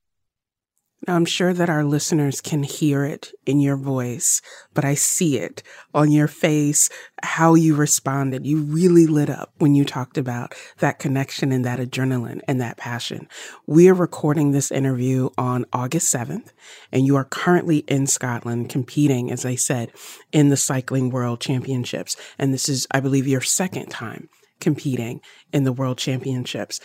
I'm 1.07 1.25
sure 1.25 1.53
that 1.55 1.71
our 1.71 1.85
listeners 1.85 2.41
can 2.41 2.65
hear 2.65 3.05
it 3.05 3.31
in 3.47 3.61
your 3.61 3.77
voice, 3.77 4.43
but 4.75 4.85
I 4.85 4.95
see 4.95 5.39
it 5.39 5.63
on 5.95 6.11
your 6.11 6.27
face, 6.27 6.91
how 7.23 7.55
you 7.55 7.77
responded. 7.77 8.45
You 8.45 8.59
really 8.59 9.07
lit 9.07 9.31
up 9.31 9.53
when 9.59 9.77
you 9.77 9.85
talked 9.85 10.19
about 10.19 10.55
that 10.79 10.99
connection 10.99 11.53
and 11.53 11.65
that 11.65 11.79
adrenaline 11.79 12.41
and 12.49 12.61
that 12.61 12.79
passion. 12.79 13.29
We 13.67 13.89
are 13.89 13.95
recording 13.95 14.51
this 14.51 14.73
interview 14.73 15.31
on 15.39 15.67
August 15.73 16.13
7th, 16.13 16.53
and 16.91 17.07
you 17.07 17.15
are 17.15 17.25
currently 17.25 17.79
in 17.79 18.09
Scotland 18.09 18.69
competing, 18.69 19.31
as 19.31 19.45
I 19.45 19.55
said, 19.55 19.93
in 20.33 20.49
the 20.49 20.57
Cycling 20.57 21.11
World 21.11 21.41
Championships. 21.41 22.17
And 22.39 22.53
this 22.53 22.69
is, 22.69 22.89
I 22.91 22.99
believe, 22.99 23.29
your 23.29 23.41
second 23.41 23.87
time 23.87 24.29
competing 24.61 25.21
in 25.53 25.63
the 25.63 25.73
World 25.73 25.99
Championships 25.99 26.81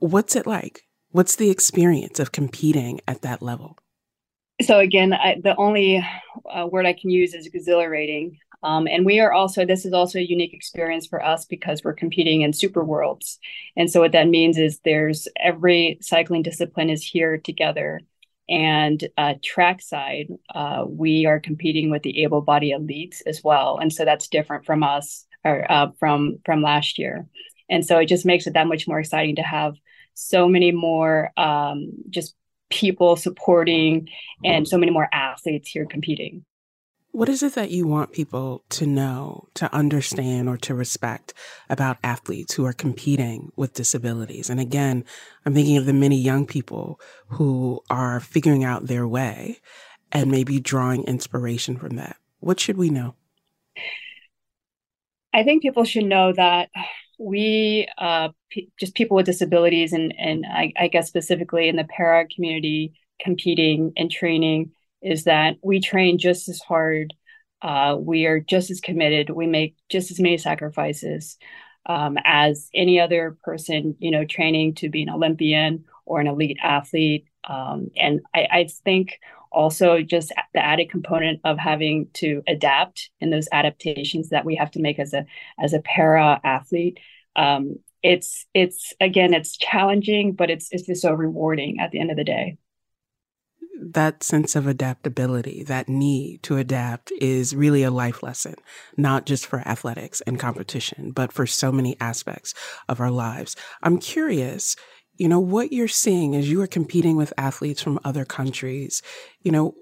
What's 0.00 0.34
it 0.34 0.46
like? 0.46 0.84
What's 1.12 1.34
the 1.34 1.50
experience 1.50 2.20
of 2.20 2.30
competing 2.30 3.00
at 3.08 3.22
that 3.22 3.42
level? 3.42 3.76
So 4.62 4.78
again, 4.78 5.12
I, 5.12 5.40
the 5.42 5.56
only 5.56 6.06
uh, 6.48 6.66
word 6.66 6.86
I 6.86 6.92
can 6.92 7.10
use 7.10 7.34
is 7.34 7.46
exhilarating. 7.46 8.38
Um, 8.62 8.86
and 8.86 9.04
we 9.04 9.18
are 9.18 9.32
also, 9.32 9.64
this 9.64 9.84
is 9.84 9.92
also 9.92 10.18
a 10.18 10.22
unique 10.22 10.54
experience 10.54 11.08
for 11.08 11.24
us 11.24 11.46
because 11.46 11.82
we're 11.82 11.94
competing 11.94 12.42
in 12.42 12.52
super 12.52 12.84
worlds. 12.84 13.40
And 13.76 13.90
so 13.90 14.00
what 14.00 14.12
that 14.12 14.28
means 14.28 14.56
is 14.56 14.80
there's 14.84 15.26
every 15.36 15.98
cycling 16.00 16.42
discipline 16.42 16.90
is 16.90 17.02
here 17.02 17.38
together. 17.38 18.00
And 18.48 19.02
uh, 19.16 19.34
trackside, 19.42 20.28
uh, 20.54 20.84
we 20.86 21.26
are 21.26 21.40
competing 21.40 21.90
with 21.90 22.02
the 22.02 22.22
able 22.22 22.42
body 22.42 22.72
elites 22.72 23.22
as 23.26 23.42
well. 23.42 23.78
And 23.78 23.92
so 23.92 24.04
that's 24.04 24.28
different 24.28 24.64
from 24.64 24.82
us 24.84 25.26
or 25.44 25.70
uh, 25.70 25.88
from 25.98 26.38
from 26.44 26.62
last 26.62 26.98
year. 26.98 27.26
And 27.68 27.84
so 27.84 27.98
it 27.98 28.06
just 28.06 28.26
makes 28.26 28.46
it 28.46 28.54
that 28.54 28.66
much 28.66 28.86
more 28.86 29.00
exciting 29.00 29.36
to 29.36 29.42
have 29.42 29.74
so 30.20 30.48
many 30.48 30.72
more 30.72 31.30
um, 31.36 31.92
just 32.10 32.34
people 32.68 33.16
supporting 33.16 34.08
and 34.44 34.66
so 34.68 34.78
many 34.78 34.92
more 34.92 35.08
athletes 35.12 35.68
here 35.68 35.86
competing. 35.86 36.44
What 37.12 37.28
is 37.28 37.42
it 37.42 37.54
that 37.56 37.72
you 37.72 37.88
want 37.88 38.12
people 38.12 38.62
to 38.70 38.86
know, 38.86 39.48
to 39.54 39.74
understand, 39.74 40.48
or 40.48 40.56
to 40.58 40.74
respect 40.76 41.34
about 41.68 41.98
athletes 42.04 42.54
who 42.54 42.64
are 42.66 42.72
competing 42.72 43.50
with 43.56 43.72
disabilities? 43.72 44.48
And 44.48 44.60
again, 44.60 45.04
I'm 45.44 45.52
thinking 45.52 45.76
of 45.76 45.86
the 45.86 45.92
many 45.92 46.16
young 46.16 46.46
people 46.46 47.00
who 47.26 47.80
are 47.90 48.20
figuring 48.20 48.62
out 48.62 48.86
their 48.86 49.08
way 49.08 49.58
and 50.12 50.30
maybe 50.30 50.60
drawing 50.60 51.02
inspiration 51.04 51.76
from 51.76 51.96
that. 51.96 52.16
What 52.38 52.60
should 52.60 52.76
we 52.76 52.90
know? 52.90 53.16
I 55.32 55.42
think 55.42 55.62
people 55.62 55.84
should 55.84 56.04
know 56.04 56.32
that 56.32 56.68
we, 57.20 57.86
uh, 57.98 58.30
p- 58.50 58.70
just 58.80 58.94
people 58.94 59.16
with 59.16 59.26
disabilities, 59.26 59.92
and 59.92 60.14
and 60.18 60.46
I, 60.50 60.72
I 60.78 60.88
guess 60.88 61.06
specifically 61.06 61.68
in 61.68 61.76
the 61.76 61.84
para 61.84 62.26
community, 62.34 62.94
competing 63.20 63.92
and 63.96 64.10
training 64.10 64.72
is 65.02 65.24
that 65.24 65.56
we 65.62 65.80
train 65.80 66.18
just 66.18 66.48
as 66.48 66.60
hard. 66.60 67.14
Uh, 67.62 67.96
we 67.98 68.24
are 68.24 68.40
just 68.40 68.70
as 68.70 68.80
committed. 68.80 69.28
We 69.28 69.46
make 69.46 69.76
just 69.90 70.10
as 70.10 70.18
many 70.18 70.38
sacrifices 70.38 71.36
um, 71.86 72.16
as 72.24 72.70
any 72.74 73.00
other 73.00 73.36
person, 73.42 73.96
you 73.98 74.10
know, 74.10 74.24
training 74.24 74.76
to 74.76 74.88
be 74.88 75.02
an 75.02 75.10
Olympian 75.10 75.84
or 76.06 76.20
an 76.20 76.26
elite 76.26 76.58
athlete. 76.62 77.26
Um, 77.48 77.88
and 77.96 78.20
I, 78.34 78.48
I 78.50 78.68
think 78.84 79.18
also 79.52 80.02
just 80.02 80.32
the 80.54 80.64
added 80.64 80.90
component 80.90 81.40
of 81.44 81.58
having 81.58 82.08
to 82.14 82.42
adapt 82.46 83.10
in 83.20 83.30
those 83.30 83.48
adaptations 83.52 84.30
that 84.30 84.44
we 84.44 84.56
have 84.56 84.70
to 84.72 84.80
make 84.80 84.98
as 84.98 85.12
a 85.12 85.26
as 85.58 85.72
a 85.72 85.80
para 85.80 86.40
athlete. 86.44 86.98
Um, 87.36 87.76
it's 88.02 88.46
it's 88.54 88.92
again 89.00 89.34
it's 89.34 89.56
challenging, 89.56 90.32
but 90.32 90.50
it's 90.50 90.68
it's 90.70 90.86
just 90.86 91.02
so 91.02 91.12
rewarding 91.12 91.78
at 91.80 91.90
the 91.90 92.00
end 92.00 92.10
of 92.10 92.16
the 92.16 92.24
day 92.24 92.56
that 93.80 94.22
sense 94.22 94.54
of 94.54 94.66
adaptability, 94.66 95.62
that 95.64 95.88
need 95.88 96.42
to 96.42 96.56
adapt 96.56 97.12
is 97.20 97.56
really 97.56 97.82
a 97.82 97.90
life 97.90 98.22
lesson, 98.22 98.54
not 98.96 99.26
just 99.26 99.46
for 99.46 99.60
athletics 99.60 100.20
and 100.22 100.38
competition, 100.38 101.12
but 101.12 101.32
for 101.32 101.46
so 101.46 101.72
many 101.72 101.96
aspects 102.00 102.54
of 102.88 103.00
our 103.00 103.10
lives. 103.10 103.56
I'm 103.82 103.98
curious, 103.98 104.76
you 105.20 105.28
know, 105.28 105.38
what 105.38 105.70
you're 105.70 105.86
seeing 105.86 106.34
as 106.34 106.50
you 106.50 106.62
are 106.62 106.66
competing 106.66 107.14
with 107.14 107.34
athletes 107.36 107.82
from 107.82 108.00
other 108.04 108.24
countries, 108.24 109.02
you 109.42 109.52
know, 109.52 109.74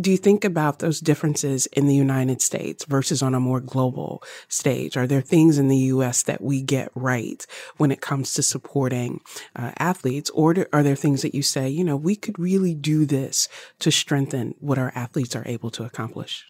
do 0.00 0.08
you 0.08 0.16
think 0.16 0.44
about 0.44 0.78
those 0.78 1.00
differences 1.00 1.66
in 1.66 1.88
the 1.88 1.96
United 1.96 2.40
States 2.40 2.84
versus 2.84 3.20
on 3.20 3.34
a 3.34 3.40
more 3.40 3.60
global 3.60 4.22
stage? 4.46 4.96
Are 4.96 5.08
there 5.08 5.20
things 5.20 5.58
in 5.58 5.66
the 5.66 5.90
US 5.94 6.22
that 6.22 6.40
we 6.40 6.62
get 6.62 6.92
right 6.94 7.44
when 7.76 7.90
it 7.90 8.00
comes 8.00 8.34
to 8.34 8.42
supporting 8.44 9.20
uh, 9.56 9.72
athletes? 9.80 10.30
Or 10.30 10.54
do, 10.54 10.64
are 10.72 10.84
there 10.84 10.94
things 10.94 11.22
that 11.22 11.34
you 11.34 11.42
say, 11.42 11.68
you 11.68 11.82
know, 11.82 11.96
we 11.96 12.14
could 12.14 12.38
really 12.38 12.74
do 12.74 13.04
this 13.04 13.48
to 13.80 13.90
strengthen 13.90 14.54
what 14.60 14.78
our 14.78 14.92
athletes 14.94 15.34
are 15.34 15.46
able 15.46 15.72
to 15.72 15.82
accomplish? 15.82 16.44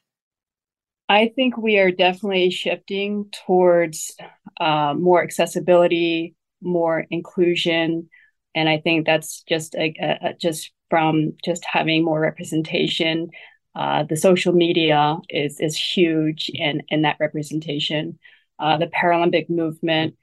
I 1.09 1.33
think 1.35 1.57
we 1.57 1.79
are 1.79 1.91
definitely 1.91 2.51
shifting 2.51 3.31
towards 3.47 4.15
uh, 4.61 4.93
more 4.93 5.23
accessibility, 5.23 6.35
more 6.61 7.07
inclusion. 7.11 8.11
And 8.55 8.69
I 8.69 8.79
think 8.79 9.07
that's 9.07 9.43
just 9.43 9.75
a, 9.75 9.95
a, 10.01 10.35
just 10.35 10.73
from 10.91 11.33
just 11.45 11.65
having 11.65 12.05
more 12.05 12.21
representation. 12.21 13.31
Uh, 13.75 14.05
the 14.05 14.17
social 14.17 14.53
media 14.53 15.19
is 15.29 15.59
is 15.59 15.77
huge 15.77 16.51
in 16.55 16.83
in 16.89 17.03
that 17.03 17.17
representation. 17.19 18.19
Uh, 18.59 18.77
the 18.77 18.87
Paralympic 18.87 19.51
movement, 19.51 20.17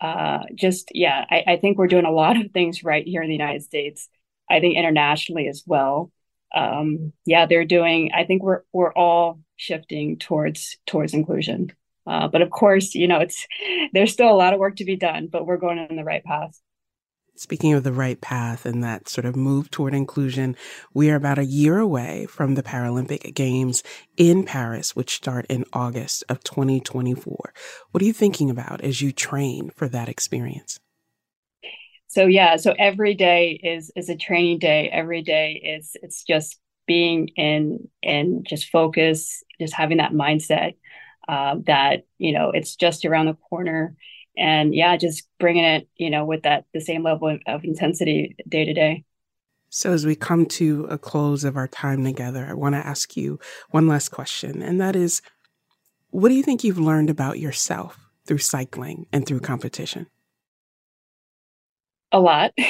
uh, 0.00 0.40
just 0.54 0.88
yeah, 0.94 1.24
I, 1.30 1.44
I, 1.46 1.56
think 1.58 1.76
we're 1.76 1.86
doing 1.86 2.06
a 2.06 2.10
lot 2.10 2.40
of 2.40 2.50
things 2.52 2.82
right 2.82 3.06
here 3.06 3.22
in 3.22 3.28
the 3.28 3.34
United 3.34 3.62
States. 3.62 4.08
I 4.50 4.60
think 4.60 4.76
internationally 4.76 5.48
as 5.48 5.62
well. 5.66 6.10
Um, 6.54 7.12
yeah, 7.26 7.46
they're 7.46 7.64
doing. 7.66 8.10
I 8.14 8.24
think 8.24 8.42
we're 8.42 8.62
we're 8.72 8.92
all 8.92 9.40
shifting 9.56 10.18
towards 10.18 10.78
towards 10.86 11.12
inclusion. 11.12 11.72
Uh, 12.06 12.28
but 12.28 12.42
of 12.42 12.50
course, 12.50 12.94
you 12.94 13.08
know, 13.08 13.20
it's 13.20 13.46
there's 13.92 14.12
still 14.12 14.30
a 14.30 14.36
lot 14.36 14.54
of 14.54 14.60
work 14.60 14.76
to 14.76 14.84
be 14.84 14.96
done, 14.96 15.28
but 15.30 15.46
we're 15.46 15.56
going 15.56 15.78
in 15.78 15.96
the 15.96 16.04
right 16.04 16.24
path. 16.24 16.58
Speaking 17.36 17.72
of 17.72 17.82
the 17.82 17.92
right 17.92 18.20
path 18.20 18.64
and 18.64 18.82
that 18.84 19.08
sort 19.08 19.24
of 19.24 19.34
move 19.34 19.68
toward 19.68 19.92
inclusion, 19.92 20.54
we 20.92 21.10
are 21.10 21.16
about 21.16 21.38
a 21.38 21.44
year 21.44 21.78
away 21.78 22.26
from 22.26 22.54
the 22.54 22.62
Paralympic 22.62 23.34
Games 23.34 23.82
in 24.16 24.44
Paris, 24.44 24.94
which 24.94 25.16
start 25.16 25.44
in 25.48 25.64
August 25.72 26.22
of 26.28 26.44
2024. 26.44 27.52
What 27.90 28.02
are 28.02 28.06
you 28.06 28.12
thinking 28.12 28.50
about 28.50 28.82
as 28.82 29.00
you 29.00 29.10
train 29.10 29.70
for 29.70 29.88
that 29.88 30.08
experience? 30.08 30.78
So 32.06 32.26
yeah, 32.26 32.54
so 32.54 32.72
every 32.78 33.14
day 33.14 33.58
is 33.64 33.90
is 33.96 34.08
a 34.08 34.16
training 34.16 34.60
day. 34.60 34.88
Every 34.92 35.22
day 35.22 35.54
is 35.54 35.96
it's 36.02 36.22
just 36.22 36.60
being 36.86 37.28
in 37.34 37.88
and 38.04 38.46
just 38.48 38.70
focus, 38.70 39.42
just 39.60 39.74
having 39.74 39.96
that 39.96 40.12
mindset 40.12 40.74
uh, 41.26 41.56
that 41.66 42.04
you 42.18 42.32
know 42.32 42.50
it's 42.50 42.76
just 42.76 43.04
around 43.04 43.26
the 43.26 43.34
corner 43.34 43.96
and 44.36 44.74
yeah 44.74 44.96
just 44.96 45.28
bringing 45.38 45.64
it 45.64 45.88
you 45.96 46.10
know 46.10 46.24
with 46.24 46.42
that 46.42 46.64
the 46.72 46.80
same 46.80 47.02
level 47.02 47.38
of 47.46 47.64
intensity 47.64 48.36
day 48.48 48.64
to 48.64 48.72
day. 48.74 49.04
So 49.70 49.92
as 49.92 50.06
we 50.06 50.14
come 50.14 50.46
to 50.46 50.86
a 50.88 50.98
close 50.98 51.42
of 51.42 51.56
our 51.56 51.68
time 51.68 52.04
together 52.04 52.46
i 52.48 52.54
want 52.54 52.74
to 52.74 52.86
ask 52.86 53.16
you 53.16 53.38
one 53.70 53.88
last 53.88 54.10
question 54.10 54.62
and 54.62 54.80
that 54.80 54.94
is 54.94 55.20
what 56.10 56.28
do 56.28 56.36
you 56.36 56.44
think 56.44 56.62
you've 56.62 56.78
learned 56.78 57.10
about 57.10 57.40
yourself 57.40 57.98
through 58.24 58.38
cycling 58.38 59.06
and 59.12 59.26
through 59.26 59.40
competition? 59.40 60.06
A 62.12 62.20
lot. 62.20 62.52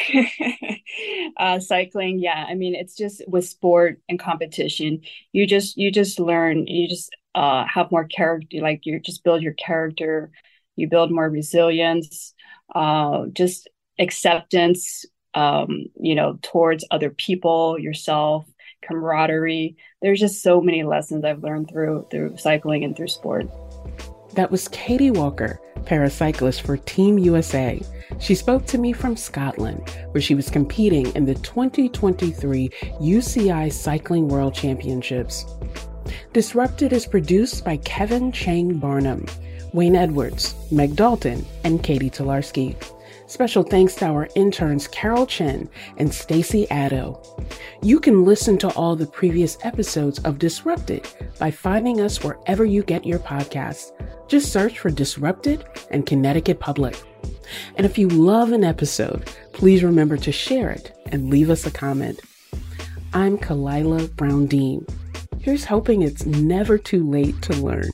Uh, 1.37 1.59
cycling 1.59 2.21
yeah 2.21 2.45
i 2.49 2.55
mean 2.55 2.77
it's 2.77 2.95
just 2.95 3.21
with 3.27 3.45
sport 3.45 3.99
and 4.09 4.21
competition 4.21 5.01
you 5.33 5.45
just 5.45 5.77
you 5.77 5.91
just 5.91 6.21
learn 6.21 6.67
you 6.69 6.87
just 6.87 7.11
uh, 7.35 7.65
have 7.67 7.91
more 7.91 8.05
character 8.05 8.59
like 8.61 8.87
you 8.87 9.01
just 9.01 9.25
build 9.25 9.43
your 9.43 9.55
character 9.55 10.31
you 10.77 10.89
build 10.89 11.11
more 11.11 11.29
resilience, 11.29 12.35
uh, 12.75 13.27
just 13.33 13.69
acceptance, 13.99 15.05
um, 15.35 15.87
you 16.01 16.15
know, 16.15 16.39
towards 16.43 16.85
other 16.91 17.11
people, 17.11 17.79
yourself, 17.79 18.47
camaraderie. 18.83 19.77
There's 20.03 20.21
just 20.21 20.43
so 20.43 20.61
many 20.61 20.83
lessons 20.83 21.25
I've 21.25 21.43
learned 21.43 21.69
through 21.71 22.09
through 22.11 22.37
cycling 22.37 22.85
and 22.85 22.97
through 22.97 23.09
sport. 23.09 23.47
That 24.35 24.51
was 24.51 24.69
Katie 24.69 25.13
Walker, 25.13 25.61
paracyclist 25.85 26.63
for 26.63 26.77
Team 26.77 27.19
USA. 27.19 27.81
She 28.19 28.35
spoke 28.35 28.67
to 28.67 28.79
me 28.79 28.93
from 28.93 29.17
Scotland, 29.17 29.89
where 30.11 30.21
she 30.21 30.35
was 30.35 30.51
competing 30.51 31.07
in 31.15 31.25
the 31.25 31.35
2023 31.35 32.69
UCI 33.01 33.73
Cycling 33.73 34.29
World 34.29 34.55
Championships. 34.55 35.47
Disrupted 36.33 36.93
is 36.93 37.07
produced 37.07 37.65
by 37.65 37.77
Kevin 37.79 38.33
Chang 38.33 38.79
Barnum. 38.79 39.25
Wayne 39.75 39.97
Edwards, 39.97 40.55
Meg 40.71 40.95
Dalton, 40.95 41.45
and 41.65 41.83
Catie 41.83 42.09
Talarski. 42.09 42.77
Special 43.27 43.65
thanks 43.65 43.97
to 43.97 44.07
our 44.07 44.29
interns 44.37 44.87
Carol 44.87 45.27
Chen 45.27 45.69
and 45.97 46.15
Stacey 46.15 46.69
Addo. 46.69 47.19
You 47.83 47.99
can 47.99 48.25
listen 48.25 48.57
to 48.59 48.69
all 48.75 48.95
the 48.95 49.07
previous 49.07 49.59
episodes 49.63 50.21
of 50.21 50.39
Disrupted 50.39 51.09
by 51.41 51.51
finding 51.51 52.01
us 52.01 52.23
wherever 52.23 52.65
you 52.65 52.85
get 52.85 53.05
your 53.05 53.19
podcasts. 53.19 53.91
Just 54.29 54.53
search 54.53 54.79
for 54.79 54.91
Disrupted 54.91 55.65
and 55.91 56.07
Connecticut 56.07 56.61
Public. 56.61 56.97
And 57.75 57.85
if 57.85 57.99
you 57.99 58.07
love 58.09 58.53
an 58.53 58.63
episode, 58.63 59.27
please 59.53 59.83
remember 59.83 60.17
to 60.19 60.31
share 60.31 60.71
it 60.71 60.93
and 61.07 61.31
leave 61.31 61.51
us 61.51 61.67
a 61.67 61.73
comment. 61.73 62.21
I'm 63.13 63.39
Khalilah 63.39 64.15
Brown 64.15 64.47
Dean. 64.47 64.87
Here's 65.41 65.65
hoping 65.65 66.03
it's 66.03 66.25
never 66.25 66.79
too 66.79 67.11
late 67.11 67.43
to 67.43 67.55
learn. 67.55 67.91